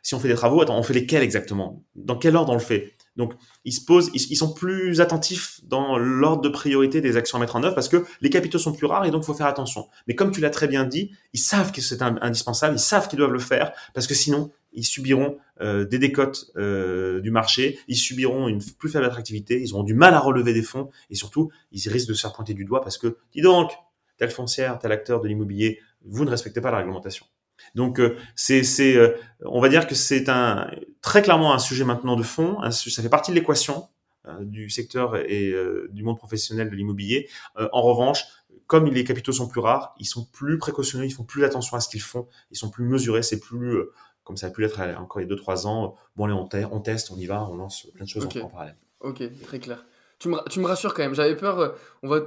Si 0.02 0.14
on 0.14 0.20
fait 0.20 0.28
des 0.28 0.34
travaux, 0.34 0.60
attends, 0.60 0.78
on 0.78 0.82
fait 0.82 0.94
lesquels 0.94 1.22
exactement? 1.22 1.84
Dans 1.94 2.16
quel 2.16 2.36
ordre 2.36 2.52
on 2.52 2.56
le 2.56 2.60
fait? 2.60 2.94
Donc, 3.20 3.34
ils 3.64 3.72
se 3.72 3.84
posent, 3.84 4.10
ils, 4.14 4.36
sont 4.36 4.52
plus 4.52 5.00
attentifs 5.00 5.60
dans 5.62 5.98
l'ordre 5.98 6.42
de 6.42 6.48
priorité 6.48 7.00
des 7.00 7.16
actions 7.16 7.38
à 7.38 7.40
mettre 7.40 7.54
en 7.54 7.62
œuvre 7.62 7.74
parce 7.74 7.88
que 7.88 8.04
les 8.20 8.30
capitaux 8.30 8.58
sont 8.58 8.72
plus 8.72 8.86
rares 8.86 9.04
et 9.04 9.10
donc 9.10 9.22
il 9.22 9.26
faut 9.26 9.34
faire 9.34 9.46
attention. 9.46 9.86
Mais 10.08 10.14
comme 10.14 10.32
tu 10.32 10.40
l'as 10.40 10.50
très 10.50 10.66
bien 10.66 10.84
dit, 10.84 11.12
ils 11.32 11.38
savent 11.38 11.70
que 11.70 11.80
c'est 11.80 12.02
indispensable, 12.02 12.76
ils 12.76 12.80
savent 12.80 13.08
qu'ils 13.08 13.18
doivent 13.18 13.32
le 13.32 13.38
faire 13.38 13.72
parce 13.94 14.06
que 14.06 14.14
sinon, 14.14 14.50
ils 14.72 14.84
subiront 14.84 15.36
euh, 15.60 15.84
des 15.84 15.98
décotes 15.98 16.50
euh, 16.56 17.20
du 17.20 17.30
marché, 17.30 17.78
ils 17.88 17.96
subiront 17.96 18.48
une 18.48 18.62
plus 18.78 18.88
faible 18.88 19.04
attractivité, 19.04 19.60
ils 19.60 19.74
auront 19.74 19.82
du 19.82 19.94
mal 19.94 20.14
à 20.14 20.20
relever 20.20 20.54
des 20.54 20.62
fonds 20.62 20.90
et 21.10 21.14
surtout, 21.14 21.50
ils 21.72 21.86
risquent 21.88 22.08
de 22.08 22.14
se 22.14 22.22
faire 22.22 22.32
pointer 22.32 22.54
du 22.54 22.64
doigt 22.64 22.80
parce 22.80 22.98
que, 22.98 23.18
dis 23.32 23.42
donc, 23.42 23.70
tel 24.16 24.30
foncière, 24.30 24.78
tel 24.78 24.92
acteur 24.92 25.20
de 25.20 25.28
l'immobilier, 25.28 25.80
vous 26.04 26.24
ne 26.24 26.30
respectez 26.30 26.60
pas 26.60 26.70
la 26.70 26.78
réglementation. 26.78 27.26
Donc 27.74 28.00
euh, 28.00 28.16
c'est, 28.34 28.62
c'est, 28.62 28.96
euh, 28.96 29.16
on 29.44 29.60
va 29.60 29.68
dire 29.68 29.86
que 29.86 29.94
c'est 29.94 30.28
un 30.28 30.70
très 31.02 31.22
clairement 31.22 31.54
un 31.54 31.58
sujet 31.58 31.84
maintenant 31.84 32.16
de 32.16 32.22
fond. 32.22 32.58
ça 32.70 33.02
fait 33.02 33.08
partie 33.08 33.30
de 33.30 33.36
l'équation 33.36 33.88
euh, 34.26 34.44
du 34.44 34.70
secteur 34.70 35.16
et 35.16 35.54
du 35.90 36.02
monde 36.02 36.18
professionnel 36.18 36.70
de 36.70 36.76
l'immobilier. 36.76 37.28
en 37.56 37.82
revanche, 37.82 38.24
comme 38.66 38.86
les 38.86 39.04
capitaux 39.04 39.32
sont 39.32 39.48
plus 39.48 39.60
rares, 39.60 39.94
ils 39.98 40.06
sont 40.06 40.24
plus 40.24 40.58
précautionneux, 40.58 41.04
ils 41.04 41.12
font 41.12 41.24
plus 41.24 41.44
attention 41.44 41.76
à 41.76 41.80
ce 41.80 41.88
qu'ils 41.88 42.02
font, 42.02 42.28
ils 42.50 42.56
sont 42.56 42.70
plus 42.70 42.84
mesurés. 42.84 43.22
C'est 43.22 43.40
plus 43.40 43.82
comme 44.24 44.36
ça 44.36 44.46
a 44.46 44.50
pu 44.50 44.60
l'être 44.60 44.80
encore 44.98 45.20
il 45.20 45.28
y 45.28 45.32
a 45.32 45.34
2-3 45.34 45.66
ans. 45.66 45.96
Bon, 46.14 46.26
allez, 46.26 46.34
on, 46.34 46.48
on, 46.72 46.80
teste, 46.80 47.10
on 47.10 47.16
y 47.16 47.26
va, 47.26 47.48
on 47.48 47.56
lance 47.56 47.88
plein 47.94 48.04
de 48.04 48.10
choses 48.10 48.26
en, 48.26 48.48
parallèle. 48.48 48.76
Ok, 49.00 49.22
très 49.42 49.58
clair. 49.58 49.84
Tu 50.18 50.28
me, 50.28 50.36
tu 50.48 50.60
me 50.60 50.66
rassures 50.66 50.94
quand 50.94 51.02
même. 51.02 51.14
J'avais 51.14 51.34
peur. 51.34 51.74
on 52.02 52.08
va 52.08 52.20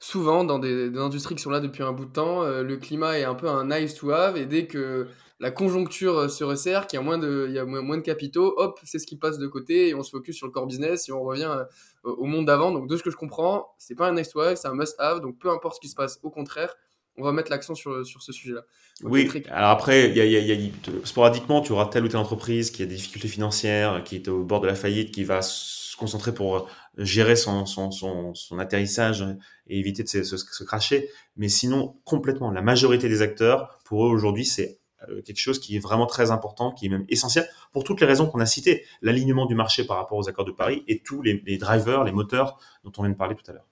souvent 0.00 0.44
dans 0.44 0.58
des, 0.58 0.96
industries 0.98 1.36
qui 1.36 1.42
sont 1.42 1.50
là 1.50 1.60
depuis 1.60 1.82
un 1.82 1.92
bout 1.92 2.06
de 2.06 2.12
temps, 2.12 2.42
le 2.44 2.76
climat 2.76 3.18
est 3.18 3.24
un 3.24 3.34
peu 3.34 3.48
un 3.48 3.66
nice 3.66 3.94
to 3.94 4.10
have 4.10 4.36
et 4.36 4.46
dès 4.46 4.66
que 4.66 5.06
la 5.40 5.50
conjoncture 5.50 6.30
se 6.30 6.44
resserre, 6.44 6.86
qu'il 6.86 6.98
y 6.98 7.00
a 7.00 7.02
moins 7.02 7.16
de, 7.16 7.46
il 7.48 7.54
y 7.54 7.58
a 7.58 7.64
moins 7.64 7.96
de 7.96 8.02
capitaux, 8.02 8.54
hop, 8.58 8.78
c'est 8.84 8.98
ce 8.98 9.06
qui 9.06 9.16
passe 9.16 9.38
de 9.38 9.46
côté 9.46 9.88
et 9.88 9.94
on 9.94 10.02
se 10.02 10.10
focus 10.10 10.36
sur 10.36 10.46
le 10.46 10.52
core 10.52 10.66
business 10.66 11.08
et 11.08 11.12
on 11.12 11.22
revient 11.22 11.64
au 12.04 12.24
monde 12.26 12.46
d'avant. 12.46 12.72
Donc 12.72 12.88
de 12.88 12.96
ce 12.96 13.02
que 13.02 13.10
je 13.10 13.16
comprends, 13.16 13.74
c'est 13.78 13.94
pas 13.94 14.08
un 14.08 14.14
nice 14.14 14.28
to 14.28 14.40
have, 14.40 14.56
c'est 14.56 14.68
un 14.68 14.74
must 14.74 14.96
have. 14.98 15.20
Donc 15.20 15.38
peu 15.38 15.50
importe 15.50 15.76
ce 15.76 15.80
qui 15.80 15.88
se 15.88 15.94
passe, 15.94 16.20
au 16.22 16.30
contraire, 16.30 16.74
on 17.16 17.24
va 17.24 17.32
mettre 17.32 17.50
l'accent 17.50 17.74
sur, 17.74 18.04
sur 18.06 18.22
ce 18.22 18.32
sujet-là. 18.32 18.62
oui, 19.02 19.28
alors 19.50 19.70
après, 19.70 20.10
y 20.10 20.20
y 20.20 20.72
sporadiquement, 21.04 21.60
tu 21.60 21.72
auras 21.72 21.86
telle 21.86 22.04
ou 22.04 22.08
telle 22.08 22.20
entreprise 22.20 22.70
qui 22.70 22.82
a 22.82 22.86
des 22.86 22.94
difficultés 22.94 23.28
financières, 23.28 24.02
qui 24.04 24.16
est 24.16 24.28
au 24.28 24.42
bord 24.44 24.60
de 24.60 24.66
la 24.66 24.74
faillite, 24.74 25.12
qui 25.12 25.24
va 25.24 25.42
se 25.42 25.96
concentrer 25.96 26.32
pour 26.32 26.68
gérer 26.96 27.36
son, 27.36 27.66
son, 27.66 27.90
son, 27.90 28.34
son 28.34 28.58
atterrissage 28.58 29.24
et 29.66 29.78
éviter 29.78 30.02
de 30.02 30.08
se, 30.08 30.24
se, 30.24 30.64
cracher. 30.64 31.08
Mais 31.36 31.48
sinon, 31.48 31.96
complètement, 32.04 32.50
la 32.50 32.62
majorité 32.62 33.08
des 33.08 33.22
acteurs, 33.22 33.78
pour 33.84 34.06
eux 34.06 34.08
aujourd'hui, 34.08 34.44
c'est 34.44 34.80
euh, 35.08 35.22
quelque 35.22 35.38
chose 35.38 35.60
qui 35.60 35.76
est 35.76 35.78
vraiment 35.78 36.06
très 36.06 36.30
important, 36.30 36.72
qui 36.72 36.86
est 36.86 36.88
même 36.88 37.04
essentiel 37.08 37.48
pour 37.72 37.84
toutes 37.84 38.00
les 38.00 38.06
raisons 38.06 38.26
qu'on 38.26 38.40
a 38.40 38.46
citées. 38.46 38.84
L'alignement 39.02 39.46
du 39.46 39.54
marché 39.54 39.84
par 39.84 39.96
rapport 39.96 40.18
aux 40.18 40.28
accords 40.28 40.44
de 40.44 40.52
Paris 40.52 40.84
et 40.88 41.00
tous 41.00 41.22
les, 41.22 41.42
les 41.46 41.58
drivers, 41.58 42.04
les 42.04 42.12
moteurs 42.12 42.58
dont 42.84 42.92
on 42.98 43.02
vient 43.02 43.12
de 43.12 43.16
parler 43.16 43.34
tout 43.34 43.48
à 43.50 43.54
l'heure. 43.54 43.69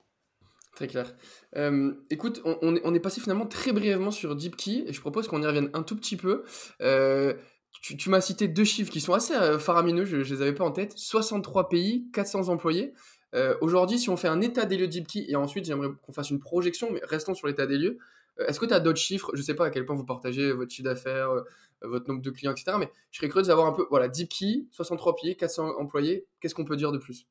Très 0.78 0.86
clair. 0.86 1.12
Euh, 1.56 1.92
écoute, 2.08 2.40
on, 2.44 2.94
est 2.94 3.00
passé 3.00 3.20
finalement 3.20 3.46
très 3.46 3.72
brièvement 3.72 4.12
sur 4.12 4.36
DeepKey 4.36 4.84
et 4.86 4.92
je 4.92 5.00
propose 5.00 5.26
qu'on 5.26 5.42
y 5.42 5.44
revienne 5.44 5.70
un 5.72 5.82
tout 5.82 5.96
petit 5.96 6.16
peu. 6.16 6.44
Euh, 6.82 7.34
tu, 7.82 8.08
m'as 8.08 8.20
cité 8.20 8.46
deux 8.46 8.62
chiffres 8.62 8.92
qui 8.92 9.00
sont 9.00 9.12
assez 9.12 9.34
euh, 9.34 9.58
faramineux, 9.58 10.04
je 10.04 10.18
ne 10.18 10.22
les 10.22 10.40
avais 10.40 10.54
pas 10.54 10.62
en 10.62 10.70
tête. 10.70 10.92
63 10.94 11.68
pays, 11.68 12.06
400 12.12 12.48
employés. 12.48 12.94
Aujourd'hui, 13.60 13.98
si 13.98 14.08
on 14.08 14.16
fait 14.16 14.28
un 14.28 14.40
état 14.40 14.66
des 14.66 14.76
lieux 14.76 14.86
DeepKey 14.86 15.24
et 15.26 15.34
ensuite 15.34 15.64
j'aimerais 15.64 15.88
qu'on 16.00 16.12
fasse 16.12 16.30
une 16.30 16.38
projection, 16.38 16.92
mais 16.92 17.00
restons 17.02 17.34
sur 17.34 17.48
l'état 17.48 17.66
des 17.66 17.76
lieux. 17.76 17.98
Est-ce 18.46 18.60
que 18.60 18.66
tu 18.66 18.72
as 18.72 18.78
d'autres 18.78 19.00
chiffres? 19.00 19.32
Je 19.34 19.40
ne 19.40 19.44
sais 19.44 19.54
pas 19.54 19.66
à 19.66 19.70
quel 19.70 19.84
point 19.84 19.96
vous 19.96 20.06
partagez 20.06 20.52
votre 20.52 20.70
chiffre 20.70 20.88
d'affaires, 20.88 21.30
votre 21.82 22.08
nombre 22.08 22.22
de 22.22 22.30
clients, 22.30 22.52
etc. 22.52 22.76
Mais 22.78 22.88
je 23.10 23.18
serais 23.18 23.28
curieux 23.28 23.42
de 23.42 23.48
savoir 23.48 23.66
un 23.66 23.72
peu, 23.72 23.84
voilà, 23.90 24.06
DeepKey, 24.06 24.66
63 24.70 25.16
pays, 25.16 25.36
400 25.36 25.76
employés, 25.80 26.24
qu'est-ce 26.40 26.54
qu'on 26.54 26.64
peut 26.64 26.76
dire 26.76 26.92
de 26.92 26.98
plus? 26.98 27.26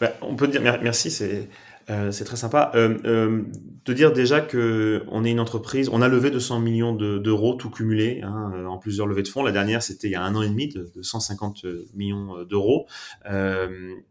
Ben, 0.00 0.12
On 0.20 0.36
peut 0.36 0.48
dire, 0.48 0.62
merci, 0.62 1.10
c'est 1.10 1.48
euh, 1.90 2.10
c'est 2.12 2.24
très 2.24 2.36
sympa. 2.36 2.72
Euh, 2.74 2.98
euh, 3.04 3.42
de 3.84 3.92
dire 3.92 4.12
déjà 4.12 4.40
que 4.40 5.04
on 5.08 5.24
est 5.24 5.30
une 5.30 5.40
entreprise, 5.40 5.88
on 5.90 6.00
a 6.00 6.08
levé 6.08 6.30
200 6.30 6.60
millions 6.60 6.94
d'euros 6.94 7.54
tout 7.54 7.70
cumulé 7.70 8.22
hein, 8.22 8.52
euh, 8.54 8.66
en 8.66 8.78
plusieurs 8.78 9.06
levées 9.06 9.22
de 9.22 9.28
fonds. 9.28 9.42
La 9.42 9.52
dernière, 9.52 9.82
c'était 9.82 10.08
il 10.08 10.12
y 10.12 10.16
a 10.16 10.22
un 10.22 10.34
an 10.34 10.42
et 10.42 10.48
demi 10.48 10.68
de, 10.68 10.90
de 10.94 11.02
150 11.02 11.64
millions 11.94 12.44
d'euros, 12.44 12.86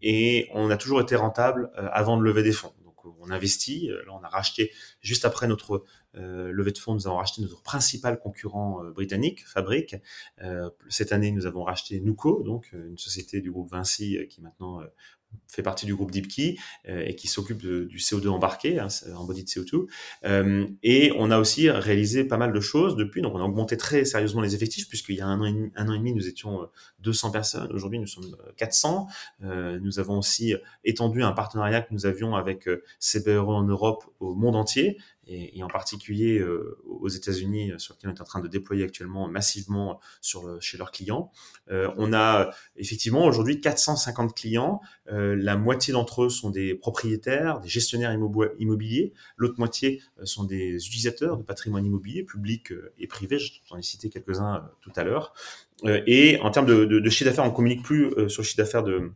et 0.01 0.49
on 0.53 0.69
a 0.69 0.77
toujours 0.77 1.01
été 1.01 1.15
rentable 1.15 1.71
avant 1.75 2.17
de 2.17 2.23
lever 2.23 2.43
des 2.43 2.51
fonds. 2.51 2.73
Donc 2.85 2.95
on 3.19 3.31
investit. 3.31 3.87
Là, 3.87 4.13
on 4.13 4.23
a 4.23 4.27
racheté 4.27 4.71
juste 5.01 5.25
après 5.25 5.47
notre 5.47 5.83
levée 6.13 6.71
de 6.71 6.77
fonds, 6.77 6.93
nous 6.93 7.07
avons 7.07 7.17
racheté 7.17 7.41
notre 7.41 7.61
principal 7.63 8.19
concurrent 8.19 8.83
britannique, 8.93 9.43
Fabric. 9.47 9.95
cette 10.89 11.11
année, 11.11 11.31
nous 11.31 11.45
avons 11.45 11.63
racheté 11.63 11.99
Nuco, 11.99 12.43
donc 12.43 12.71
une 12.73 12.97
société 12.97 13.41
du 13.41 13.51
groupe 13.51 13.71
Vinci 13.71 14.17
qui 14.29 14.41
maintenant 14.41 14.81
fait 15.47 15.63
partie 15.63 15.85
du 15.85 15.95
groupe 15.95 16.11
DeepKey 16.11 16.57
euh, 16.89 17.03
et 17.05 17.15
qui 17.15 17.27
s'occupe 17.27 17.59
du 17.59 17.97
CO2 17.97 18.27
embarqué, 18.29 18.79
hein, 18.79 18.87
en 19.15 19.23
body 19.23 19.43
de 19.43 19.49
CO2. 19.49 19.85
Euh, 20.25 20.67
et 20.81 21.11
on 21.17 21.31
a 21.31 21.37
aussi 21.37 21.69
réalisé 21.69 22.23
pas 22.23 22.37
mal 22.37 22.53
de 22.53 22.59
choses 22.59 22.95
depuis. 22.95 23.21
Donc, 23.21 23.35
on 23.35 23.39
a 23.39 23.43
augmenté 23.43 23.77
très 23.77 24.05
sérieusement 24.05 24.41
les 24.41 24.55
effectifs 24.55 24.89
puisqu'il 24.89 25.15
y 25.15 25.21
a 25.21 25.27
un 25.27 25.39
an, 25.39 25.45
et 25.45 25.53
demi, 25.53 25.71
an 25.77 25.93
et 25.93 25.97
demi, 25.97 26.13
nous 26.13 26.27
étions 26.27 26.67
200 26.99 27.27
euh, 27.27 27.31
personnes. 27.31 27.71
Aujourd'hui, 27.71 27.99
nous 27.99 28.07
sommes 28.07 28.35
400. 28.57 29.07
Euh, 29.43 29.79
nous 29.81 29.99
avons 29.99 30.17
aussi 30.19 30.55
étendu 30.83 31.23
un 31.23 31.31
partenariat 31.31 31.81
que 31.81 31.93
nous 31.93 32.05
avions 32.05 32.35
avec 32.35 32.67
CBRE 32.99 33.49
en 33.49 33.63
Europe 33.63 34.03
au 34.19 34.33
monde 34.33 34.55
entier 34.55 34.97
et, 35.27 35.63
en 35.63 35.67
particulier 35.67 36.39
euh, 36.39 36.77
aux 36.85 37.07
États-Unis, 37.07 37.71
euh, 37.71 37.77
sur 37.77 37.95
lequel 37.95 38.11
on 38.11 38.13
est 38.15 38.21
en 38.21 38.25
train 38.25 38.41
de 38.41 38.47
déployer 38.47 38.83
actuellement 38.83 39.27
massivement 39.27 39.99
sur 40.21 40.61
chez 40.61 40.77
leurs 40.77 40.91
clients. 40.91 41.31
Euh, 41.71 41.89
on 41.97 42.13
a 42.13 42.51
effectivement 42.75 43.25
aujourd'hui 43.25 43.61
450 43.61 44.35
clients. 44.35 44.81
la 45.07 45.57
moitié 45.57 45.93
d'entre 45.93 46.23
eux 46.23 46.29
sont 46.29 46.49
des 46.49 46.75
propriétaires, 46.75 47.59
des 47.59 47.69
gestionnaires 47.69 48.17
immobiliers. 48.59 49.13
L'autre 49.37 49.55
moitié 49.57 50.01
sont 50.23 50.43
des 50.43 50.75
utilisateurs 50.75 51.37
de 51.37 51.43
patrimoine 51.43 51.85
immobilier, 51.85 52.23
public 52.23 52.73
et 52.97 53.07
privé. 53.07 53.37
J'en 53.65 53.77
ai 53.77 53.81
cité 53.81 54.09
quelques-uns 54.09 54.69
tout 54.81 54.91
à 54.95 55.03
l'heure. 55.03 55.33
et 55.85 56.39
en 56.41 56.51
termes 56.51 56.65
de, 56.65 57.09
chiffre 57.09 57.29
d'affaires, 57.29 57.45
on 57.45 57.51
communique 57.51 57.83
plus 57.83 58.09
sur 58.29 58.41
le 58.41 58.45
chiffre 58.45 58.57
d'affaires 58.57 58.83
de 58.83 59.11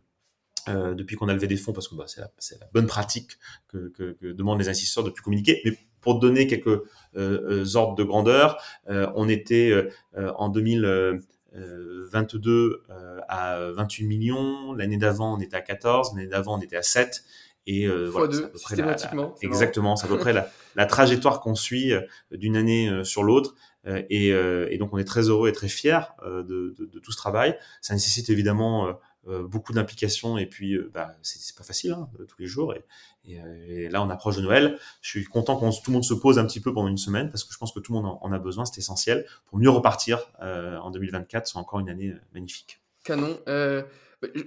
euh, 0.68 0.94
depuis 0.94 1.16
qu'on 1.16 1.28
a 1.28 1.34
levé 1.34 1.46
des 1.46 1.56
fonds, 1.56 1.72
parce 1.72 1.88
que 1.88 1.94
bah, 1.94 2.04
c'est 2.06 2.60
la, 2.60 2.66
bonne 2.74 2.86
pratique 2.86 3.38
que, 3.68 4.16
demandent 4.20 4.58
les 4.58 4.68
investisseurs 4.68 5.04
de 5.04 5.10
plus 5.10 5.22
communiquer. 5.22 5.62
Pour 6.00 6.18
donner 6.18 6.46
quelques 6.46 6.68
euh, 6.68 6.86
euh 7.16 7.64
ordres 7.74 7.96
de 7.96 8.04
grandeur, 8.04 8.62
euh, 8.88 9.10
on 9.14 9.28
était 9.28 9.72
en 10.16 10.48
2022 10.48 12.82
à 13.28 13.58
28 13.72 14.06
millions, 14.06 14.72
l'année 14.72 14.96
d'avant 14.96 15.36
on 15.36 15.40
était 15.40 15.56
à 15.56 15.60
14, 15.60 16.14
l'année 16.14 16.28
d'avant 16.28 16.58
on 16.58 16.60
était 16.60 16.76
à 16.76 16.82
7. 16.82 17.24
Et 17.70 17.86
voilà, 17.86 18.28
deux, 18.28 18.44
à 18.44 18.48
peu 18.48 18.58
près 18.58 18.76
la, 18.76 18.96
exactement, 19.42 19.94
c'est 19.96 20.06
à 20.06 20.08
peu 20.08 20.16
près 20.16 20.32
la, 20.32 20.48
la 20.74 20.86
trajectoire 20.86 21.40
qu'on 21.40 21.54
suit 21.54 21.92
d'une 22.30 22.56
année 22.56 23.04
sur 23.04 23.22
l'autre. 23.22 23.56
Et, 23.86 24.28
et, 24.28 24.78
donc 24.78 24.94
on 24.94 24.98
est 24.98 25.04
très 25.04 25.28
heureux 25.28 25.50
et 25.50 25.52
très 25.52 25.68
fiers 25.68 26.00
de, 26.24 26.40
de, 26.42 26.86
de, 26.86 26.98
tout 26.98 27.12
ce 27.12 27.18
travail. 27.18 27.58
Ça 27.82 27.92
nécessite 27.92 28.30
évidemment 28.30 28.96
beaucoup 29.28 29.72
d'implications 29.72 30.38
et 30.38 30.46
puis 30.46 30.74
euh, 30.74 30.90
bah, 30.92 31.14
c'est 31.22 31.56
pas 31.56 31.64
facile 31.64 31.92
hein, 31.92 32.08
tous 32.26 32.40
les 32.40 32.46
jours 32.46 32.74
et, 32.74 32.84
et, 33.24 33.88
là 33.88 34.02
on 34.02 34.08
approche 34.10 34.36
de 34.36 34.42
Noël. 34.42 34.78
Je 35.02 35.10
suis 35.10 35.24
content 35.24 35.56
quand 35.56 35.70
tout 35.70 35.90
le 35.90 35.92
monde 35.92 36.04
se 36.04 36.14
pose 36.14 36.38
un 36.38 36.46
petit 36.46 36.60
peu 36.60 36.72
pendant 36.72 36.88
une 36.88 36.96
semaine 36.96 37.30
parce 37.30 37.44
que 37.44 37.52
je 37.52 37.58
pense 37.58 37.72
que 37.72 37.80
tout 37.80 37.92
le 37.92 38.00
monde 38.00 38.18
en, 38.20 38.32
a 38.32 38.38
besoin 38.38 38.64
c'est 38.64 38.78
essentiel 38.78 39.26
pour 39.46 39.58
mieux 39.58 39.70
repartir 39.70 40.20
euh, 40.42 40.78
en 40.78 40.90
2024 40.90 41.46
c'est 41.46 41.58
encore 41.58 41.80
une 41.80 41.90
année 41.90 42.14
magnifique. 42.32 42.80
Canon. 43.04 43.38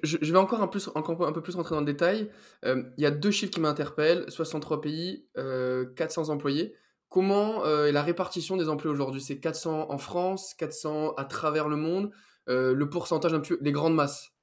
Je, 0.03 0.17
vais 0.17 0.37
encore 0.37 0.61
un, 0.61 0.67
plus, 0.67 0.89
encore 0.95 1.25
un 1.25 1.31
peu 1.31 1.41
plus 1.41 1.55
rentrer 1.55 1.75
dans 1.75 1.79
le 1.79 1.85
détail. 1.85 2.29
Il 2.65 2.91
y 2.97 3.05
a 3.05 3.11
deux 3.11 3.31
chiffres 3.31 3.53
qui 3.53 3.61
m'interpellent. 3.61 4.25
63 4.27 4.81
pays, 4.81 5.25
400 5.95 6.29
employés. 6.29 6.75
Comment 7.07 7.65
est 7.65 7.93
la 7.93 8.01
répartition 8.01 8.57
des 8.57 8.67
emplois 8.67 8.91
aujourd'hui? 8.91 9.21
C'est 9.21 9.39
400 9.39 9.89
en 9.89 9.97
France, 9.97 10.53
400 10.55 11.13
à 11.13 11.23
travers 11.23 11.69
le 11.69 11.77
monde. 11.77 12.11
Le 12.47 12.83
pourcentage, 12.83 13.33
un 13.33 13.39
peu, 13.39 13.57
les 13.61 13.71
grandes 13.71 13.95
masses 13.95 14.33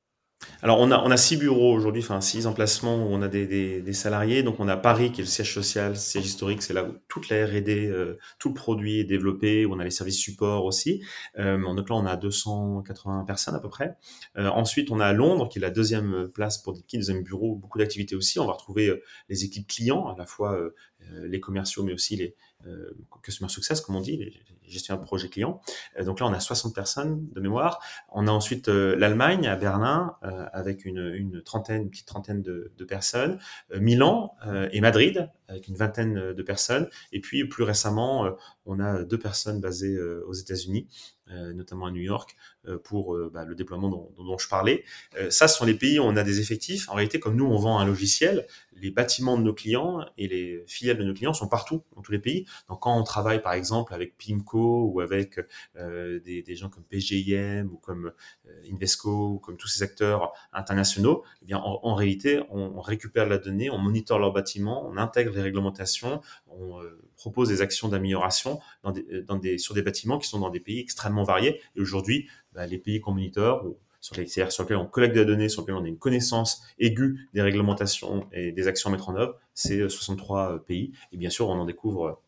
alors 0.63 0.81
on 0.81 0.91
a 0.91 0.99
on 0.99 1.11
a 1.11 1.17
six 1.17 1.37
bureaux 1.37 1.73
aujourd'hui, 1.73 2.03
enfin 2.03 2.21
six 2.21 2.47
emplacements 2.47 2.97
où 2.97 3.09
on 3.11 3.23
a 3.23 3.29
des, 3.29 3.47
des, 3.47 3.81
des, 3.81 3.93
salariés. 3.93 4.43
Donc 4.43 4.61
on 4.61 4.69
a 4.69 4.77
Paris 4.77 5.13
qui 5.13 5.21
est 5.21 5.25
le 5.25 5.29
siège 5.29 5.53
social, 5.53 5.97
siège 5.97 6.27
historique, 6.27 6.63
c'est 6.63 6.75
là 6.75 6.85
où 6.85 6.95
toute 7.09 7.29
la 7.29 7.47
R&D, 7.47 7.87
euh, 7.87 8.19
tout 8.39 8.49
le 8.49 8.55
produit 8.55 9.01
est 9.01 9.05
développé, 9.05 9.67
où 9.67 9.75
on 9.75 9.79
a 9.79 9.85
les 9.85 9.91
services 9.91 10.19
support 10.19 10.65
aussi. 10.65 11.03
Euh, 11.39 11.59
donc 11.75 11.89
là 11.89 11.97
on 11.97 12.07
a 12.07 12.17
280 12.17 13.25
personnes 13.25 13.55
à 13.55 13.61
peu 13.61 13.69
près. 13.69 13.97
Euh, 14.37 14.49
ensuite 14.49 14.91
on 14.91 15.01
a 15.01 15.13
Londres 15.13 15.49
qui 15.49 15.59
est 15.59 15.63
la 15.63 15.71
deuxième 15.71 16.29
place 16.29 16.59
pour 16.59 16.73
des 16.73 16.83
deuxième 16.93 17.23
bureau, 17.23 17.55
beaucoup 17.55 17.79
d'activités 17.79 18.17
aussi. 18.17 18.39
On 18.39 18.47
va 18.47 18.53
retrouver 18.53 18.89
euh, 18.89 19.03
les 19.29 19.45
équipes 19.45 19.67
clients, 19.67 20.09
à 20.09 20.17
la 20.17 20.27
fois 20.27 20.55
euh, 20.55 20.75
les 21.27 21.41
commerciaux 21.41 21.85
mais 21.85 21.93
aussi 21.93 22.17
les 22.17 22.35
customer 23.23 23.49
success 23.49 23.81
comme 23.81 23.97
on 23.97 24.01
dit, 24.01 24.17
les, 24.17 24.33
gestionnaire 24.69 25.01
de 25.01 25.07
projet 25.07 25.29
client. 25.29 25.61
Euh, 25.99 26.05
donc 26.05 26.21
là, 26.21 26.27
on 26.27 26.33
a 26.33 26.41
60 26.41 26.75
personnes 26.75 27.29
de 27.33 27.41
mémoire. 27.41 27.81
On 28.11 28.27
a 28.27 28.31
ensuite 28.31 28.69
euh, 28.69 28.97
l'Allemagne 28.97 29.47
à 29.47 29.57
Berlin 29.57 30.17
euh, 30.23 30.47
avec 30.53 30.85
une, 30.85 31.43
trentaine, 31.43 31.83
une 31.83 31.91
petite 31.91 32.07
trentaine 32.07 32.43
de 32.43 32.85
personnes. 32.85 33.39
Milan 33.75 34.35
et 34.73 34.81
Madrid 34.81 35.31
avec 35.49 35.69
une 35.69 35.77
vingtaine 35.77 36.33
de 36.33 36.43
personnes. 36.43 36.89
Et 37.13 37.21
puis 37.21 37.47
plus 37.47 37.65
récemment, 37.65 38.29
on 38.67 38.81
a 38.81 39.03
deux 39.05 39.19
personnes 39.19 39.61
basées 39.61 40.01
aux 40.01 40.33
États-Unis. 40.33 40.89
notamment 41.55 41.87
à 41.87 41.91
New 41.91 42.01
York, 42.01 42.37
pour 42.85 43.17
bah, 43.31 43.45
le 43.45 43.55
déploiement 43.55 43.89
dont, 43.89 44.39
je 44.39 44.49
parlais. 44.49 44.85
ça, 45.31 45.49
ce 45.49 45.57
sont 45.57 45.65
les 45.65 45.75
pays 45.75 45.99
où 45.99 46.03
on 46.03 46.17
a 46.17 46.23
des 46.23 46.41
effectifs. 46.41 46.89
En 46.89 46.95
réalité, 46.95 47.19
comme 47.21 47.37
nous, 47.37 47.47
on 47.47 47.57
vend 47.57 47.79
un 47.79 47.87
logiciel, 47.87 48.47
les 48.81 48.91
bâtiments 48.91 49.37
de 49.37 49.43
nos 49.43 49.55
clients 49.55 50.05
et 50.17 50.29
les 50.29 50.65
filiales 50.67 50.99
de 50.99 51.05
nos 51.05 51.15
clients 51.15 51.33
sont 51.33 51.49
partout, 51.49 51.83
dans 51.95 52.03
tous 52.03 52.13
les 52.13 52.19
pays. 52.19 52.47
Donc, 52.69 52.81
quand 52.81 52.97
on 52.97 53.03
travaille, 53.03 53.43
par 53.43 53.53
exemple, 53.53 53.95
avec 53.95 54.17
Pimco 54.17 54.91
ou 54.93 55.01
avec 55.01 55.41
euh, 55.77 56.21
des, 56.21 56.57
gens 56.57 56.69
comme 56.69 56.85
PGIM 56.85 57.67
ou 57.67 57.77
comme 57.77 58.13
euh, 58.49 58.73
Invesco 58.73 59.33
ou 59.35 59.39
comme 59.39 59.57
tous 59.57 59.69
ces 59.69 59.83
acteurs 59.83 60.33
internationaux, 60.53 61.25
eh 61.43 61.47
bien, 61.47 61.59
en, 61.59 61.95
réalité, 61.95 62.41
on, 62.51 62.73
on, 62.77 62.81
récupère 62.81 63.29
la 63.29 63.39
donnée, 63.39 63.71
on 63.71 63.79
monitore 63.79 64.19
leurs 64.19 64.33
bâtiments, 64.33 64.87
on 64.89 64.97
intègre 64.97 65.33
les 65.35 65.43
réglementations, 65.43 66.21
on 66.47 66.81
euh, 66.83 67.01
propose 67.17 67.49
des 67.49 67.63
actions 67.63 67.89
d'amélioration 67.89 68.61
sur 69.59 69.75
des 69.75 69.83
bâtiments 69.83 70.19
qui 70.19 70.29
sont 70.29 70.39
dans 70.39 70.51
des 70.51 70.61
pays 70.61 70.81
extrêmement 70.81 71.25
variés. 71.25 71.61
Et 71.77 71.81
aujourd'hui, 71.81 72.29
les 72.67 72.79
pays 72.79 73.01
monitor, 73.07 73.65
sur, 74.01 74.17
les, 74.17 74.27
sur 74.27 74.45
lesquels 74.63 74.77
on 74.77 74.87
collecte 74.87 75.15
des 75.15 75.25
données, 75.25 75.49
sur 75.49 75.63
lesquels 75.63 75.75
on 75.75 75.85
a 75.85 75.89
une 75.89 75.99
connaissance 75.99 76.63
aiguë 76.79 77.29
des 77.35 77.43
réglementations 77.43 78.29
et 78.33 78.53
des 78.53 78.69
actions 78.69 78.91
à 78.91 78.93
mettre 78.93 79.09
en 79.09 79.17
œuvre, 79.17 79.37
c'est 79.55 79.89
63 79.89 80.53
euh, 80.53 80.59
pays. 80.59 80.93
Et 81.13 81.17
bien 81.17 81.31
sûr, 81.31 81.49
on 81.49 81.55
en 81.55 81.65
découvre 81.65 82.21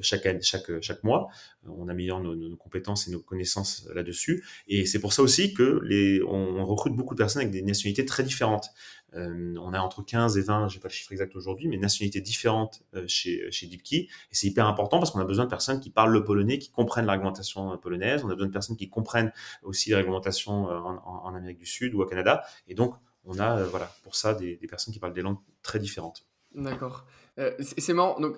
chaque, 0.00 0.26
chaque, 0.42 0.80
chaque 0.80 1.04
mois. 1.04 1.28
On 1.66 1.88
améliore 1.88 2.20
nos, 2.20 2.56
compétences 2.56 3.08
et 3.08 3.10
nos 3.10 3.20
connaissances 3.20 3.88
là-dessus. 3.94 4.44
Et 4.68 4.86
c'est 4.86 5.00
pour 5.00 5.12
ça 5.12 5.22
aussi 5.22 5.54
que 5.54 5.80
les, 5.82 6.22
on, 6.22 6.64
recrute 6.64 6.94
beaucoup 6.94 7.14
de 7.14 7.18
personnes 7.18 7.42
avec 7.42 7.52
des 7.52 7.62
nationalités 7.62 8.04
très 8.04 8.22
différentes. 8.22 8.70
on 9.12 9.72
a 9.72 9.80
entre 9.80 10.02
15 10.04 10.38
et 10.38 10.42
20, 10.42 10.68
j'ai 10.68 10.80
pas 10.80 10.88
le 10.88 10.92
chiffre 10.92 11.12
exact 11.12 11.34
aujourd'hui, 11.36 11.68
mais 11.68 11.76
nationalités 11.76 12.20
différentes 12.20 12.82
chez, 13.06 13.50
chez 13.50 13.66
DeepKey. 13.66 13.96
Et 13.96 14.08
c'est 14.32 14.46
hyper 14.46 14.66
important 14.66 14.98
parce 14.98 15.10
qu'on 15.10 15.20
a 15.20 15.24
besoin 15.24 15.44
de 15.44 15.50
personnes 15.50 15.80
qui 15.80 15.90
parlent 15.90 16.12
le 16.12 16.24
polonais, 16.24 16.58
qui 16.58 16.70
comprennent 16.70 17.06
la 17.06 17.12
réglementation 17.12 17.76
polonaise. 17.78 18.22
On 18.24 18.30
a 18.30 18.34
besoin 18.34 18.48
de 18.48 18.52
personnes 18.52 18.76
qui 18.76 18.88
comprennent 18.88 19.32
aussi 19.62 19.90
les 19.90 19.96
réglementations 19.96 20.66
en, 20.66 21.34
Amérique 21.34 21.58
du 21.58 21.66
Sud 21.66 21.94
ou 21.94 22.02
au 22.02 22.06
Canada. 22.06 22.42
Et 22.68 22.74
donc, 22.74 22.94
on 23.24 23.38
a, 23.38 23.62
voilà, 23.64 23.92
pour 24.02 24.14
ça, 24.14 24.34
des, 24.34 24.56
personnes 24.68 24.94
qui 24.94 25.00
parlent 25.00 25.12
des 25.12 25.22
langues 25.22 25.38
très 25.62 25.78
différentes. 25.78 26.26
D'accord. 26.54 27.04
Euh, 27.38 27.52
c'est 27.60 27.92
marrant. 27.92 28.18
Donc, 28.20 28.36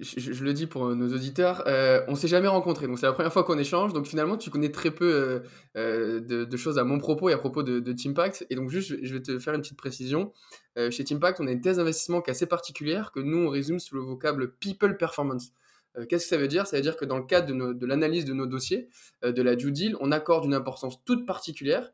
je, 0.00 0.44
le 0.44 0.52
dis 0.52 0.66
pour 0.66 0.94
nos 0.94 1.14
auditeurs, 1.14 1.64
euh, 1.66 2.02
on 2.08 2.14
s'est 2.14 2.28
jamais 2.28 2.48
rencontrés. 2.48 2.86
Donc, 2.86 2.98
c'est 2.98 3.06
la 3.06 3.12
première 3.12 3.32
fois 3.32 3.44
qu'on 3.44 3.58
échange. 3.58 3.92
Donc, 3.92 4.06
finalement, 4.06 4.36
tu 4.36 4.50
connais 4.50 4.70
très 4.70 4.90
peu 4.90 5.42
euh, 5.76 6.20
de, 6.20 6.56
choses 6.56 6.78
à 6.78 6.84
mon 6.84 6.98
propos 6.98 7.28
et 7.28 7.32
à 7.32 7.38
propos 7.38 7.62
de, 7.62 7.80
de 7.80 7.92
Teampact. 7.92 8.46
Et 8.50 8.54
donc, 8.54 8.70
juste, 8.70 8.96
je 9.02 9.14
vais 9.14 9.22
te 9.22 9.38
faire 9.38 9.54
une 9.54 9.60
petite 9.60 9.78
précision. 9.78 10.32
chez 10.90 11.04
Teampact, 11.04 11.40
on 11.40 11.46
a 11.46 11.52
une 11.52 11.60
thèse 11.60 11.78
d'investissement 11.78 12.20
qui 12.20 12.30
est 12.30 12.32
assez 12.32 12.46
particulière 12.46 13.12
que 13.12 13.20
nous, 13.20 13.46
on 13.46 13.50
résume 13.50 13.78
sous 13.78 13.94
le 13.94 14.02
vocable 14.02 14.52
People 14.58 14.96
Performance. 14.96 15.52
Qu'est-ce 16.08 16.24
que 16.24 16.28
ça 16.28 16.36
veut 16.36 16.48
dire? 16.48 16.66
Ça 16.66 16.76
veut 16.76 16.82
dire 16.82 16.96
que 16.96 17.04
dans 17.04 17.18
le 17.18 17.24
cadre 17.24 17.52
de 17.72 17.86
l'analyse 17.86 18.24
de 18.24 18.32
nos 18.32 18.46
dossiers, 18.46 18.88
de 19.22 19.42
la 19.42 19.56
due 19.56 19.72
deal, 19.72 19.96
on 20.00 20.12
accorde 20.12 20.44
une 20.44 20.54
importance 20.54 21.02
toute 21.04 21.26
particulière 21.26 21.90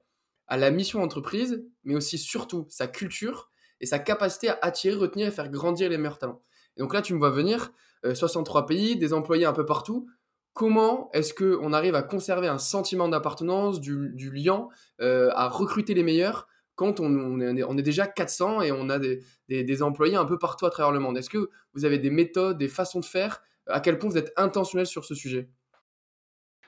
à 0.46 0.56
la 0.56 0.70
mission 0.70 1.02
entreprise, 1.02 1.64
mais 1.84 1.94
aussi 1.94 2.18
surtout 2.18 2.66
sa 2.68 2.86
culture 2.86 3.50
et 3.80 3.86
sa 3.86 3.98
capacité 3.98 4.48
à 4.48 4.58
attirer, 4.62 4.94
retenir 4.94 5.28
et 5.28 5.30
faire 5.30 5.48
grandir 5.48 5.88
les 5.88 5.96
meilleurs 5.96 6.18
talents. 6.18 6.42
Donc 6.76 6.94
là, 6.94 7.02
tu 7.02 7.14
me 7.14 7.18
vois 7.18 7.30
venir, 7.30 7.72
63 8.02 8.62
euh, 8.62 8.66
pays, 8.66 8.96
des 8.96 9.12
employés 9.12 9.44
un 9.44 9.52
peu 9.52 9.64
partout. 9.64 10.08
Comment 10.52 11.10
est-ce 11.12 11.34
qu'on 11.34 11.72
arrive 11.72 11.94
à 11.94 12.02
conserver 12.02 12.46
un 12.46 12.58
sentiment 12.58 13.08
d'appartenance, 13.08 13.80
du, 13.80 14.30
lien, 14.32 14.68
euh, 15.00 15.30
à 15.34 15.48
recruter 15.48 15.94
les 15.94 16.02
meilleurs 16.02 16.46
quand 16.76 16.98
on, 17.00 17.40
est, 17.40 17.82
déjà 17.82 18.06
400 18.06 18.62
et 18.62 18.72
on 18.72 18.88
a 18.88 18.98
des, 18.98 19.82
employés 19.82 20.16
un 20.16 20.24
peu 20.24 20.38
partout 20.38 20.66
à 20.66 20.70
travers 20.70 20.92
le 20.92 21.00
monde? 21.00 21.18
Est-ce 21.18 21.30
que 21.30 21.50
vous 21.74 21.84
avez 21.84 21.98
des 21.98 22.10
méthodes, 22.10 22.58
des 22.58 22.68
façons 22.68 23.00
de 23.00 23.04
faire? 23.04 23.42
À 23.66 23.80
quel 23.80 23.98
point 23.98 24.10
vous 24.10 24.18
êtes 24.18 24.32
intentionnel 24.36 24.86
sur 24.86 25.04
ce 25.04 25.14
sujet? 25.14 25.48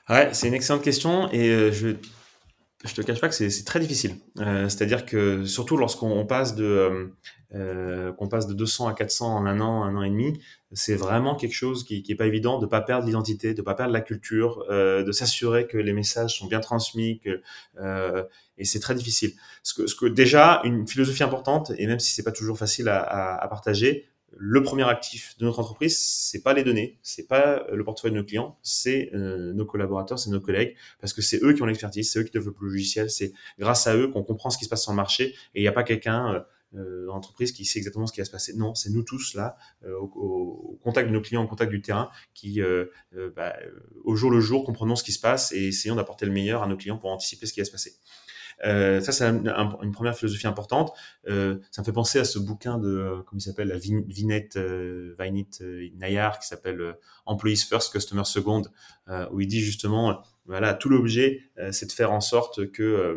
Ouais, 0.09 0.33
c'est 0.33 0.49
une 0.49 0.55
excellente 0.55 0.83
question 0.83 1.29
et 1.33 1.51
euh, 1.51 1.73
je 1.73 1.97
je 2.87 2.95
te 2.95 3.03
cache 3.03 3.21
pas 3.21 3.29
que 3.29 3.35
c'est 3.35 3.65
très 3.65 3.81
difficile. 3.81 4.17
Euh, 4.41 4.69
C'est-à-dire 4.69 5.07
que 5.07 5.45
surtout 5.45 5.77
lorsqu'on 5.77 6.25
passe 6.27 6.55
de 6.55 6.65
euh, 6.65 7.07
euh, 7.55 8.13
qu'on 8.13 8.29
passe 8.29 8.47
de 8.47 8.55
200 8.55 8.89
à 8.89 8.95
400 8.95 9.37
en 9.37 9.47
un 9.47 9.61
an, 9.61 9.85
un 9.85 9.97
an 9.97 10.03
et 10.03 10.11
demi, 10.11 10.41
c'est 10.73 10.95
vraiment 10.95 11.37
quelque 11.37 11.55
chose 11.55 11.85
qui, 11.85 12.03
qui 12.03 12.13
est 12.13 12.17
pas 12.17 12.27
évident 12.27 12.59
de 12.59 12.67
pas 12.67 12.81
perdre 12.81 13.07
l'identité, 13.07 13.55
de 13.55 13.63
pas 13.63 13.75
perdre 13.75 13.93
la 13.93 14.01
culture, 14.01 14.65
de 14.69 15.13
s'assurer 15.13 15.67
que 15.69 15.79
les 15.79 15.93
messages 15.93 16.39
sont 16.39 16.49
bien 16.49 16.59
transmis, 16.59 17.21
et 18.59 18.65
c'est 18.65 18.81
très 18.81 18.97
difficile. 18.97 19.33
Ce 19.63 19.75
que, 19.75 19.87
ce 19.87 19.95
que 19.95 20.07
déjà 20.07 20.61
une 20.65 20.89
philosophie 20.89 21.23
importante 21.23 21.73
et 21.79 21.87
même 21.87 22.01
si 22.01 22.13
c'est 22.13 22.25
pas 22.25 22.33
toujours 22.33 22.59
facile 22.59 22.89
à 22.89 23.47
partager, 23.49 24.09
le 24.39 24.63
premier 24.63 24.85
actif 24.89 25.37
de 25.39 25.45
notre 25.45 25.61
entreprise, 25.61 25.99
c'est 25.99 26.43
pas 26.43 26.53
les 26.53 26.63
données, 26.63 26.99
c'est 27.03 27.27
pas 27.27 27.65
euh, 27.71 27.77
le 27.77 27.85
portefeuille 27.85 28.13
de 28.13 28.17
nos 28.17 28.25
clients, 28.25 28.59
c'est 28.63 29.11
euh, 29.15 29.53
nos 29.53 29.65
collaborateurs, 29.65 30.19
c'est 30.19 30.31
nos 30.31 30.41
collègues, 30.41 30.77
parce 31.01 31.13
que 31.13 31.23
c'est 31.23 31.43
eux 31.43 31.53
qui 31.55 31.63
ont 31.63 31.67
l'expertise, 31.67 32.11
c'est 32.11 32.19
eux 32.19 32.23
qui 32.23 32.33
développent 32.33 32.61
le 32.61 32.69
logiciel, 32.69 33.11
c'est 33.11 33.33
grâce 33.59 33.87
à 33.87 33.97
eux 33.97 34.09
qu'on 34.09 34.23
comprend 34.23 34.51
ce 34.51 34.59
qui 34.59 34.65
se 34.65 34.69
passe 34.69 34.83
sur 34.83 34.93
le 34.93 34.97
marché, 34.97 35.35
et 35.55 35.61
il 35.61 35.63
n'y 35.63 35.69
a 35.69 35.73
pas 35.73 35.85
quelqu'un 35.85 36.45
euh, 36.75 37.07
dans 37.07 37.15
l'entreprise 37.15 37.53
qui 37.53 37.65
sait 37.65 37.79
exactement 37.79 38.07
ce 38.07 38.13
qui 38.13 38.21
va 38.21 38.27
se 38.27 38.31
passer. 38.31 38.53
Non, 38.55 38.75
c'est 38.75 38.91
nous 38.91 39.03
tous 39.03 39.35
là, 39.35 39.57
au, 39.89 40.79
contact 40.83 41.09
de 41.09 41.15
nos 41.15 41.23
clients, 41.23 41.45
au 41.45 41.47
contact 41.47 41.71
du 41.71 41.81
terrain, 41.81 42.11
qui 42.35 42.61
bah, 43.35 43.57
au 44.05 44.15
jour 44.15 44.31
le 44.31 44.41
jour 44.41 44.65
comprenons 44.65 44.97
ce 44.97 45.05
qui 45.05 45.13
se 45.13 45.21
passe 45.21 45.53
et 45.53 45.69
essayons 45.69 45.95
d'apporter 45.95 46.27
le 46.27 46.33
meilleur 46.33 46.63
à 46.63 46.67
nos 46.67 46.77
clients 46.77 46.99
pour 46.99 47.11
anticiper 47.11 47.47
ce 47.47 47.55
qui 47.55 47.61
va 47.61 47.65
se 47.65 47.71
passer. 47.71 47.95
Euh, 48.65 49.01
ça, 49.01 49.13
c'est 49.13 49.27
une 49.27 49.93
première 49.93 50.17
philosophie 50.17 50.47
importante. 50.47 50.93
Euh, 51.29 51.59
ça 51.71 51.83
me 51.83 51.85
fait 51.85 51.93
penser 51.93 52.19
à 52.19 52.25
ce 52.25 52.39
bouquin 52.39 52.79
de, 52.79 52.89
euh, 52.89 53.17
comment 53.27 53.39
il 53.39 53.43
s'appelle, 53.43 53.77
Vinette, 53.77 54.57
euh, 54.57 55.15
Vinette 55.19 55.63
Nayar, 55.97 56.39
qui 56.39 56.47
s'appelle 56.47 56.97
Employees 57.27 57.65
First, 57.69 57.93
Customer 57.93 58.25
Second, 58.25 58.63
où 59.31 59.41
il 59.41 59.47
dit 59.47 59.61
justement, 59.61 60.23
voilà, 60.47 60.75
tout 60.75 60.89
l'objet, 60.89 61.43
c'est 61.71 61.87
de 61.87 61.93
faire 61.93 62.13
en 62.13 62.21
sorte 62.21 62.71
que 62.71 63.17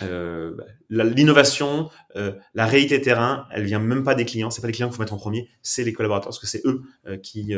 euh, 0.00 0.56
l'innovation, 0.90 1.90
euh, 2.14 2.32
la 2.54 2.66
réalité 2.66 3.00
terrain, 3.00 3.48
elle 3.50 3.64
vient 3.64 3.80
même 3.80 4.04
pas 4.04 4.14
des 4.14 4.24
clients. 4.24 4.50
C'est 4.50 4.60
pas 4.60 4.68
les 4.68 4.72
clients 4.72 4.88
qu'il 4.88 4.96
faut 4.96 5.02
mettre 5.02 5.14
en 5.14 5.18
premier, 5.18 5.48
c'est 5.62 5.82
les 5.82 5.92
collaborateurs 5.92 6.28
parce 6.28 6.38
que 6.38 6.46
c'est 6.46 6.62
eux 6.66 6.82
qui 7.22 7.52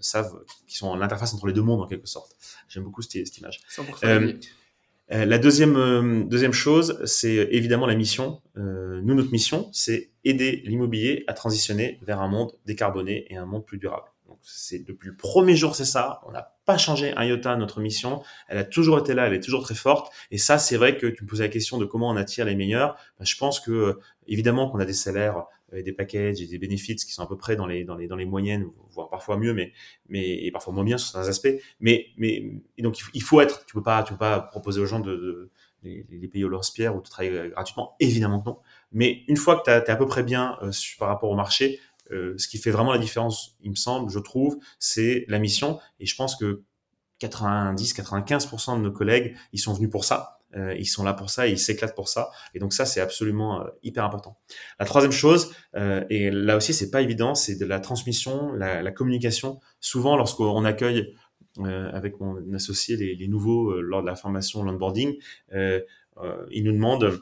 savent, 0.00 0.44
qui 0.66 0.76
sont 0.76 0.94
l'interface 0.94 1.34
entre 1.34 1.46
les 1.46 1.52
deux 1.52 1.62
mondes 1.62 1.80
en 1.80 1.86
quelque 1.86 2.06
sorte. 2.06 2.36
J'aime 2.68 2.84
beaucoup 2.84 3.02
cette, 3.02 3.26
cette 3.26 3.38
image. 3.38 3.60
100% 3.70 4.38
euh, 5.12 5.24
la 5.24 5.38
deuxième, 5.38 5.76
euh, 5.76 6.24
deuxième 6.24 6.52
chose, 6.52 7.00
c'est 7.04 7.48
évidemment 7.50 7.86
la 7.86 7.96
mission. 7.96 8.40
Euh, 8.56 9.00
nous, 9.02 9.14
notre 9.14 9.32
mission, 9.32 9.68
c'est 9.72 10.10
aider 10.24 10.62
l'immobilier 10.64 11.24
à 11.26 11.32
transitionner 11.32 11.98
vers 12.02 12.20
un 12.20 12.28
monde 12.28 12.52
décarboné 12.64 13.26
et 13.28 13.36
un 13.36 13.46
monde 13.46 13.64
plus 13.64 13.78
durable. 13.78 14.06
Donc, 14.28 14.38
c'est 14.42 14.86
depuis 14.86 15.08
le 15.08 15.16
premier 15.16 15.56
jour, 15.56 15.74
c'est 15.74 15.84
ça. 15.84 16.20
On 16.28 16.30
n'a 16.30 16.54
pas 16.64 16.78
changé 16.78 17.12
un 17.16 17.24
iota 17.24 17.56
notre 17.56 17.80
mission. 17.80 18.22
Elle 18.46 18.58
a 18.58 18.64
toujours 18.64 19.00
été 19.00 19.12
là, 19.12 19.26
elle 19.26 19.34
est 19.34 19.42
toujours 19.42 19.62
très 19.62 19.74
forte. 19.74 20.12
Et 20.30 20.38
ça, 20.38 20.58
c'est 20.58 20.76
vrai 20.76 20.96
que 20.96 21.08
tu 21.08 21.24
me 21.24 21.28
posais 21.28 21.42
la 21.42 21.48
question 21.48 21.78
de 21.78 21.84
comment 21.84 22.08
on 22.08 22.16
attire 22.16 22.44
les 22.44 22.54
meilleurs. 22.54 22.96
Ben, 23.18 23.24
je 23.24 23.36
pense 23.36 23.58
que 23.58 23.98
évidemment 24.28 24.70
qu'on 24.70 24.78
a 24.78 24.84
des 24.84 24.92
salaires 24.92 25.38
euh, 25.38 25.42
des 25.72 25.92
packages 25.92 26.40
et 26.40 26.46
des 26.46 26.58
bénéfices 26.58 27.04
qui 27.04 27.12
sont 27.12 27.22
à 27.22 27.26
peu 27.26 27.36
près 27.36 27.56
dans 27.56 27.66
les 27.66 28.24
moyennes 28.26 28.70
voire 28.90 29.08
parfois 29.08 29.36
mieux 29.36 29.54
mais 29.54 29.72
et 30.12 30.50
parfois 30.50 30.72
moins 30.72 30.84
bien 30.84 30.98
sur 30.98 31.08
certains 31.08 31.28
aspects. 31.28 31.54
Mais 31.80 32.12
donc 32.78 32.98
il 33.14 33.22
faut 33.22 33.40
être 33.40 33.64
tu 33.66 33.74
peux 33.74 33.82
pas 33.82 34.02
tu 34.02 34.12
peux 34.12 34.18
pas 34.18 34.40
proposer 34.40 34.80
aux 34.80 34.86
gens 34.86 35.00
de, 35.00 35.50
les, 35.82 36.28
payer 36.28 36.44
au 36.44 36.48
lance-pierre 36.48 36.94
ou 36.96 37.00
de 37.00 37.08
travailler 37.08 37.50
gratuitement. 37.50 37.96
Évidemment 38.00 38.42
non. 38.44 38.58
Mais 38.92 39.22
une 39.28 39.36
fois 39.36 39.56
que 39.56 39.64
tu 39.64 39.70
es 39.70 39.90
à 39.90 39.96
peu 39.96 40.06
près 40.06 40.22
bien 40.22 40.58
euh, 40.62 40.70
par 40.98 41.08
rapport 41.08 41.30
au 41.30 41.36
marché 41.36 41.80
euh, 42.10 42.34
ce 42.38 42.48
qui 42.48 42.58
fait 42.58 42.72
vraiment 42.72 42.92
la 42.92 42.98
différence 42.98 43.56
il 43.62 43.70
me 43.70 43.76
semble 43.76 44.10
je 44.10 44.18
trouve 44.18 44.58
c'est 44.78 45.24
la 45.28 45.38
mission. 45.38 45.78
Et 46.00 46.06
je 46.06 46.16
pense 46.16 46.36
que 46.36 46.62
90 47.20 47.94
95% 47.94 48.78
de 48.78 48.82
nos 48.82 48.92
collègues 48.92 49.36
ils 49.52 49.60
sont 49.60 49.74
venus 49.74 49.90
pour 49.90 50.04
ça 50.04 50.39
euh, 50.56 50.74
ils 50.78 50.86
sont 50.86 51.04
là 51.04 51.14
pour 51.14 51.30
ça, 51.30 51.46
ils 51.46 51.58
s'éclatent 51.58 51.94
pour 51.94 52.08
ça. 52.08 52.30
Et 52.54 52.58
donc 52.58 52.72
ça, 52.72 52.84
c'est 52.84 53.00
absolument 53.00 53.62
euh, 53.62 53.68
hyper 53.82 54.04
important. 54.04 54.38
La 54.78 54.86
troisième 54.86 55.12
chose, 55.12 55.54
euh, 55.76 56.04
et 56.10 56.30
là 56.30 56.56
aussi, 56.56 56.74
c'est 56.74 56.90
pas 56.90 57.02
évident, 57.02 57.34
c'est 57.34 57.56
de 57.56 57.66
la 57.66 57.80
transmission, 57.80 58.52
la, 58.52 58.82
la 58.82 58.92
communication. 58.92 59.60
Souvent, 59.80 60.16
lorsqu'on 60.16 60.64
accueille 60.64 61.14
avec 61.92 62.20
mon 62.20 62.54
associé 62.54 62.96
les, 62.96 63.16
les 63.16 63.28
nouveaux 63.28 63.80
lors 63.80 64.02
de 64.02 64.06
la 64.06 64.14
formation 64.14 64.62
l'onboarding, 64.62 65.16
ils 65.52 66.64
nous 66.64 66.72
demandent 66.72 67.20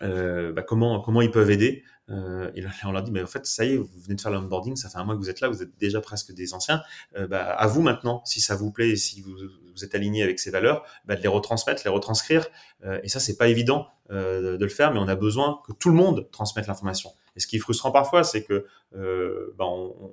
bah, 0.00 0.62
comment 0.62 1.00
comment 1.00 1.22
ils 1.22 1.30
peuvent 1.30 1.50
aider. 1.50 1.84
Euh, 2.10 2.50
et 2.54 2.64
on 2.84 2.92
leur 2.92 3.02
dit, 3.02 3.12
mais 3.12 3.22
en 3.22 3.26
fait, 3.26 3.46
ça 3.46 3.64
y 3.64 3.74
est, 3.74 3.76
vous 3.76 3.88
venez 4.02 4.16
de 4.16 4.20
faire 4.20 4.32
l'onboarding, 4.32 4.76
ça 4.76 4.88
fait 4.88 4.98
un 4.98 5.04
mois 5.04 5.14
que 5.14 5.20
vous 5.20 5.30
êtes 5.30 5.40
là, 5.40 5.48
vous 5.48 5.62
êtes 5.62 5.76
déjà 5.78 6.00
presque 6.00 6.32
des 6.32 6.54
anciens. 6.54 6.82
Euh, 7.16 7.26
bah, 7.26 7.44
à 7.44 7.66
vous 7.66 7.82
maintenant, 7.82 8.22
si 8.24 8.40
ça 8.40 8.56
vous 8.56 8.72
plaît 8.72 8.96
si 8.96 9.20
vous, 9.20 9.36
vous 9.74 9.84
êtes 9.84 9.94
aligné 9.94 10.22
avec 10.22 10.40
ces 10.40 10.50
valeurs, 10.50 10.84
bah, 11.04 11.16
de 11.16 11.22
les 11.22 11.28
retransmettre, 11.28 11.82
les 11.84 11.90
retranscrire. 11.90 12.46
Euh, 12.84 13.00
et 13.04 13.08
ça, 13.08 13.20
c'est 13.20 13.36
pas 13.36 13.48
évident 13.48 13.86
euh, 14.10 14.58
de 14.58 14.64
le 14.64 14.70
faire, 14.70 14.92
mais 14.92 14.98
on 14.98 15.08
a 15.08 15.14
besoin 15.14 15.60
que 15.66 15.72
tout 15.72 15.88
le 15.88 15.94
monde 15.94 16.28
transmette 16.32 16.66
l'information. 16.66 17.10
Et 17.36 17.40
ce 17.40 17.46
qui 17.46 17.56
est 17.56 17.60
frustrant 17.60 17.92
parfois, 17.92 18.24
c'est 18.24 18.42
que 18.42 18.66
euh, 18.96 19.54
bah, 19.56 19.66
on, 19.66 20.12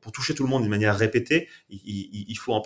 pour 0.00 0.12
toucher 0.12 0.34
tout 0.34 0.42
le 0.44 0.48
monde 0.48 0.62
d'une 0.62 0.70
manière 0.70 0.96
répétée, 0.96 1.48
il, 1.70 2.36
faut 2.36 2.52
en, 2.52 2.62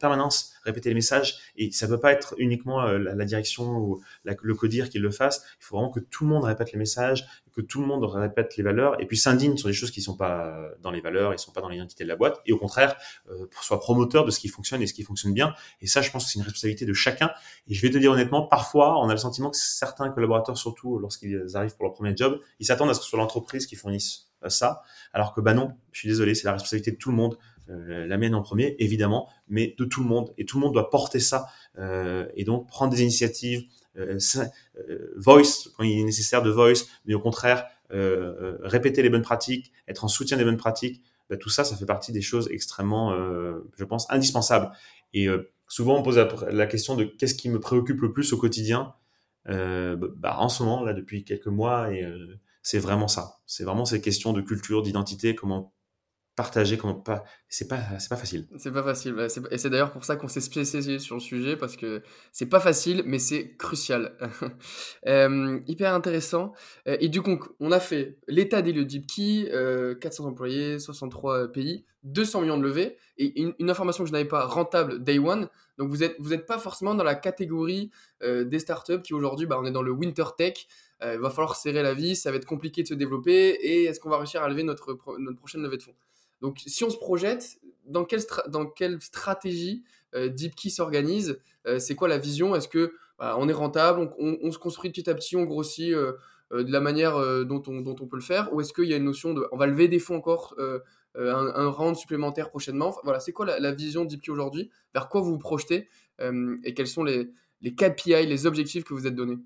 permanence 0.00 0.52
répéter 0.64 0.88
les 0.88 0.94
messages 0.94 1.38
et 1.56 1.70
ça 1.70 1.86
peut 1.86 2.00
pas 2.00 2.12
être 2.12 2.34
uniquement 2.38 2.82
euh, 2.82 2.98
la, 2.98 3.24
direction 3.24 3.76
ou 3.76 4.02
le 4.24 4.54
codir 4.54 4.88
qui 4.88 4.98
le 4.98 5.10
fasse. 5.10 5.44
Il 5.60 5.64
faut 5.64 5.76
vraiment 5.76 5.90
que 5.90 6.00
tout 6.00 6.24
le 6.24 6.30
monde 6.30 6.44
répète 6.44 6.72
les 6.72 6.78
messages, 6.78 7.26
que 7.54 7.60
tout 7.60 7.80
le 7.80 7.86
monde 7.86 8.04
répète 8.04 8.56
les 8.56 8.62
valeurs 8.62 9.00
et 9.00 9.06
puis 9.06 9.16
s'indigne 9.16 9.56
sur 9.56 9.68
des 9.68 9.74
choses 9.74 9.90
qui 9.90 10.00
sont 10.00 10.16
pas 10.16 10.70
dans 10.80 10.90
les 10.90 11.00
valeurs, 11.00 11.34
ils 11.34 11.38
sont 11.38 11.52
pas 11.52 11.60
dans 11.60 11.68
l'identité 11.68 12.04
de 12.04 12.08
la 12.08 12.16
boîte 12.16 12.40
et 12.46 12.52
au 12.52 12.58
contraire 12.58 12.96
euh, 13.30 13.46
soit 13.60 13.78
promoteur 13.80 14.24
de 14.24 14.30
ce 14.30 14.40
qui 14.40 14.48
fonctionne 14.48 14.82
et 14.82 14.86
ce 14.86 14.94
qui 14.94 15.02
fonctionne 15.02 15.34
bien. 15.34 15.54
Et 15.80 15.86
ça, 15.86 16.00
je 16.00 16.10
pense 16.10 16.24
que 16.24 16.30
c'est 16.30 16.38
une 16.38 16.44
responsabilité 16.44 16.86
de 16.86 16.94
chacun. 16.94 17.30
Et 17.68 17.74
je 17.74 17.82
vais 17.82 17.90
te 17.90 17.98
dire 17.98 18.12
honnêtement, 18.12 18.46
parfois, 18.46 18.98
on 19.00 19.08
a 19.08 19.12
le 19.12 19.18
sentiment 19.18 19.50
que 19.50 19.56
certains 19.56 20.10
collaborateurs, 20.10 20.56
surtout 20.56 20.98
lorsqu'ils 20.98 21.56
arrivent 21.56 21.76
pour 21.76 21.84
leur 21.84 21.94
premier 21.94 22.16
job, 22.16 22.40
ils 22.58 22.66
s'attendent 22.66 22.90
à 22.90 22.94
ce 22.94 23.00
que 23.00 23.04
ce 23.04 23.10
soit 23.10 23.18
l'entreprise 23.18 23.66
qui 23.66 23.76
fournisse 23.76 24.28
euh, 24.28 24.31
ça, 24.48 24.82
alors 25.12 25.34
que 25.34 25.40
bah 25.40 25.54
non, 25.54 25.72
je 25.92 26.00
suis 26.00 26.08
désolé, 26.08 26.34
c'est 26.34 26.46
la 26.46 26.52
responsabilité 26.52 26.92
de 26.92 26.96
tout 26.96 27.10
le 27.10 27.16
monde 27.16 27.36
euh, 27.70 28.06
la 28.06 28.18
mienne 28.18 28.34
en 28.34 28.42
premier, 28.42 28.74
évidemment, 28.78 29.28
mais 29.48 29.74
de 29.78 29.84
tout 29.84 30.02
le 30.02 30.08
monde. 30.08 30.32
Et 30.38 30.44
tout 30.44 30.58
le 30.58 30.62
monde 30.62 30.72
doit 30.72 30.90
porter 30.90 31.20
ça. 31.20 31.46
Euh, 31.78 32.26
et 32.34 32.44
donc, 32.44 32.68
prendre 32.68 32.92
des 32.92 33.02
initiatives, 33.02 33.64
euh, 33.96 34.18
voice, 35.16 35.68
quand 35.76 35.84
il 35.84 36.00
est 36.00 36.04
nécessaire 36.04 36.42
de 36.42 36.50
voice, 36.50 36.86
mais 37.04 37.14
au 37.14 37.20
contraire, 37.20 37.66
répéter 37.90 39.02
les 39.02 39.10
bonnes 39.10 39.22
pratiques, 39.22 39.70
être 39.86 40.02
en 40.02 40.08
soutien 40.08 40.38
des 40.38 40.44
bonnes 40.44 40.56
pratiques, 40.56 41.02
bah, 41.28 41.36
tout 41.36 41.50
ça, 41.50 41.62
ça 41.62 41.76
fait 41.76 41.84
partie 41.84 42.10
des 42.10 42.22
choses 42.22 42.48
extrêmement, 42.50 43.14
je 43.76 43.84
pense, 43.84 44.10
indispensables. 44.10 44.70
Et 45.12 45.26
souvent, 45.68 45.98
on 45.98 46.02
pose 46.02 46.16
la, 46.50 46.66
question 46.66 46.96
de 46.96 47.04
qu'est-ce 47.04 47.34
qui 47.34 47.50
me 47.50 47.60
préoccupe 47.60 48.00
le 48.00 48.10
plus 48.10 48.32
au 48.32 48.38
quotidien. 48.38 48.94
Bah, 49.44 50.36
en 50.38 50.48
ce 50.48 50.62
moment, 50.62 50.82
là, 50.82 50.94
depuis 50.94 51.22
quelques 51.22 51.48
mois, 51.48 51.92
et 51.92 52.02
c'est 52.62 52.78
vraiment 52.78 53.08
ça. 53.08 53.40
C'est 53.46 53.64
vraiment 53.64 53.84
ces 53.84 54.00
questions 54.00 54.32
de 54.32 54.40
culture, 54.40 54.82
d'identité, 54.82 55.34
comment 55.34 55.72
partager 56.34 56.78
comment 56.78 56.94
pas 56.94 57.24
c'est 57.48 57.68
pas 57.68 57.80
c'est 57.98 58.08
pas 58.08 58.16
facile. 58.16 58.48
C'est 58.56 58.72
pas 58.72 58.82
facile 58.82 59.14
et 59.50 59.58
c'est 59.58 59.68
d'ailleurs 59.68 59.92
pour 59.92 60.04
ça 60.04 60.16
qu'on 60.16 60.28
s'est 60.28 60.40
spécialisé 60.40 60.98
sur 60.98 61.16
le 61.16 61.20
sujet 61.20 61.56
parce 61.56 61.76
que 61.76 62.02
c'est 62.32 62.48
pas 62.48 62.60
facile 62.60 63.02
mais 63.06 63.18
c'est 63.18 63.56
crucial. 63.56 64.16
Euh, 65.06 65.60
hyper 65.66 65.94
intéressant. 65.94 66.52
Euh, 66.86 66.96
et 67.00 67.08
du 67.08 67.22
coup 67.22 67.38
on 67.60 67.72
a 67.72 67.80
fait 67.80 68.18
l'état 68.28 68.62
des 68.62 68.72
lieux 68.72 68.84
DeepKey 68.84 69.50
400 70.00 70.26
employés 70.26 70.78
63 70.78 71.48
pays 71.48 71.84
200 72.04 72.42
millions 72.42 72.58
de 72.58 72.62
levées 72.62 72.96
et 73.18 73.40
une, 73.40 73.70
information 73.70 74.04
que 74.04 74.08
je 74.08 74.12
n'avais 74.12 74.28
pas 74.28 74.46
rentable 74.46 75.02
day 75.02 75.18
one. 75.18 75.48
Donc 75.78 75.88
vous 75.88 76.02
êtes 76.02 76.16
vous 76.18 76.32
êtes 76.32 76.46
pas 76.46 76.58
forcément 76.58 76.94
dans 76.94 77.04
la 77.04 77.14
catégorie 77.14 77.90
euh, 78.22 78.44
des 78.44 78.58
startups 78.58 79.02
qui 79.02 79.14
aujourd'hui 79.14 79.46
bah, 79.46 79.58
on 79.60 79.64
est 79.64 79.72
dans 79.72 79.82
le 79.82 79.92
winter 79.92 80.24
tech 80.36 80.66
il 81.04 81.18
va 81.18 81.30
falloir 81.30 81.56
serrer 81.56 81.82
la 81.82 81.94
vis 81.94 82.16
ça 82.16 82.30
va 82.30 82.36
être 82.36 82.46
compliqué 82.46 82.82
de 82.82 82.88
se 82.88 82.94
développer 82.94 83.48
et 83.60 83.84
est-ce 83.84 83.98
qu'on 83.98 84.10
va 84.10 84.18
réussir 84.18 84.42
à 84.42 84.48
lever 84.48 84.62
notre 84.62 84.98
notre 85.18 85.38
prochaine 85.38 85.62
levée 85.62 85.76
de 85.76 85.82
fonds? 85.82 85.94
Donc, 86.42 86.60
si 86.66 86.82
on 86.84 86.90
se 86.90 86.98
projette, 86.98 87.60
dans 87.86 88.04
quelle, 88.04 88.22
dans 88.48 88.66
quelle 88.66 89.00
stratégie 89.00 89.84
euh, 90.14 90.28
DeepKey 90.28 90.68
s'organise? 90.68 91.38
Euh, 91.66 91.78
C'est 91.78 91.94
quoi 91.94 92.08
la 92.08 92.18
vision? 92.18 92.54
Est-ce 92.54 92.68
que 92.68 92.92
bah, 93.18 93.36
on 93.38 93.48
est 93.48 93.54
rentable, 93.54 94.12
on, 94.18 94.50
se 94.50 94.58
construit 94.58 94.90
petit 94.90 95.08
à 95.08 95.14
petit, 95.14 95.36
on 95.36 95.44
grossit 95.44 95.92
euh, 95.92 96.14
de 96.50 96.70
la 96.70 96.80
manière 96.80 97.16
dont, 97.46 97.62
on, 97.68 97.80
dont 97.80 97.96
on 98.00 98.06
peut 98.06 98.16
le 98.16 98.22
faire? 98.22 98.52
Ou 98.52 98.60
est-ce 98.60 98.72
qu'il 98.72 98.84
y 98.84 98.92
a 98.92 98.96
une 98.96 99.04
notion 99.04 99.32
de 99.32 99.46
on 99.52 99.56
va 99.56 99.66
lever 99.66 99.88
des 99.88 100.00
fonds 100.00 100.16
encore, 100.16 100.54
un, 100.58 101.46
un, 101.54 101.70
round 101.70 101.96
supplémentaire 101.96 102.50
prochainement? 102.50 102.94
Voilà, 103.04 103.20
c'est 103.20 103.32
quoi 103.32 103.46
la, 103.46 103.72
vision 103.72 104.04
de 104.04 104.10
DeepKey 104.10 104.32
aujourd'hui? 104.32 104.70
Vers 104.92 105.08
quoi 105.08 105.20
vous 105.20 105.30
vous 105.30 105.38
projetez? 105.38 105.88
Et 106.20 106.74
quels 106.74 106.88
sont 106.88 107.04
les, 107.04 107.30
les 107.62 107.74
KPI, 107.74 108.26
les 108.26 108.46
objectifs 108.46 108.84
que 108.84 108.92
vous 108.92 109.06
êtes 109.06 109.14
donnés? 109.14 109.38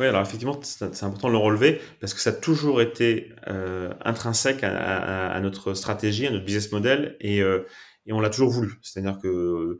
Oui, 0.00 0.06
alors 0.06 0.22
effectivement, 0.22 0.58
c'est 0.62 1.04
important 1.04 1.28
de 1.28 1.32
le 1.32 1.38
relever 1.38 1.80
parce 2.00 2.14
que 2.14 2.20
ça 2.20 2.30
a 2.30 2.32
toujours 2.32 2.80
été 2.80 3.32
euh, 3.48 3.92
intrinsèque 4.04 4.62
à, 4.62 5.38
notre 5.40 5.74
stratégie, 5.74 6.26
à 6.26 6.30
notre 6.30 6.44
business 6.44 6.70
model 6.72 7.16
et, 7.20 7.42
euh, 7.42 7.66
et 8.06 8.12
on 8.12 8.20
l'a 8.20 8.30
toujours 8.30 8.50
voulu. 8.50 8.78
C'est-à-dire 8.82 9.18
que 9.18 9.28
euh, 9.28 9.78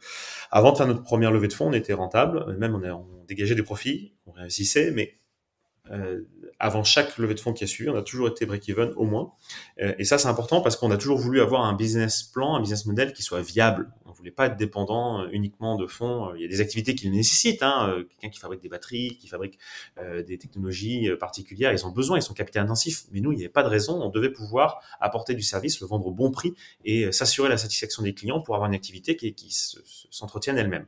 avant 0.50 0.72
de 0.72 0.76
faire 0.76 0.86
notre 0.86 1.02
première 1.02 1.30
levée 1.30 1.48
de 1.48 1.52
fonds, 1.52 1.68
on 1.68 1.72
était 1.72 1.92
rentable, 1.92 2.56
même 2.58 2.74
on, 2.74 2.82
a, 2.82 2.92
on 2.92 3.24
dégageait 3.26 3.54
des 3.54 3.62
profits, 3.62 4.14
on 4.26 4.32
réussissait, 4.32 4.90
mais 4.90 5.14
avant 6.58 6.84
chaque 6.84 7.16
levée 7.16 7.32
de 7.32 7.40
fonds 7.40 7.54
qui 7.54 7.64
a 7.64 7.66
suivi, 7.66 7.88
on 7.88 7.96
a 7.96 8.02
toujours 8.02 8.28
été 8.28 8.44
break-even 8.44 8.92
au 8.96 9.06
moins. 9.06 9.32
et 9.78 10.04
ça, 10.04 10.18
c'est 10.18 10.28
important 10.28 10.60
parce 10.60 10.76
qu'on 10.76 10.90
a 10.90 10.98
toujours 10.98 11.16
voulu 11.16 11.40
avoir 11.40 11.64
un 11.64 11.72
business 11.72 12.22
plan, 12.22 12.56
un 12.56 12.60
business 12.60 12.84
model 12.84 13.14
qui 13.14 13.22
soit 13.22 13.40
viable 13.40 13.90
voulait 14.18 14.30
pas 14.30 14.46
être 14.46 14.56
dépendant 14.56 15.22
euh, 15.22 15.28
uniquement 15.32 15.76
de 15.76 15.86
fonds. 15.86 16.34
Il 16.34 16.42
y 16.42 16.44
a 16.44 16.48
des 16.48 16.60
activités 16.60 16.94
qui 16.94 17.06
le 17.06 17.14
nécessitent. 17.14 17.62
Hein. 17.62 17.88
Euh, 17.88 18.04
quelqu'un 18.04 18.28
qui 18.28 18.40
fabrique 18.40 18.60
des 18.60 18.68
batteries, 18.68 19.16
qui 19.18 19.28
fabrique 19.28 19.58
euh, 19.98 20.22
des 20.22 20.38
technologies 20.38 21.08
particulières, 21.18 21.72
ils 21.72 21.86
ont 21.86 21.90
besoin, 21.90 22.18
ils 22.18 22.22
sont 22.22 22.34
capital 22.34 22.64
intensifs. 22.64 23.04
Mais 23.12 23.20
nous, 23.20 23.32
il 23.32 23.36
n'y 23.36 23.42
avait 23.42 23.52
pas 23.52 23.62
de 23.62 23.68
raison. 23.68 24.00
On 24.02 24.10
devait 24.10 24.30
pouvoir 24.30 24.82
apporter 25.00 25.34
du 25.34 25.42
service, 25.42 25.80
le 25.80 25.86
vendre 25.86 26.06
au 26.06 26.12
bon 26.12 26.30
prix 26.30 26.54
et 26.84 27.10
s'assurer 27.12 27.48
la 27.48 27.56
satisfaction 27.56 28.02
des 28.02 28.14
clients 28.14 28.40
pour 28.40 28.54
avoir 28.54 28.68
une 28.68 28.74
activité 28.74 29.16
qui, 29.16 29.34
qui 29.34 29.50
s'entretienne 30.10 30.58
elle-même. 30.58 30.86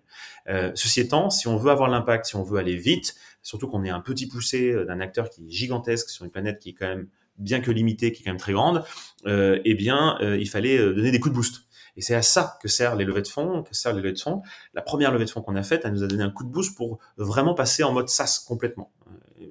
ceci 0.74 1.00
étant, 1.00 1.30
si 1.30 1.48
on 1.48 1.56
veut 1.56 1.70
avoir 1.70 1.88
l'impact, 1.88 2.26
si 2.26 2.36
on 2.36 2.42
veut 2.42 2.58
aller 2.58 2.76
vite, 2.76 3.14
surtout 3.42 3.68
qu'on 3.68 3.84
est 3.84 3.90
un 3.90 4.00
petit 4.00 4.26
poussé 4.26 4.74
d'un 4.86 5.00
acteur 5.00 5.30
qui 5.30 5.46
est 5.46 5.50
gigantesque 5.50 6.10
sur 6.10 6.24
une 6.24 6.30
planète 6.30 6.58
qui 6.58 6.70
est 6.70 6.74
quand 6.74 6.88
même 6.88 7.08
bien 7.38 7.60
que 7.60 7.70
limitée, 7.70 8.12
qui 8.12 8.22
est 8.22 8.24
quand 8.24 8.32
même 8.32 8.40
très 8.40 8.52
grande, 8.52 8.84
euh, 9.26 9.60
eh 9.64 9.74
bien, 9.74 10.18
il 10.20 10.48
fallait 10.48 10.78
donner 10.78 11.10
des 11.10 11.20
coups 11.20 11.32
de 11.32 11.36
boost. 11.36 11.62
Et 12.00 12.02
c'est 12.02 12.14
à 12.14 12.22
ça 12.22 12.56
que 12.62 12.66
servent 12.66 12.98
les 12.98 13.04
levées 13.04 13.20
de 13.20 13.28
fonds, 13.28 13.62
que 13.62 13.72
les 13.88 13.92
levées 13.92 14.12
de. 14.12 14.18
La 14.72 14.80
première 14.80 15.12
levée 15.12 15.26
de 15.26 15.30
fonds 15.30 15.42
qu'on 15.42 15.54
a 15.54 15.62
faite, 15.62 15.82
elle 15.84 15.92
nous 15.92 16.02
a 16.02 16.06
donné 16.06 16.22
un 16.22 16.30
coup 16.30 16.44
de 16.44 16.48
boost 16.48 16.74
pour 16.74 16.98
vraiment 17.18 17.52
passer 17.52 17.82
en 17.82 17.92
mode 17.92 18.08
SaaS 18.08 18.42
complètement. 18.48 18.90
Euh, 19.42 19.44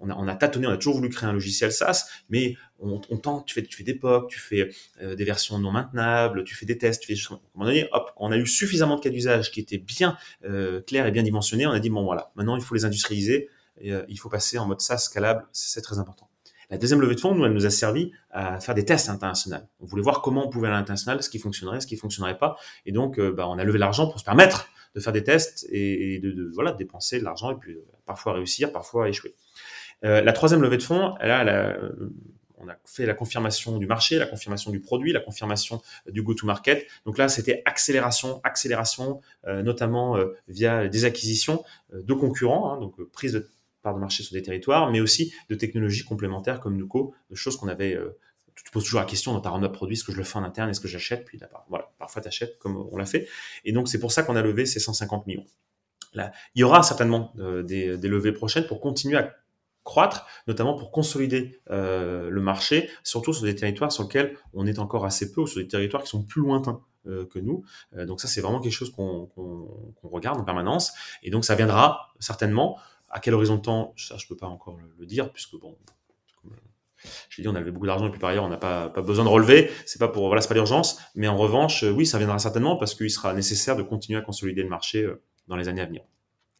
on 0.00 0.10
a, 0.10 0.14
on 0.16 0.28
a, 0.28 0.36
tâtonné, 0.36 0.66
on 0.66 0.70
a 0.70 0.76
toujours 0.76 0.96
voulu 0.96 1.08
créer 1.08 1.26
un 1.26 1.32
logiciel 1.32 1.72
SaaS, 1.72 2.10
mais 2.28 2.56
on, 2.78 2.98
tente, 2.98 3.46
tu 3.46 3.54
fais, 3.54 3.82
des 3.84 3.94
POC, 3.94 4.28
tu 4.28 4.38
fais 4.38 4.70
euh, 5.00 5.14
des 5.14 5.24
versions 5.24 5.58
non 5.58 5.70
maintenables, 5.70 6.44
tu 6.44 6.54
fais 6.54 6.66
des 6.66 6.76
tests, 6.76 7.00
tu 7.00 7.16
fais 7.16 7.32
À 7.32 7.36
un 7.36 7.38
moment 7.54 7.70
donné, 7.70 7.88
hop, 7.92 8.12
on 8.18 8.30
a 8.30 8.36
eu 8.36 8.46
suffisamment 8.46 8.96
de 8.96 9.00
cas 9.00 9.08
d'usage 9.08 9.50
qui 9.50 9.60
étaient 9.60 9.78
bien 9.78 10.18
euh, 10.44 10.82
clairs 10.82 11.06
et 11.06 11.10
bien 11.10 11.22
dimensionnés, 11.22 11.66
on 11.66 11.70
a 11.70 11.80
dit, 11.80 11.88
bon 11.88 12.04
voilà, 12.04 12.32
maintenant 12.34 12.56
il 12.56 12.62
faut 12.62 12.74
les 12.74 12.84
industrialiser, 12.84 13.48
il 13.80 14.18
faut 14.18 14.28
passer 14.28 14.58
en 14.58 14.66
mode 14.66 14.82
SaaS 14.82 14.98
scalable, 14.98 15.46
c'est 15.52 15.80
très 15.80 15.98
important. 15.98 16.28
La 16.70 16.78
deuxième 16.78 17.00
levée 17.00 17.14
de 17.14 17.20
fonds, 17.20 17.34
nous, 17.34 17.44
elle 17.44 17.52
nous 17.52 17.66
a 17.66 17.70
servi 17.70 18.12
à 18.30 18.60
faire 18.60 18.74
des 18.74 18.84
tests 18.84 19.08
internationaux. 19.08 19.58
On 19.80 19.86
voulait 19.86 20.02
voir 20.02 20.22
comment 20.22 20.46
on 20.46 20.50
pouvait 20.50 20.68
aller 20.68 20.76
à 20.76 20.80
l'international, 20.80 21.22
ce 21.22 21.28
qui 21.28 21.38
fonctionnerait, 21.38 21.80
ce 21.80 21.86
qui 21.86 21.96
fonctionnerait 21.96 22.38
pas. 22.38 22.56
Et 22.86 22.92
donc, 22.92 23.18
euh, 23.18 23.32
bah, 23.32 23.48
on 23.48 23.58
a 23.58 23.64
levé 23.64 23.78
l'argent 23.78 24.08
pour 24.08 24.18
se 24.18 24.24
permettre 24.24 24.68
de 24.94 25.00
faire 25.00 25.12
des 25.12 25.24
tests 25.24 25.66
et, 25.70 26.20
de, 26.20 26.50
voilà 26.54 26.72
dépenser 26.72 27.18
de 27.18 27.24
l'argent 27.24 27.50
et 27.50 27.56
puis 27.56 27.72
euh, 27.72 27.84
parfois 28.06 28.34
réussir, 28.34 28.72
parfois 28.72 29.08
échouer. 29.08 29.34
Euh, 30.04 30.22
la 30.22 30.32
troisième 30.32 30.62
levée 30.62 30.76
de 30.76 30.82
fonds, 30.82 31.14
là, 31.20 31.76
on 32.58 32.68
a 32.68 32.76
fait 32.86 33.04
la 33.04 33.14
confirmation 33.14 33.78
du 33.78 33.86
marché, 33.86 34.18
la 34.18 34.26
confirmation 34.26 34.70
du 34.70 34.80
produit, 34.80 35.12
la 35.12 35.20
confirmation 35.20 35.82
du 36.08 36.22
go-to-market. 36.22 36.86
Donc 37.04 37.18
là, 37.18 37.28
c'était 37.28 37.62
accélération, 37.66 38.40
accélération, 38.42 39.20
notamment 39.46 40.16
via 40.48 40.88
des 40.88 41.04
acquisitions 41.04 41.62
de 41.92 42.14
concurrents, 42.14 42.72
hein, 42.72 42.80
donc 42.80 43.02
prise 43.12 43.32
de 43.32 43.50
part 43.84 43.94
de 43.94 44.00
marché 44.00 44.24
sur 44.24 44.32
des 44.32 44.42
territoires, 44.42 44.90
mais 44.90 45.00
aussi 45.00 45.32
de 45.48 45.54
technologies 45.54 46.04
complémentaires 46.04 46.58
comme 46.58 46.76
Nuco, 46.76 47.14
de 47.30 47.36
choses 47.36 47.56
qu'on 47.56 47.68
avait. 47.68 47.94
Euh, 47.94 48.18
tu 48.56 48.64
te 48.64 48.70
poses 48.70 48.84
toujours 48.84 49.00
la 49.00 49.06
question 49.06 49.32
dans 49.32 49.40
ta 49.40 49.50
roadmap 49.50 49.72
produit, 49.72 49.94
est-ce 49.94 50.04
que 50.04 50.12
je 50.12 50.16
le 50.16 50.24
fais 50.24 50.38
en 50.38 50.44
interne, 50.44 50.70
est-ce 50.70 50.80
que 50.80 50.88
j'achète 50.88 51.24
Puis 51.24 51.38
là, 51.38 51.48
voilà, 51.68 51.90
parfois 51.98 52.22
tu 52.22 52.28
achètes 52.28 52.56
comme 52.58 52.76
on 52.76 52.96
l'a 52.96 53.04
fait. 53.04 53.28
Et 53.64 53.72
donc 53.72 53.88
c'est 53.88 53.98
pour 53.98 54.12
ça 54.12 54.22
qu'on 54.22 54.36
a 54.36 54.42
levé 54.42 54.64
ces 54.64 54.80
150 54.80 55.26
millions. 55.26 55.44
Il 56.14 56.60
y 56.60 56.62
aura 56.62 56.84
certainement 56.84 57.32
euh, 57.40 57.64
des, 57.64 57.96
levées 57.96 58.30
prochaines 58.30 58.66
pour 58.66 58.80
continuer 58.80 59.16
à 59.16 59.34
croître, 59.82 60.26
notamment 60.46 60.74
pour 60.76 60.92
consolider 60.92 61.60
euh, 61.70 62.30
le 62.30 62.40
marché, 62.40 62.88
surtout 63.02 63.32
sur 63.32 63.42
des 63.42 63.56
territoires 63.56 63.90
sur 63.90 64.04
lesquels 64.04 64.36
on 64.52 64.66
est 64.66 64.78
encore 64.78 65.04
assez 65.04 65.32
peu 65.32 65.40
ou 65.40 65.46
sur 65.48 65.60
des 65.60 65.66
territoires 65.66 66.04
qui 66.04 66.08
sont 66.08 66.22
plus 66.22 66.40
lointains 66.40 66.80
que 67.04 67.38
nous. 67.38 67.62
Donc 67.92 68.22
ça, 68.22 68.28
c'est 68.28 68.40
vraiment 68.40 68.60
quelque 68.60 68.72
chose 68.72 68.90
qu'on 68.90 69.28
regarde 70.04 70.40
en 70.40 70.44
permanence. 70.44 70.94
Et 71.22 71.28
donc 71.28 71.44
ça 71.44 71.54
viendra 71.54 72.14
certainement 72.18 72.78
à 73.14 73.20
quel 73.20 73.32
horizon 73.32 73.56
de 73.56 73.62
temps, 73.62 73.94
ça 73.96 74.16
je 74.18 74.26
peux 74.26 74.36
pas 74.36 74.48
encore 74.48 74.76
le, 74.98 75.06
dire, 75.06 75.32
puisque 75.32 75.56
bon, 75.58 75.78
j'ai 77.30 77.42
dit 77.42 77.48
on 77.48 77.54
avait 77.54 77.70
beaucoup 77.70 77.86
d'argent 77.86 78.08
et 78.08 78.10
puis 78.10 78.18
par 78.18 78.30
ailleurs 78.30 78.44
on 78.44 78.48
n'a 78.48 78.56
pas, 78.56 78.90
pas 78.90 79.02
besoin 79.02 79.24
de 79.24 79.30
relever, 79.30 79.70
c'est 79.86 80.00
pas 80.00 80.08
pour 80.08 80.26
voilà 80.26 80.42
pas 80.42 80.54
l'urgence, 80.54 80.98
mais 81.14 81.28
en 81.28 81.36
revanche 81.36 81.84
euh, 81.84 81.90
oui 81.90 82.06
ça 82.06 82.18
viendra 82.18 82.38
certainement 82.40 82.76
parce 82.76 82.94
qu'il 82.94 83.10
sera 83.10 83.32
nécessaire 83.32 83.76
de 83.76 83.82
continuer 83.82 84.18
à 84.18 84.22
consolider 84.22 84.64
le 84.64 84.68
marché 84.68 85.04
euh, 85.04 85.22
dans 85.46 85.56
les 85.56 85.68
années 85.68 85.80
à 85.80 85.86
venir. 85.86 86.02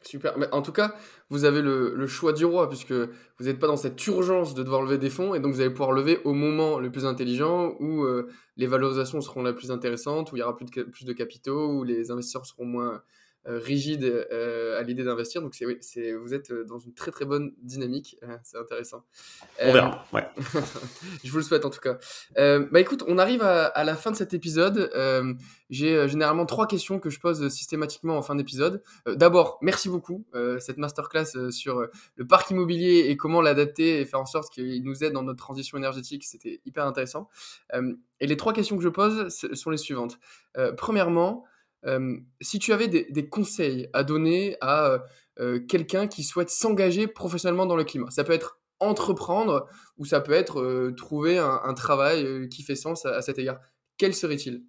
Super. 0.02 0.36
Mais 0.36 0.46
en 0.52 0.60
tout 0.60 0.70
cas, 0.72 0.94
vous 1.30 1.46
avez 1.46 1.62
le, 1.62 2.06
choix 2.06 2.34
du 2.34 2.44
roi, 2.44 2.68
puisque 2.68 2.92
vous 2.92 3.46
n'êtes 3.46 3.58
pas 3.58 3.66
dans 3.66 3.78
cette 3.78 4.06
urgence 4.06 4.54
de 4.54 4.62
devoir 4.62 4.82
lever 4.82 4.98
des 4.98 5.08
fonds, 5.08 5.34
et 5.34 5.40
donc 5.40 5.54
vous 5.54 5.62
allez 5.62 5.70
pouvoir 5.70 5.92
lever 5.92 6.20
au 6.24 6.34
moment 6.34 6.78
le 6.78 6.92
plus 6.92 7.06
intelligent, 7.06 7.74
où 7.80 8.04
euh, 8.04 8.28
les 8.58 8.66
valorisations 8.66 9.22
seront 9.22 9.42
la 9.42 9.54
plus 9.54 9.70
intéressantes, 9.70 10.30
où 10.30 10.36
il 10.36 10.40
y 10.40 10.42
aura 10.42 10.54
plus 10.54 10.66
de, 10.66 10.82
plus 10.82 11.06
de 11.06 11.12
capitaux, 11.14 11.70
où 11.70 11.84
les 11.84 12.10
investisseurs 12.10 12.44
seront 12.44 12.66
moins, 12.66 13.02
rigide 13.46 14.04
euh, 14.04 14.78
à 14.78 14.82
l'idée 14.82 15.04
d'investir. 15.04 15.42
Donc 15.42 15.54
c'est, 15.54 15.66
c'est, 15.80 16.14
vous 16.14 16.34
êtes 16.34 16.50
euh, 16.50 16.64
dans 16.64 16.78
une 16.78 16.94
très 16.94 17.10
très 17.10 17.24
bonne 17.24 17.52
dynamique. 17.58 18.16
c'est 18.42 18.56
intéressant. 18.56 19.04
On 19.60 19.72
verra. 19.72 20.06
Ouais. 20.12 20.26
je 21.24 21.30
vous 21.30 21.38
le 21.38 21.42
souhaite 21.42 21.64
en 21.64 21.70
tout 21.70 21.80
cas. 21.80 21.98
bah 22.36 22.80
écoute, 22.80 23.04
on 23.06 23.18
arrive 23.18 23.42
à, 23.42 23.84
la 23.84 23.96
fin 23.96 24.10
de 24.10 24.16
cet 24.16 24.34
épisode. 24.34 24.90
j'ai 25.70 26.08
généralement 26.08 26.46
trois 26.46 26.66
questions 26.66 26.98
que 26.98 27.10
je 27.10 27.20
pose 27.20 27.48
systématiquement 27.48 28.16
en 28.16 28.22
fin 28.22 28.34
d'épisode. 28.34 28.82
d'abord, 29.06 29.58
merci 29.60 29.88
beaucoup 29.88 30.24
cette 30.58 30.78
masterclass 30.78 31.50
sur 31.50 31.86
le 32.16 32.26
parc 32.26 32.50
immobilier 32.50 33.06
et 33.08 33.16
comment 33.16 33.40
l'adapter 33.40 34.00
et 34.00 34.04
faire 34.04 34.20
en 34.20 34.26
sorte 34.26 34.52
qu'il 34.52 34.82
nous 34.84 35.04
aide 35.04 35.12
dans 35.12 35.22
notre 35.22 35.38
transition 35.38 35.78
énergétique. 35.78 36.24
C'était 36.24 36.60
hyper 36.64 36.86
intéressant. 36.86 37.28
et 37.72 38.26
les 38.26 38.36
trois 38.36 38.52
questions 38.52 38.76
que 38.76 38.82
je 38.82 38.88
pose 38.88 39.28
sont 39.28 39.70
les 39.70 39.76
suivantes. 39.76 40.18
premièrement, 40.76 41.44
si 42.40 42.58
tu 42.58 42.72
avais 42.72 42.88
des, 42.88 43.28
conseils 43.28 43.88
à 43.92 44.04
donner 44.04 44.56
à 44.60 44.86
euh, 44.86 44.98
euh, 45.40 45.60
quelqu'un 45.60 46.06
qui 46.06 46.22
souhaite 46.22 46.50
s'engager 46.50 47.06
professionnellement 47.06 47.66
dans 47.66 47.76
le 47.76 47.84
climat, 47.84 48.10
ça 48.10 48.24
peut 48.24 48.32
être 48.32 48.60
entreprendre 48.80 49.68
ou 49.98 50.04
ça 50.04 50.20
peut 50.20 50.32
être 50.32 50.60
euh, 50.60 50.94
trouver 50.96 51.38
un, 51.38 51.74
travail 51.74 52.48
qui 52.48 52.62
fait 52.62 52.76
sens 52.76 53.06
à, 53.06 53.22
cet 53.22 53.38
égard. 53.38 53.58
Quel 53.98 54.14
serait-il? 54.14 54.62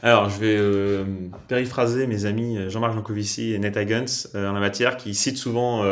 Alors, 0.00 0.30
je 0.30 0.38
vais 0.38 1.04
périphraser 1.48 2.06
mes 2.06 2.24
amis 2.24 2.70
Jean-Marc 2.70 2.94
Jancovici 2.94 3.52
et 3.52 3.58
Ned 3.58 3.76
Hagens 3.76 4.28
en 4.32 4.52
la 4.52 4.60
matière, 4.60 4.96
qui 4.96 5.12
citent 5.12 5.38
souvent, 5.38 5.82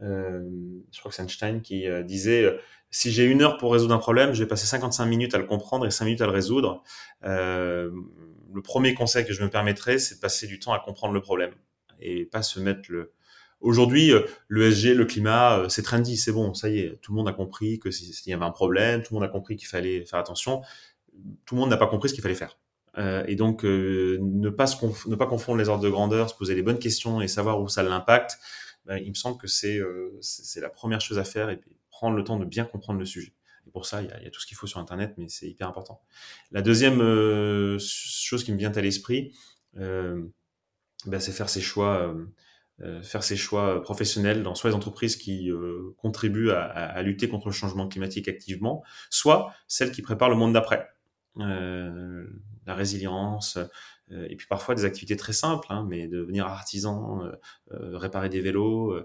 je 0.00 0.98
crois 1.00 1.10
que 1.10 1.16
c'est 1.16 1.22
Einstein, 1.22 1.60
qui 1.60 1.86
disait 2.04 2.56
si 2.94 3.10
j'ai 3.10 3.24
une 3.24 3.42
heure 3.42 3.56
pour 3.56 3.72
résoudre 3.72 3.92
un 3.92 3.98
problème, 3.98 4.34
je 4.34 4.42
vais 4.42 4.48
passer 4.48 4.66
55 4.66 5.04
minutes 5.06 5.34
à 5.34 5.38
le 5.38 5.44
comprendre 5.44 5.84
et 5.84 5.90
5 5.90 6.04
minutes 6.04 6.20
à 6.20 6.26
le 6.26 6.32
résoudre. 6.32 6.82
Euh, 7.24 7.90
le 8.54 8.62
premier 8.62 8.94
conseil 8.94 9.26
que 9.26 9.32
je 9.32 9.42
me 9.42 9.50
permettrais, 9.50 9.98
c'est 9.98 10.14
de 10.14 10.20
passer 10.20 10.46
du 10.46 10.60
temps 10.60 10.72
à 10.72 10.78
comprendre 10.78 11.12
le 11.12 11.20
problème 11.20 11.52
et 12.00 12.24
pas 12.24 12.42
se 12.42 12.60
mettre 12.60 12.82
le. 12.90 13.12
Aujourd'hui, 13.60 14.12
euh, 14.12 14.22
le 14.46 14.70
SG, 14.70 14.94
le 14.94 15.06
climat, 15.06 15.58
euh, 15.58 15.68
c'est 15.68 15.82
trendy, 15.82 16.16
c'est 16.16 16.30
bon, 16.30 16.54
ça 16.54 16.68
y 16.68 16.78
est, 16.78 17.00
tout 17.00 17.10
le 17.10 17.16
monde 17.16 17.28
a 17.28 17.32
compris 17.32 17.80
que 17.80 17.90
s'il 17.90 18.30
y 18.30 18.32
avait 18.32 18.44
un 18.44 18.50
problème, 18.50 19.02
tout 19.02 19.12
le 19.12 19.20
monde 19.20 19.28
a 19.28 19.32
compris 19.32 19.56
qu'il 19.56 19.66
fallait 19.66 20.04
faire 20.04 20.20
attention. 20.20 20.62
Tout 21.46 21.56
le 21.56 21.62
monde 21.62 21.70
n'a 21.70 21.76
pas 21.76 21.88
compris 21.88 22.10
ce 22.10 22.14
qu'il 22.14 22.22
fallait 22.22 22.34
faire. 22.34 22.58
Euh, 22.98 23.24
et 23.26 23.34
donc, 23.36 23.64
euh, 23.64 24.18
ne, 24.20 24.50
pas 24.50 24.66
se 24.66 24.76
ne 25.08 25.16
pas 25.16 25.26
confondre 25.26 25.58
les 25.58 25.68
ordres 25.68 25.82
de 25.82 25.90
grandeur, 25.90 26.30
se 26.30 26.34
poser 26.34 26.54
les 26.54 26.62
bonnes 26.62 26.78
questions 26.78 27.20
et 27.20 27.28
savoir 27.28 27.60
où 27.60 27.68
ça 27.68 27.82
l'impacte, 27.82 28.38
ben, 28.86 28.98
il 28.98 29.08
me 29.08 29.14
semble 29.14 29.38
que 29.38 29.46
c'est 29.46 29.78
euh, 29.78 30.20
la 30.56 30.68
première 30.68 31.00
chose 31.00 31.18
à 31.18 31.24
faire. 31.24 31.50
Prendre 31.94 32.16
le 32.16 32.24
temps 32.24 32.38
de 32.38 32.44
bien 32.44 32.64
comprendre 32.64 32.98
le 32.98 33.06
sujet. 33.06 33.34
Et 33.66 33.70
pour 33.70 33.86
ça, 33.86 34.02
il 34.02 34.08
y 34.08 34.12
a, 34.12 34.30
tout 34.30 34.40
ce 34.40 34.46
qu'il 34.46 34.56
faut 34.56 34.66
sur 34.66 34.80
Internet, 34.80 35.14
mais 35.16 35.28
c'est 35.28 35.48
hyper 35.48 35.68
important. 35.68 36.02
La 36.50 36.60
deuxième 36.60 36.98
chose 37.78 38.44
qui 38.44 38.52
me 38.52 38.58
vient 38.58 38.72
à 38.72 38.80
l'esprit, 38.80 39.32
ben, 39.74 40.30
c'est 41.18 41.32
faire 41.32 41.48
ses 41.48 41.60
choix 41.60 42.14
euh, 42.82 43.02
faire 43.02 43.22
ses 43.22 43.36
choix 43.36 43.80
professionnels 43.82 44.42
dans 44.42 44.56
soit 44.56 44.70
les 44.70 44.76
entreprises 44.76 45.16
qui 45.16 45.48
euh, 45.48 45.94
contribuent 45.96 46.50
à, 46.50 47.00
lutter 47.02 47.28
contre 47.28 47.46
le 47.46 47.52
changement 47.52 47.86
climatique 47.86 48.26
activement, 48.26 48.82
soit 49.10 49.52
celles 49.68 49.92
qui 49.92 50.02
préparent 50.02 50.30
le 50.30 50.34
monde 50.34 50.54
d'après. 50.54 50.88
Euh, 51.38 52.26
la 52.66 52.74
résilience, 52.74 53.58
euh, 54.10 54.26
et 54.28 54.36
puis 54.36 54.46
parfois 54.48 54.74
des 54.74 54.84
activités 54.84 55.16
très 55.16 55.32
simples, 55.32 55.66
hein, 55.70 55.86
mais 55.88 56.08
devenir 56.08 56.46
artisan, 56.46 57.22
réparer 57.70 58.28
des 58.28 58.40
vélos, 58.40 58.96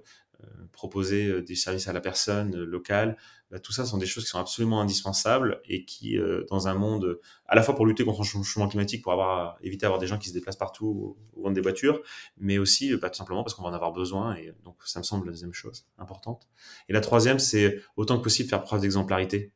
proposer 0.71 1.41
des 1.41 1.55
services 1.55 1.87
à 1.87 1.93
la 1.93 2.01
personne 2.01 2.55
locale, 2.55 3.17
bah, 3.51 3.59
tout 3.59 3.71
ça 3.71 3.85
sont 3.85 3.97
des 3.97 4.05
choses 4.05 4.23
qui 4.23 4.29
sont 4.29 4.39
absolument 4.39 4.79
indispensables 4.79 5.61
et 5.65 5.83
qui, 5.85 6.17
dans 6.49 6.67
un 6.67 6.75
monde, 6.75 7.19
à 7.47 7.55
la 7.55 7.63
fois 7.63 7.75
pour 7.75 7.85
lutter 7.85 8.05
contre 8.05 8.19
le 8.19 8.25
changement 8.25 8.67
climatique, 8.67 9.03
pour 9.03 9.13
éviter 9.61 9.81
d'avoir 9.81 9.99
des 9.99 10.07
gens 10.07 10.17
qui 10.17 10.29
se 10.29 10.33
déplacent 10.33 10.55
partout 10.55 11.17
ou 11.35 11.41
vendent 11.41 11.55
des 11.55 11.61
voitures, 11.61 12.01
mais 12.37 12.57
aussi 12.57 12.95
bah, 12.97 13.09
tout 13.09 13.17
simplement 13.17 13.43
parce 13.43 13.53
qu'on 13.55 13.63
va 13.63 13.69
en 13.69 13.73
avoir 13.73 13.91
besoin. 13.91 14.35
Et 14.35 14.53
donc 14.63 14.77
ça 14.85 14.99
me 14.99 15.03
semble 15.03 15.25
la 15.25 15.31
deuxième 15.31 15.53
chose 15.53 15.85
importante. 15.97 16.47
Et 16.87 16.93
la 16.93 17.01
troisième, 17.01 17.39
c'est 17.39 17.81
autant 17.95 18.17
que 18.17 18.23
possible 18.23 18.49
faire 18.49 18.61
preuve 18.61 18.81
d'exemplarité. 18.81 19.51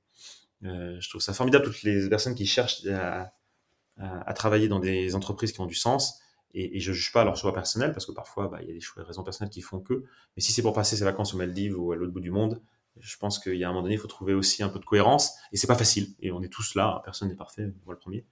Euh, 0.66 0.98
je 1.00 1.10
trouve 1.10 1.22
ça 1.22 1.34
formidable 1.34 1.66
toutes 1.66 1.84
les 1.84 2.10
personnes 2.10 2.36
qui 2.36 2.46
cherchent 2.46 2.86
à, 2.88 3.34
travailler 4.34 4.68
dans 4.68 4.80
des 4.80 5.14
entreprises 5.14 5.52
qui 5.52 5.62
ont 5.62 5.68
du 5.68 5.76
sens 5.76 6.20
et, 6.54 6.80
je 6.80 6.93
juge 6.93 7.12
pas 7.12 7.24
leur 7.24 7.36
choix 7.36 7.54
personnel 7.54 7.93
parce 7.93 8.06
que 8.06 8.12
parfois 8.12 8.47
bah, 8.47 8.60
il 8.62 8.68
y 8.68 8.72
a 8.72 8.74
des 8.74 8.80
choix, 8.80 9.01
des 9.01 9.08
raisons 9.08 9.24
personnelles 9.24 9.51
qui 9.51 9.62
font 9.62 9.80
que. 9.80 10.04
Mais 10.36 10.41
si 10.41 10.51
c'est 10.51 10.62
pour 10.62 10.74
passer 10.74 10.95
ses 10.95 11.04
vacances 11.04 11.34
aux 11.34 11.38
Maldives 11.38 11.80
ou 11.80 11.91
à 11.91 11.95
l'autre 11.95 12.14
bout 12.14 12.20
du 12.20 12.32
monde, 12.32 12.62
je 12.99 13.18
pense 13.18 13.39
qu'il 13.39 13.56
y 13.56 13.64
a 13.64 13.68
un 13.68 13.72
moment 13.72 13.84
donné, 13.84 13.95
il 13.95 13.99
faut 13.99 14.08
trouver 14.08 14.34
aussi 14.34 14.62
un 14.62 14.70
peu 14.70 14.80
de 14.80 14.86
cohérence 14.86 15.34
et 15.51 15.58
c'est 15.58 15.68
pas 15.68 15.76
facile. 15.76 16.10
Et 16.20 16.32
on 16.32 16.41
est 16.41 16.51
tous 16.51 16.76
là, 16.76 17.01
personne 17.04 17.30
n'est 17.30 17.36
parfait, 17.36 17.74
moi 17.86 17.93
le 17.93 17.99
premier. 17.99 18.26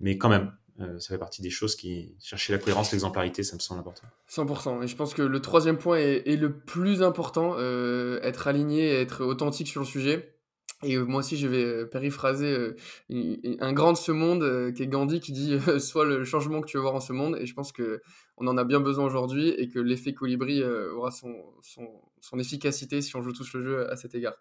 Mais 0.00 0.18
quand 0.18 0.28
même, 0.28 0.52
euh, 0.80 0.98
ça 0.98 1.14
fait 1.14 1.18
partie 1.18 1.42
des 1.42 1.50
choses 1.50 1.76
qui 1.76 2.16
chercher 2.20 2.52
la 2.52 2.58
cohérence, 2.58 2.90
l'exemplarité, 2.92 3.42
ça 3.42 3.54
me 3.54 3.60
semble 3.60 3.80
important. 3.80 4.06
100%. 4.28 4.82
Et 4.82 4.88
je 4.88 4.96
pense 4.96 5.14
que 5.14 5.22
le 5.22 5.40
troisième 5.40 5.78
point 5.78 5.98
est, 5.98 6.22
est 6.26 6.36
le 6.36 6.58
plus 6.58 7.02
important, 7.02 7.54
euh, 7.58 8.20
être 8.22 8.48
aligné, 8.48 8.92
être 8.92 9.24
authentique 9.24 9.68
sur 9.68 9.80
le 9.80 9.86
sujet. 9.86 10.37
Et 10.84 10.96
moi 10.96 11.20
aussi, 11.20 11.36
je 11.36 11.48
vais 11.48 11.86
périphraser 11.86 12.74
un 13.10 13.72
grand 13.72 13.92
de 13.92 13.96
ce 13.98 14.12
monde 14.12 14.72
qui 14.74 14.84
est 14.84 14.86
Gandhi 14.86 15.18
qui 15.20 15.32
dit 15.32 15.58
Sois 15.80 16.04
le 16.04 16.24
changement 16.24 16.60
que 16.60 16.66
tu 16.66 16.76
veux 16.76 16.82
voir 16.82 16.94
en 16.94 17.00
ce 17.00 17.12
monde. 17.12 17.36
Et 17.40 17.46
je 17.46 17.54
pense 17.54 17.72
qu'on 17.72 18.46
en 18.46 18.56
a 18.56 18.64
bien 18.64 18.78
besoin 18.78 19.04
aujourd'hui 19.04 19.48
et 19.48 19.68
que 19.68 19.80
l'effet 19.80 20.14
colibri 20.14 20.62
aura 20.62 21.10
son, 21.10 21.34
son, 21.62 22.38
efficacité 22.38 23.02
si 23.02 23.16
on 23.16 23.22
joue 23.22 23.32
tous 23.32 23.52
le 23.54 23.62
jeu 23.64 23.90
à 23.90 23.96
cet 23.96 24.14
égard. 24.14 24.34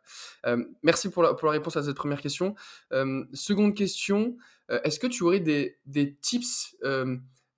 merci 0.84 1.10
pour 1.10 1.24
la, 1.24 1.34
pour 1.34 1.48
la, 1.48 1.54
réponse 1.54 1.76
à 1.76 1.82
cette 1.82 1.96
première 1.96 2.22
question. 2.22 2.54
seconde 3.34 3.74
question 3.74 4.38
Est-ce 4.70 5.00
que 5.00 5.08
tu 5.08 5.24
aurais 5.24 5.40
des, 5.40 5.80
des 5.88 6.14
tips 6.18 6.78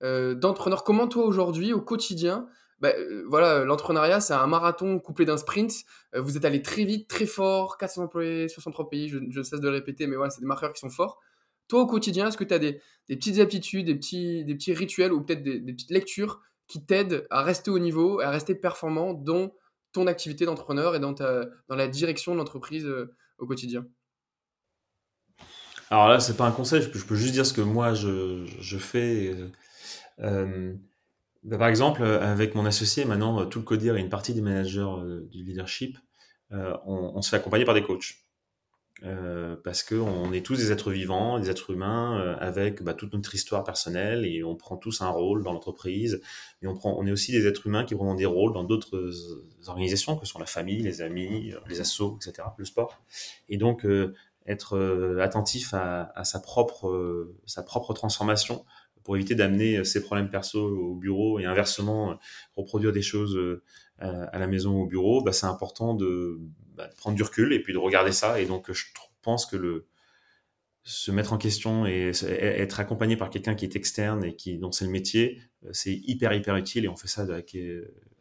d'entrepreneur 0.00 0.84
Comment 0.84 1.06
toi 1.06 1.26
aujourd'hui, 1.26 1.74
au 1.74 1.82
quotidien, 1.82 2.48
bah, 2.80 2.92
euh, 2.96 3.24
voilà, 3.28 3.64
l'entrepreneuriat, 3.64 4.20
c'est 4.20 4.32
un 4.32 4.46
marathon 4.46 4.98
couplé 4.98 5.26
d'un 5.26 5.36
sprint. 5.36 5.72
Euh, 6.14 6.20
vous 6.20 6.36
êtes 6.36 6.44
allé 6.44 6.62
très 6.62 6.84
vite, 6.84 7.08
très 7.08 7.26
fort, 7.26 7.76
400 7.76 8.04
employés, 8.04 8.48
63 8.48 8.88
pays, 8.88 9.08
je, 9.08 9.18
ne 9.18 9.42
cesse 9.42 9.60
de 9.60 9.68
le 9.68 9.74
répéter, 9.74 10.06
mais 10.06 10.16
voilà, 10.16 10.30
c'est 10.30 10.40
des 10.40 10.46
marqueurs 10.46 10.72
qui 10.72 10.80
sont 10.80 10.88
forts. 10.88 11.20
Toi, 11.68 11.82
au 11.82 11.86
quotidien, 11.86 12.28
est-ce 12.28 12.38
que 12.38 12.44
tu 12.44 12.54
as 12.54 12.58
des, 12.58 12.80
petites 13.06 13.38
aptitudes, 13.38 13.86
des 13.86 13.94
petits, 13.94 14.72
rituels 14.72 15.12
ou 15.12 15.20
peut-être 15.22 15.42
des, 15.42 15.60
petites 15.60 15.90
lectures 15.90 16.40
qui 16.68 16.84
t'aident 16.84 17.26
à 17.30 17.42
rester 17.42 17.70
au 17.70 17.78
niveau, 17.78 18.20
à 18.20 18.30
rester 18.30 18.54
performant 18.54 19.12
dans 19.12 19.52
ton 19.92 20.06
activité 20.06 20.46
d'entrepreneur 20.46 20.94
et 20.94 21.00
dans, 21.00 21.14
ta, 21.14 21.46
la 21.68 21.88
direction 21.88 22.32
de 22.32 22.38
l'entreprise 22.38 22.86
euh, 22.86 23.14
au 23.38 23.46
quotidien? 23.46 23.86
Alors 25.90 26.08
là, 26.08 26.20
c'est 26.20 26.36
pas 26.36 26.46
un 26.46 26.52
conseil, 26.52 26.80
je 26.82 26.88
peux, 26.88 27.16
juste 27.16 27.32
dire 27.32 27.44
ce 27.44 27.52
que 27.52 27.60
moi 27.60 27.92
je 27.94 28.78
fais. 28.78 29.34
Bah, 31.42 31.56
par 31.58 31.68
exemple, 31.68 32.02
euh, 32.02 32.20
avec 32.20 32.54
mon 32.54 32.66
associé, 32.66 33.04
maintenant, 33.04 33.40
euh, 33.40 33.44
tout 33.46 33.60
le 33.60 33.64
codir 33.64 33.96
et 33.96 34.00
une 34.00 34.10
partie 34.10 34.34
des 34.34 34.42
managers 34.42 34.80
euh, 34.80 35.26
du 35.30 35.42
leadership, 35.42 35.98
on, 36.52 37.22
se 37.22 37.30
fait 37.30 37.36
accompagner 37.36 37.64
par 37.64 37.74
des 37.74 37.82
coachs. 37.84 38.16
parce 39.62 39.84
qu'on 39.84 40.32
est 40.32 40.44
tous 40.44 40.56
des 40.56 40.72
êtres 40.72 40.90
vivants, 40.90 41.38
des 41.38 41.48
êtres 41.48 41.70
humains, 41.70 42.36
avec 42.40 42.82
bah, 42.82 42.92
toute 42.92 43.14
notre 43.14 43.32
histoire 43.36 43.62
personnelle, 43.62 44.26
et 44.26 44.42
on 44.42 44.56
prend 44.56 44.76
tous 44.76 45.00
un 45.00 45.10
rôle 45.10 45.44
dans 45.44 45.52
l'entreprise, 45.52 46.20
et 46.60 46.66
on, 46.66 46.76
on 46.82 47.06
est 47.06 47.12
aussi 47.12 47.30
des 47.30 47.46
êtres 47.46 47.68
humains 47.68 47.84
qui 47.84 47.94
prennent 47.94 48.16
des 48.16 48.26
rôles 48.26 48.52
dans 48.52 48.64
d'autres 48.64 49.12
organisations, 49.68 50.16
que 50.16 50.26
sont 50.26 50.40
la 50.40 50.46
famille, 50.46 50.82
les 50.82 51.02
amis, 51.02 51.54
les 51.68 51.80
assos, 51.80 52.18
etc., 52.20 52.48
le 52.56 52.64
sport. 52.64 53.00
Et 53.48 53.56
donc, 53.56 53.86
être 54.44 55.16
attentif 55.20 55.72
à, 55.72 56.24
sa 56.24 56.40
propre 56.40 57.94
transformation 57.94 58.64
pour 59.02 59.16
éviter 59.16 59.34
d'amener 59.34 59.78
euh, 59.78 59.84
ses 59.84 60.02
problèmes 60.02 60.30
perso 60.30 60.60
au 60.60 60.94
bureau 60.94 61.38
et 61.38 61.44
inversement 61.44 62.12
euh, 62.12 62.14
reproduire 62.56 62.92
des 62.92 63.02
choses 63.02 63.36
euh, 63.36 63.62
à 63.98 64.38
la 64.38 64.46
maison 64.46 64.72
ou 64.72 64.82
au 64.82 64.86
bureau, 64.86 65.22
bah, 65.22 65.32
c'est 65.32 65.46
important 65.46 65.94
de, 65.94 66.38
bah, 66.74 66.88
de, 66.88 66.94
prendre 66.96 67.16
du 67.16 67.22
recul 67.22 67.52
et 67.52 67.62
puis 67.62 67.72
de 67.72 67.78
regarder 67.78 68.12
ça. 68.12 68.40
Et 68.40 68.46
donc, 68.46 68.72
je 68.72 68.84
pense 69.22 69.44
que 69.46 69.84
se 70.82 71.10
mettre 71.10 71.34
en 71.34 71.38
question 71.38 71.86
et 71.86 72.12
être 72.32 72.80
accompagné 72.80 73.14
par 73.16 73.28
quelqu'un 73.28 73.54
qui 73.54 73.66
est 73.66 73.76
externe 73.76 74.24
et 74.24 74.34
qui 74.34 74.56
dont 74.56 74.72
c'est 74.72 74.86
le 74.86 74.90
métier, 74.90 75.42
c'est 75.72 75.92
hyper 75.92 76.32
hyper 76.32 76.56
utile 76.56 76.86
et 76.86 76.88
on 76.88 76.96
fait 76.96 77.06
ça 77.06 77.20
avec 77.20 77.54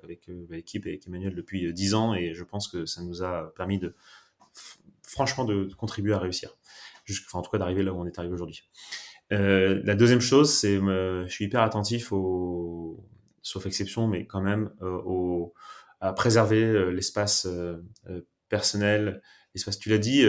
avec 0.03 0.29
l'équipe 0.49 0.85
et 0.85 0.89
avec 0.89 1.07
Emmanuel 1.07 1.33
depuis 1.33 1.71
dix 1.73 1.93
ans 1.93 2.13
et 2.13 2.33
je 2.33 2.43
pense 2.43 2.67
que 2.67 2.85
ça 2.85 3.01
nous 3.01 3.23
a 3.23 3.53
permis 3.55 3.79
de 3.79 3.95
franchement 5.01 5.45
de 5.45 5.73
contribuer 5.77 6.13
à 6.13 6.19
réussir, 6.19 6.57
en 7.31 7.41
tout 7.41 7.49
cas 7.49 7.57
d'arriver 7.57 7.81
là 7.81 7.93
où 7.93 8.01
on 8.01 8.05
est 8.05 8.19
arrivé 8.19 8.33
aujourd'hui. 8.33 8.69
Euh, 9.31 9.81
la 9.83 9.95
deuxième 9.95 10.21
chose, 10.21 10.53
c'est 10.53 10.77
je 10.77 11.27
suis 11.27 11.45
hyper 11.45 11.61
attentif 11.61 12.11
au, 12.11 13.05
sauf 13.41 13.65
exception, 13.65 14.07
mais 14.07 14.25
quand 14.25 14.41
même 14.41 14.71
euh, 14.81 15.01
au, 15.05 15.53
à 16.01 16.13
préserver 16.13 16.63
euh, 16.63 16.89
l'espace 16.89 17.47
personnel, 18.49 19.21
l'espace. 19.53 19.79
Tu 19.79 19.89
l'as 19.89 19.97
dit, 19.97 20.25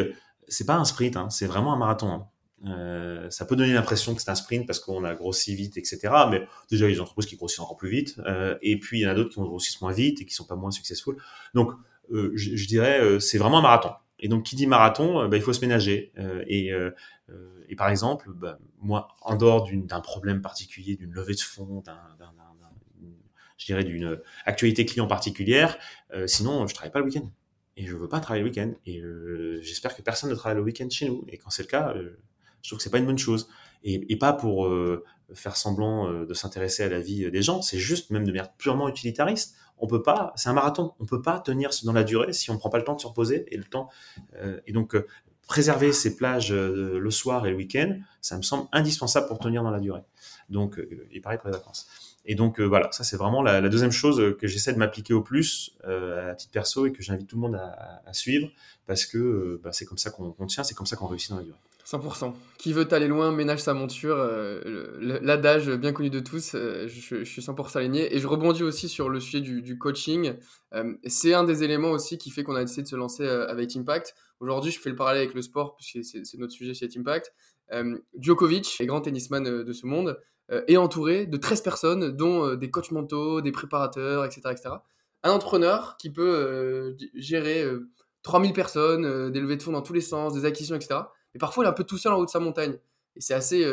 c'est 0.48 0.66
pas 0.66 0.76
un 0.76 0.84
sprint, 0.84 1.16
hein, 1.16 1.30
c'est 1.30 1.46
vraiment 1.46 1.72
un 1.72 1.78
marathon. 1.78 2.26
Hein. 2.62 3.28
ça 3.30 3.46
peut 3.46 3.57
donner 3.57 3.72
l'impression 3.72 4.14
que 4.14 4.20
c'est 4.20 4.30
un 4.30 4.34
sprint 4.34 4.66
parce 4.66 4.80
qu'on 4.80 5.05
a 5.05 5.14
grossi 5.14 5.55
vite, 5.55 5.78
etc. 5.78 5.98
Mais 6.30 6.46
déjà, 6.70 6.86
il 6.86 6.90
y 6.90 6.92
a 6.92 6.94
des 6.96 7.01
entreprises 7.01 7.26
qui 7.26 7.36
grossissent 7.36 7.61
encore 7.61 7.78
plus 7.78 7.90
vite, 7.90 8.20
et 8.61 8.78
puis 8.78 9.01
il 9.01 9.03
y 9.03 9.07
en 9.07 9.11
a 9.11 9.14
d'autres 9.14 9.30
qui 9.30 9.40
grossissent 9.40 9.80
moins 9.80 9.92
vite 9.92 10.20
et 10.20 10.26
qui 10.26 10.34
sont 10.34 10.46
pas 10.46 10.57
moins 10.57 10.70
successful. 10.70 11.16
Donc, 11.55 11.72
je, 12.11 12.28
je, 12.34 12.66
dirais, 12.66 13.18
c'est 13.20 13.38
vraiment 13.38 13.61
un 13.61 13.62
marathon. 13.62 13.92
Et 14.21 14.29
donc, 14.29 14.45
qui 14.45 14.55
dit 14.55 14.66
marathon, 14.66 15.29
bah, 15.29 15.37
il 15.37 15.43
faut 15.43 15.53
se 15.53 15.61
ménager. 15.61 16.12
et 16.47 16.73
euh, 17.31 17.64
et 17.68 17.77
par 17.77 17.89
exemple, 17.89 18.31
bah, 18.35 18.59
moi, 18.81 19.09
en 19.23 19.37
dehors 19.37 19.68
d'un 19.73 20.01
problème 20.01 20.43
particulier, 20.43 20.97
d'une 20.97 21.12
levée 21.12 21.35
de 21.35 21.41
fonds, 21.41 21.83
d'un, 21.85 21.99
je 23.57 23.66
dirais 23.66 23.85
d'une 23.85 24.18
actualité 24.47 24.87
client 24.87 25.07
particulière, 25.07 25.77
euh, 26.14 26.27
sinon 26.27 26.66
je 26.66 26.75
travaille 26.75 26.93
pas 26.93 27.01
le 27.01 27.05
week-end. 27.05 27.31
Et 27.77 27.87
je 27.87 27.95
veux 27.95 28.09
pas 28.09 28.21
travailler 28.21 28.43
le 28.43 28.49
week-end. 28.49 28.73
Et 28.87 29.01
euh, 29.01 29.61
j'espère 29.61 29.95
que 29.95 30.03
personne 30.03 30.31
ne 30.31 30.35
travaille 30.35 30.57
le 30.57 30.64
week-end 30.64 30.89
chez 30.91 31.09
nous. 31.09 31.25
Et 31.29 31.37
quand 31.37 31.51
c'est 31.51 31.62
le 31.62 31.68
cas, 31.68 31.95
je 32.62 32.68
trouve 32.68 32.79
que 32.79 32.83
c'est 32.83 32.91
pas 32.91 32.99
une 32.99 33.07
bonne 33.07 33.18
chose. 33.18 33.49
Et, 33.85 34.12
et 34.12 34.16
pas 34.16 34.33
pour 34.33 34.71
faire 35.35 35.57
semblant 35.57 36.11
de 36.25 36.35
s'intéresser 36.35 36.83
à 36.83 36.89
la 36.89 37.01
vie 37.01 37.31
des 37.31 37.43
gens, 37.43 37.62
c'est 37.62 37.79
juste 37.79 38.11
même 38.11 38.25
de 38.25 38.33
manière 38.33 38.53
purement 38.55 38.89
utilitariste. 38.89 39.57
On 39.81 39.87
peut 39.87 40.03
pas, 40.03 40.33
c'est 40.37 40.49
un 40.49 40.53
marathon, 40.53 40.95
on 41.01 41.07
peut 41.07 41.22
pas 41.22 41.41
tenir 41.41 41.70
dans 41.85 41.93
la 41.93 42.05
durée 42.05 42.33
si 42.33 42.51
on 42.51 42.59
prend 42.59 42.70
pas 42.70 42.78
le 42.78 42.85
temps 42.85 42.95
de 42.95 43.01
se 43.01 43.07
reposer 43.07 43.47
et 43.53 43.57
le 43.57 43.64
temps. 43.64 43.89
et 44.66 44.72
donc 44.72 44.95
préserver 45.51 45.93
ces 45.93 46.14
plages 46.14 46.53
euh, 46.53 47.01
le 47.01 47.11
soir 47.11 47.45
et 47.45 47.51
le 47.51 47.57
week-end, 47.57 47.99
ça 48.20 48.37
me 48.37 48.43
semble 48.43 48.68
indispensable 48.70 49.26
pour 49.26 49.41
tenir 49.41 49.64
dans 49.64 49.72
la 49.72 49.81
durée. 49.81 50.03
Donc, 50.49 50.78
euh, 50.78 51.09
et 51.11 51.20
pareil 51.20 51.39
pour 51.39 51.49
les 51.51 51.57
vacances. 51.57 51.89
Et 52.24 52.37
donc 52.37 52.61
euh, 52.61 52.64
voilà, 52.64 52.93
ça 52.93 53.03
c'est 53.03 53.16
vraiment 53.16 53.43
la, 53.43 53.61
deuxième 53.68 53.91
chose 53.91 54.37
que 54.39 54.47
j'essaie 54.47 54.72
de 54.72 54.78
m'appliquer 54.78 55.12
au 55.12 55.22
plus 55.22 55.76
à 55.85 56.35
titre 56.37 56.53
perso 56.53 56.87
et 56.87 56.93
que 56.93 57.03
j'invite 57.03 57.26
tout 57.26 57.35
le 57.35 57.43
monde 57.43 57.57
à, 57.57 58.12
suivre 58.12 58.49
parce 58.87 59.07
que 59.07 59.61
bah, 59.64 59.72
c'est 59.72 59.87
comme 59.87 59.99
ça 59.99 60.11
qu'on 60.11 60.47
tient, 60.47 60.62
c'est 60.62 60.74
comme 60.74 60.87
ça 60.87 60.95
qu'on 60.95 61.09
réussit 61.09 61.31
dans 61.31 61.39
la 61.39 61.43
durée. 61.43 61.59
100%. 61.91 62.34
Qui 62.59 62.72
veut 62.72 62.86
aller 62.93 63.09
loin 63.09 63.32
ménage 63.32 63.61
sa 63.61 63.74
monture. 63.74 64.16
L'adage 65.01 65.70
bien 65.70 65.93
connu 65.93 66.11
de 66.11 66.20
tous, 66.20 66.53
je, 66.53 67.24
suis 67.24 67.41
100% 67.43 67.78
aligné. 67.78 68.14
Et 68.14 68.20
je 68.20 68.26
rebondis 68.26 68.62
aussi 68.62 68.88
sur 68.88 69.09
le 69.09 69.18
sujet 69.18 69.41
du, 69.41 69.78
coaching. 69.78 70.34
c'est 71.07 71.34
un 71.34 71.45
des 71.45 71.64
éléments 71.64 71.91
aussi 71.91 72.18
qui 72.18 72.30
fait 72.30 72.45
qu'on 72.45 72.55
a 72.55 72.62
décidé 72.62 72.82
de 72.82 72.88
se 72.88 72.97
lancer 72.97 73.26
avec 73.26 73.74
Impact. 73.74 74.14
Aujourd'hui, 74.41 74.70
je 74.70 74.80
fais 74.80 74.91
le 74.91 74.97
parallèle 74.97 75.22
avec 75.22 75.34
le 75.34 75.43
sport, 75.43 75.76
puisque 75.76 76.05
c'est 76.05 76.38
notre 76.38 76.53
sujet 76.53 76.74
chez 76.74 76.88
Impact. 76.97 77.32
Euh, 77.72 77.99
Djokovic, 78.18 78.78
les 78.80 78.86
grands 78.86 79.01
tennisman 79.01 79.47
euh, 79.47 79.64
de 79.64 79.72
ce 79.72 79.86
monde, 79.86 80.18
euh, 80.51 80.62
est 80.66 80.76
entouré 80.76 81.26
de 81.26 81.36
13 81.36 81.62
personnes, 81.62 82.11
dont 82.11 82.55
des 82.55 82.70
coachs 82.70 82.91
mentaux, 82.91 83.41
des 83.41 83.53
préparateurs, 83.53 84.24
etc. 84.24 84.41
etc. 84.51 84.70
Un 85.22 85.32
entrepreneur 85.32 85.97
qui 85.99 86.11
peut 86.11 86.97
gérer 87.14 87.64
3000 88.22 88.55
personnes, 88.55 89.30
des 89.30 89.41
levées 89.41 89.59
de 89.59 89.62
fonds 89.62 89.72
dans 89.72 89.82
tous 89.82 89.93
les 89.93 90.01
sens, 90.01 90.32
des 90.32 90.47
acquisitions, 90.47 90.76
etc. 90.76 91.01
Mais 91.35 91.39
parfois, 91.39 91.64
il 91.64 91.66
est 91.66 91.70
un 91.70 91.74
peu 91.74 91.85
tout 91.85 91.99
seul 91.99 92.12
en 92.12 92.18
haut 92.18 92.24
de 92.24 92.31
sa 92.31 92.41
montagne. 92.41 92.76
Et 93.16 93.20
c'est 93.20 93.35
assez, 93.35 93.64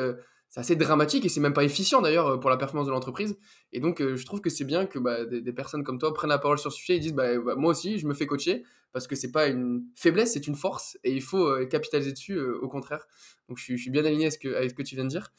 c'est 0.50 0.60
assez 0.62 0.76
dramatique 0.76 1.26
et 1.26 1.30
c'est 1.30 1.40
même 1.40 1.54
pas 1.54 1.64
efficient 1.64 2.02
d'ailleurs 2.02 2.40
pour 2.40 2.50
la 2.50 2.58
performance 2.58 2.88
de 2.88 2.92
l'entreprise. 2.92 3.38
Et 3.74 3.80
donc, 3.80 4.02
je 4.02 4.26
trouve 4.26 4.42
que 4.42 4.50
c'est 4.50 4.64
bien 4.64 4.86
que 4.86 5.00
bah, 5.00 5.26
des, 5.26 5.54
personnes 5.54 5.84
comme 5.84 6.00
toi 6.00 6.14
prennent 6.14 6.30
la 6.30 6.38
parole 6.38 6.58
sur 6.58 6.72
ce 6.72 6.78
sujet 6.78 6.96
et 6.96 7.00
disent 7.00 7.14
bah, 7.14 7.38
bah, 7.40 7.56
moi 7.56 7.72
aussi, 7.72 8.00
je 8.00 8.08
me 8.08 8.14
fais 8.14 8.26
coacher 8.26 8.64
parce 8.94 9.08
que 9.08 9.16
c'est 9.16 9.32
pas 9.32 9.48
une 9.48 9.84
faiblesse, 9.96 10.34
c'est 10.34 10.48
une 10.48 10.56
force 10.56 10.98
et 11.04 11.12
il 11.12 11.22
faut 11.22 11.54
capitaliser 11.68 12.14
dessus 12.14 12.40
au 12.40 12.68
contraire. 12.70 13.06
Donc, 13.50 13.58
je, 13.58 13.76
suis 13.76 13.90
bien 13.90 14.06
aligné 14.06 14.28
avec 14.28 14.70
ce 14.70 14.76
que 14.76 14.84
tu 14.84 14.96
viens 14.96 15.06
de 15.06 15.10
dire. 15.10 15.34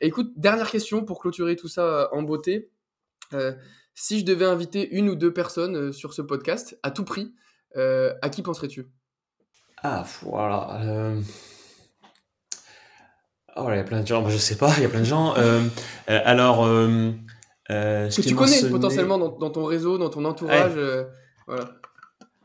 écoute, 0.00 0.32
dernière 0.36 0.70
question 0.70 1.04
pour 1.04 1.20
clôturer 1.20 1.56
tout 1.56 1.68
ça 1.68 2.08
en 2.12 2.22
beauté. 2.22 2.70
si 3.94 4.18
je 4.18 4.24
devais 4.24 4.46
inviter 4.46 4.88
une 4.90 5.08
ou 5.08 5.14
deux 5.14 5.32
personnes 5.32 5.92
sur 5.92 6.12
ce 6.12 6.22
podcast 6.22 6.78
à 6.82 6.90
tout 6.90 7.04
prix, 7.04 7.32
à 7.76 8.28
qui 8.30 8.42
penserais-tu? 8.42 8.86
Ah, 9.82 10.04
voilà. 10.22 10.80
Oh, 13.58 13.66
il 13.70 13.76
y 13.76 13.80
a 13.80 13.84
plein 13.84 14.02
de 14.02 14.06
gens. 14.06 14.28
je 14.28 14.36
sais 14.36 14.56
pas, 14.56 14.72
il 14.76 14.84
y 14.84 14.86
a 14.86 14.88
plein 14.88 15.00
de 15.00 15.04
gens. 15.04 15.36
Euh, 15.36 15.62
euh, 16.10 16.20
alors, 16.24 16.64
euh, 16.64 17.10
que 17.68 18.22
tu 18.22 18.34
connais 18.34 18.62
potentiellement 18.70 19.18
dans, 19.18 19.50
ton 19.50 19.64
réseau, 19.64 19.98
dans 19.98 20.10
ton 20.10 20.24
entourage. 20.24 20.72
voilà. 21.46 21.72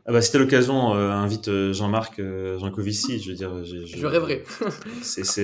Ah 0.06 0.12
bah, 0.12 0.22
c'était 0.22 0.40
l'occasion, 0.40 0.94
invite 0.94 1.72
Jean-Marc 1.72 2.20
Jancovici. 2.60 3.20
Je 3.20 3.30
veux 3.30 3.38
dire, 3.38 3.64
je, 3.64 3.86
je 3.86 4.06
rêverais. 4.06 4.44
c'est 5.02 5.36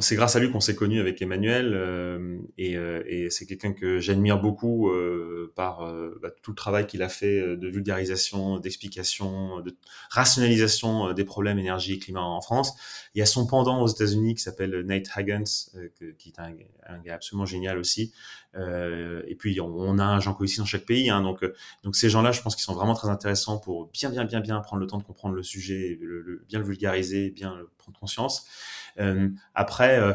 c'est 0.00 0.16
grâce 0.16 0.36
à 0.36 0.40
lui 0.40 0.50
qu'on 0.50 0.60
s'est 0.60 0.74
connu 0.74 1.00
avec 1.00 1.20
Emmanuel 1.22 1.72
euh, 1.74 2.38
et, 2.58 2.76
euh, 2.76 3.02
et 3.06 3.30
c'est 3.30 3.46
quelqu'un 3.46 3.72
que 3.72 4.00
j'admire 4.00 4.40
beaucoup 4.40 4.90
euh, 4.90 5.52
par 5.54 5.80
bah, 6.20 6.30
tout 6.42 6.50
le 6.50 6.56
travail 6.56 6.86
qu'il 6.86 7.02
a 7.02 7.08
fait 7.08 7.56
de 7.56 7.68
vulgarisation, 7.68 8.58
d'explication, 8.58 9.60
de 9.60 9.76
rationalisation 10.10 11.12
des 11.12 11.24
problèmes 11.24 11.58
énergie 11.58 11.94
et 11.94 11.98
climat 11.98 12.22
en 12.22 12.40
France. 12.40 12.74
Il 13.14 13.18
y 13.18 13.22
a 13.22 13.26
son 13.26 13.46
pendant 13.46 13.80
aux 13.82 13.86
États-Unis 13.86 14.34
qui 14.34 14.42
s'appelle 14.42 14.80
Nate 14.80 15.08
Hagens, 15.14 15.70
qui 16.18 16.28
est 16.28 16.38
un, 16.38 16.98
gars 17.04 17.14
absolument 17.14 17.46
génial 17.46 17.78
aussi. 17.78 18.12
et 18.56 19.36
puis 19.38 19.60
on, 19.60 19.98
a 19.98 20.04
un 20.04 20.20
Jean 20.20 20.36
ici 20.42 20.58
dans 20.58 20.64
chaque 20.64 20.86
pays, 20.86 21.10
hein, 21.10 21.22
donc 21.22 21.96
ces 21.96 22.08
gens-là, 22.08 22.32
je 22.32 22.42
pense 22.42 22.56
qu'ils 22.56 22.64
sont 22.64 22.74
vraiment 22.74 22.94
très 22.94 23.08
intéressants 23.08 23.58
pour 23.58 23.90
bien 23.92 24.10
bien 24.10 24.24
bien 24.24 24.40
bien 24.40 24.60
prendre 24.60 24.80
le 24.80 24.86
temps 24.86 24.98
de 24.98 25.04
comprendre 25.04 25.34
le 25.34 25.42
sujet, 25.42 25.98
bien 26.48 26.58
le 26.58 26.64
vulgariser, 26.64 27.30
bien 27.30 27.54
le 27.56 27.68
prendre 27.78 27.98
conscience. 27.98 28.46
Euh, 29.00 29.28
après, 29.54 29.98
euh, 29.98 30.12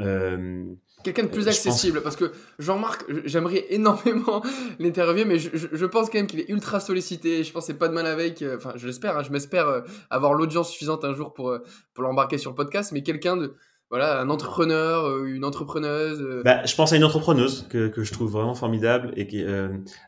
euh, 0.00 0.64
quelqu'un 1.02 1.24
de 1.24 1.28
plus 1.28 1.48
accessible 1.48 2.02
parce 2.02 2.16
que 2.16 2.32
Jean-Marc 2.58 3.04
j'aimerais 3.26 3.66
énormément 3.70 4.42
l'interviewer 4.78 5.24
mais 5.24 5.38
je, 5.38 5.86
pense 5.86 6.08
quand 6.08 6.18
même 6.18 6.26
qu'il 6.26 6.40
est 6.40 6.48
ultra 6.48 6.80
sollicité 6.80 7.44
je 7.44 7.52
pense 7.52 7.66
c'est 7.66 7.78
pas 7.78 7.88
de 7.88 7.92
mal 7.92 8.06
avec 8.06 8.42
enfin 8.56 8.72
je 8.74 8.86
l'espère 8.86 9.18
hein, 9.18 9.22
je 9.22 9.30
m'espère 9.30 9.84
avoir 10.10 10.32
l'audience 10.32 10.70
suffisante 10.70 11.04
un 11.04 11.12
jour 11.12 11.32
pour 11.32 11.56
pour 11.92 12.02
l'embarquer 12.02 12.38
sur 12.38 12.50
le 12.50 12.56
podcast 12.56 12.90
mais 12.90 13.02
quelqu'un 13.02 13.36
de 13.36 13.54
voilà 13.90 14.18
un 14.18 14.30
entrepreneur 14.30 15.24
une 15.24 15.44
entrepreneuse 15.44 16.42
bah, 16.42 16.64
je 16.64 16.74
pense 16.74 16.92
à 16.92 16.96
une 16.96 17.04
entrepreneuse 17.04 17.68
que, 17.68 17.86
que 17.88 18.02
je 18.02 18.12
trouve 18.12 18.32
vraiment 18.32 18.54
formidable 18.54 19.12
et 19.16 19.28
qui 19.28 19.44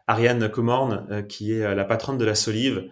Ariane 0.09 0.49
Comorne 0.49 1.27
qui 1.29 1.53
est 1.53 1.75
la 1.75 1.85
patronne 1.85 2.19
de 2.19 2.25
la 2.25 2.35
Solive 2.35 2.89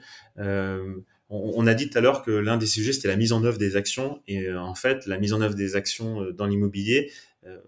on, 1.30 1.66
a 1.66 1.74
dit 1.74 1.88
tout 1.88 1.98
à 1.98 2.00
l'heure 2.00 2.22
que 2.22 2.30
l'un 2.30 2.56
des 2.56 2.66
sujets, 2.66 2.92
c'était 2.92 3.08
la 3.08 3.16
mise 3.16 3.32
en 3.32 3.44
œuvre 3.44 3.58
des 3.58 3.76
actions. 3.76 4.22
Et 4.26 4.46
euh, 4.46 4.60
en 4.60 4.74
fait, 4.74 5.06
la 5.06 5.18
mise 5.18 5.32
en 5.32 5.40
œuvre 5.40 5.54
des 5.54 5.74
actions 5.76 6.20
euh, 6.20 6.32
dans 6.32 6.46
l'immobilier, 6.46 7.10
euh, 7.46 7.58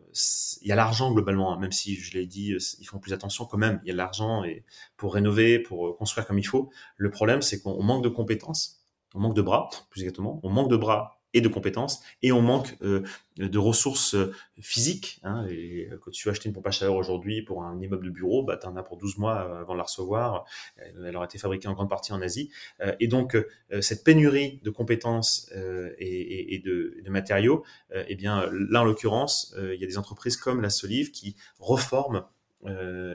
il 0.63 0.69
y 0.69 0.73
a 0.73 0.77
l'argent 0.77 1.13
globalement, 1.13 1.53
hein, 1.53 1.59
même 1.59 1.73
si 1.73 1.97
je 1.97 2.13
l'ai 2.13 2.27
dit, 2.27 2.55
ils 2.79 2.85
font 2.85 2.99
plus 2.99 3.13
attention 3.13 3.45
quand 3.47 3.59
même. 3.59 3.81
Il 3.85 3.89
y 3.89 3.91
a 3.93 3.95
l'argent 3.95 4.45
et 4.45 4.65
pour 4.97 5.15
rénover, 5.15 5.59
pour 5.59 5.97
construire 5.97 6.27
comme 6.27 6.39
il 6.39 6.47
faut. 6.47 6.71
Le 6.97 7.11
problème, 7.11 7.43
c'est 7.43 7.61
qu'on 7.61 7.83
manque 7.83 8.05
de 8.05 8.09
compétences, 8.09 8.83
on 9.15 9.21
manque 9.21 9.37
de 9.37 9.43
bras, 9.43 9.69
plus 9.91 10.03
exactement, 10.03 10.41
on 10.43 10.51
manque 10.51 10.71
de 10.71 10.77
bras 10.77 11.16
et 11.37 11.43
de 11.43 11.49
compétences, 11.49 12.03
et 12.23 12.33
on 12.33 12.41
manque 12.41 12.75
euh, 12.81 13.03
de 13.37 13.59
ressources 13.59 14.15
euh, 14.15 14.33
physiques. 14.59 15.21
Hein, 15.23 15.47
et 15.51 15.91
quand 16.01 16.11
tu 16.11 16.31
achètes 16.31 16.47
une 16.47 16.55
pompe 16.55 16.67
à 16.67 16.71
chaleur 16.71 16.95
aujourd'hui 16.95 17.43
pour 17.43 17.63
un 17.63 17.79
immeuble 17.79 18.07
de 18.07 18.11
bureau, 18.11 18.43
bah, 18.43 18.57
tu 18.57 18.67
en 18.67 18.75
as 18.75 18.83
pour 18.83 18.97
12 18.97 19.19
mois 19.19 19.61
avant 19.61 19.75
de 19.75 19.79
la 19.79 19.85
recevoir. 19.85 20.47
Elle 20.79 21.15
aura 21.15 21.27
été 21.27 21.37
fabriquée 21.37 21.69
en 21.69 21.75
grande 21.75 21.91
partie 21.91 22.15
en 22.15 22.23
Asie. 22.23 22.51
Euh, 22.81 22.95
et 23.01 23.07
donc, 23.07 23.37
cette 23.81 24.03
pénurie 24.03 24.61
de 24.65 24.71
compétences 24.71 25.53
et, 25.99 26.63
de, 26.65 27.03
matériaux, 27.11 27.65
eh 27.95 28.15
bien, 28.15 28.49
là, 28.51 28.81
en 28.81 28.85
l'occurrence, 28.85 29.55
il 29.59 29.79
y 29.79 29.85
a 29.85 29.87
des 29.87 29.99
entreprises 29.99 30.37
comme 30.37 30.63
la 30.63 30.71
Solive 30.71 31.11
qui 31.11 31.37
reforment 31.59 32.17
euh, 32.17 32.23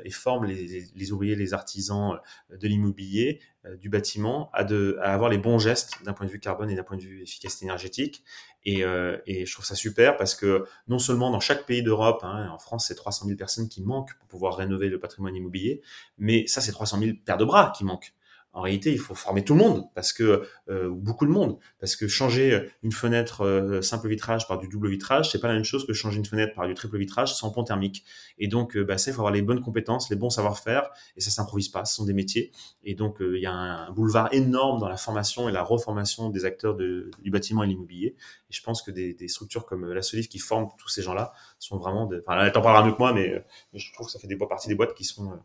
et 0.04 0.10
forment 0.10 0.46
les, 0.46 1.12
ouvriers, 1.12 1.36
les 1.36 1.54
artisans 1.54 2.20
euh, 2.52 2.58
de 2.58 2.68
l'immobilier, 2.68 3.40
euh, 3.66 3.76
du 3.78 3.90
bâtiment, 3.90 4.50
à, 4.54 4.64
de, 4.64 4.98
à 5.02 5.14
avoir 5.14 5.30
les 5.30 5.38
bons 5.38 5.60
gestes 5.60 6.04
d'un 6.04 6.14
point 6.14 6.26
de 6.26 6.32
vue 6.32 6.40
carbone 6.40 6.70
et 6.70 6.76
d'un 6.76 6.84
point 6.84 6.98
de 6.98 7.04
vue 7.04 7.22
efficacité 7.22 7.66
énergétique. 7.66 8.24
Et, 8.64 8.84
et, 9.26 9.46
je 9.48 9.54
trouve 9.54 9.66
ça 9.66 9.74
super 9.74 10.18
parce 10.18 10.36
que 10.36 10.66
non 10.88 11.00
seulement 11.00 11.32
dans 11.32 11.40
chaque 11.40 11.66
pays 11.66 11.82
d'Europe, 11.82 12.20
hein, 12.24 12.48
en 12.52 12.60
France 12.60 12.86
c'est 12.88 12.94
300 12.94 13.26
000 13.26 13.36
personnes 13.36 13.68
qui 13.68 13.82
manquent 13.82 14.16
pour 14.20 14.28
pouvoir 14.28 14.56
rénover 14.56 14.88
le 14.88 15.00
patrimoine 15.00 15.36
immobilier, 15.36 15.82
mais 16.20 16.46
ça 16.46 16.62
c'est 16.62 16.72
300 16.72 17.00
000 17.00 17.12
paires 17.26 17.38
de 17.38 17.46
bras 17.46 17.74
qui 17.76 17.84
manquent 17.84 18.14
en 18.54 18.62
réalité, 18.62 18.92
il 18.92 19.00
faut 19.00 19.16
former 19.16 19.46
tout 19.46 19.54
le 19.54 19.60
monde, 19.60 19.86
parce 19.96 20.12
que 20.12 20.44
euh, 20.70 20.90
beaucoup 20.92 21.26
de 21.26 21.32
monde, 21.32 21.58
parce 21.80 21.96
que 21.96 22.08
changer 22.08 22.70
une 22.84 22.92
fenêtre 22.92 23.46
euh, 23.46 23.82
simple 23.82 24.10
vitrage 24.10 24.46
par 24.48 24.58
du 24.58 24.68
double 24.68 24.90
vitrage, 24.90 25.32
c'est 25.32 25.40
pas 25.40 25.48
la 25.48 25.54
même 25.54 25.64
chose 25.64 25.88
que 25.88 25.94
changer 25.94 26.18
une 26.18 26.26
fenêtre 26.26 26.54
par 26.54 26.68
du 26.68 26.74
triple 26.74 26.98
vitrage 26.98 27.34
sans 27.34 27.52
pont 27.52 27.64
thermique. 27.64 28.04
Et 28.38 28.48
donc, 28.48 28.76
euh, 28.76 28.84
bah, 28.84 28.98
ça, 28.98 29.12
il 29.12 29.14
faut 29.14 29.22
avoir 29.22 29.34
les 29.34 29.42
bonnes 29.42 29.62
compétences, 29.62 30.10
les 30.10 30.18
bons 30.18 30.30
savoir-faire, 30.30 30.90
et 31.16 31.22
ça 31.22 31.32
s'improvise 31.32 31.70
pas. 31.70 31.86
Ce 31.86 31.96
sont 31.96 32.06
des 32.06 32.14
métiers, 32.14 32.52
et 32.84 32.94
donc 32.94 33.18
il 33.22 33.40
y 33.40 33.46
a 33.46 33.54
un, 33.54 33.92
boulevard 33.92 34.30
énorme 34.34 34.80
dans 34.80 34.90
la 34.90 34.98
formation 34.98 35.48
et 35.48 35.52
la 35.52 35.64
reformation 35.64 36.30
des 36.30 36.44
acteurs 36.44 36.76
de, 36.76 37.10
du 37.22 37.32
bâtiment 37.32 37.64
et 37.64 37.68
l'immobilier. 37.68 38.16
Et 38.50 38.54
je 38.54 38.62
pense 38.62 38.82
que 38.82 38.92
des, 38.92 39.16
structures 39.28 39.66
comme 39.66 39.94
la 39.94 40.02
Solif 40.02 40.28
qui 40.28 40.40
forment 40.40 40.68
tous 40.78 40.90
ces 40.90 41.02
gens-là 41.02 41.32
sont 41.58 41.78
vraiment. 41.78 42.06
De... 42.06 42.22
Enfin, 42.28 42.44
elle 42.44 42.52
t'en 42.52 42.62
parlera 42.62 42.86
mieux 42.86 42.92
que 42.92 43.00
moi, 43.00 43.14
mais, 43.14 43.46
mais, 43.72 43.80
je 43.80 43.94
trouve 43.94 44.08
que 44.08 44.12
ça 44.12 44.20
fait 44.20 44.28
des, 44.28 44.36
partie 44.36 44.68
des 44.68 44.76
boîtes 44.76 44.94
qui 44.94 45.06
sont 45.06 45.40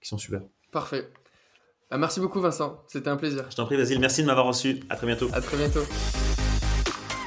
qui 0.00 0.08
sont 0.08 0.18
super. 0.18 0.42
Parfait. 0.70 1.10
Ah, 1.88 1.98
merci 1.98 2.18
beaucoup 2.18 2.40
Vincent, 2.40 2.82
c'était 2.88 3.08
un 3.08 3.16
plaisir. 3.16 3.44
Je 3.48 3.54
t'en 3.54 3.64
prie 3.64 3.76
Basile, 3.76 4.00
merci 4.00 4.22
de 4.22 4.26
m'avoir 4.26 4.46
reçu. 4.46 4.80
À 4.90 4.96
très 4.96 5.06
bientôt. 5.06 5.28
À 5.32 5.40
très 5.40 5.56
bientôt. 5.56 5.84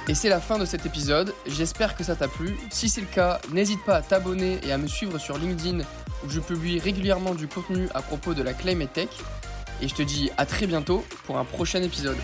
Et 0.09 0.13
c'est 0.13 0.27
la 0.27 0.41
fin 0.41 0.57
de 0.57 0.65
cet 0.65 0.85
épisode. 0.85 1.33
J'espère 1.47 1.95
que 1.95 2.03
ça 2.03 2.15
t'a 2.17 2.27
plu. 2.27 2.57
Si 2.69 2.89
c'est 2.89 2.99
le 2.99 3.07
cas, 3.07 3.39
n'hésite 3.53 3.81
pas 3.85 3.95
à 3.95 4.01
t'abonner 4.01 4.59
et 4.67 4.73
à 4.73 4.77
me 4.77 4.87
suivre 4.87 5.17
sur 5.17 5.37
LinkedIn 5.37 5.79
où 6.25 6.29
je 6.29 6.41
publie 6.41 6.77
régulièrement 6.77 7.35
du 7.35 7.47
contenu 7.47 7.87
à 7.93 8.01
propos 8.01 8.33
de 8.33 8.43
la 8.43 8.53
Climate 8.53 8.91
Tech. 8.91 9.09
Et 9.81 9.87
je 9.87 9.95
te 9.95 10.01
dis 10.01 10.29
à 10.37 10.45
très 10.45 10.67
bientôt 10.67 11.05
pour 11.25 11.37
un 11.37 11.45
prochain 11.45 11.81
épisode. 11.81 12.17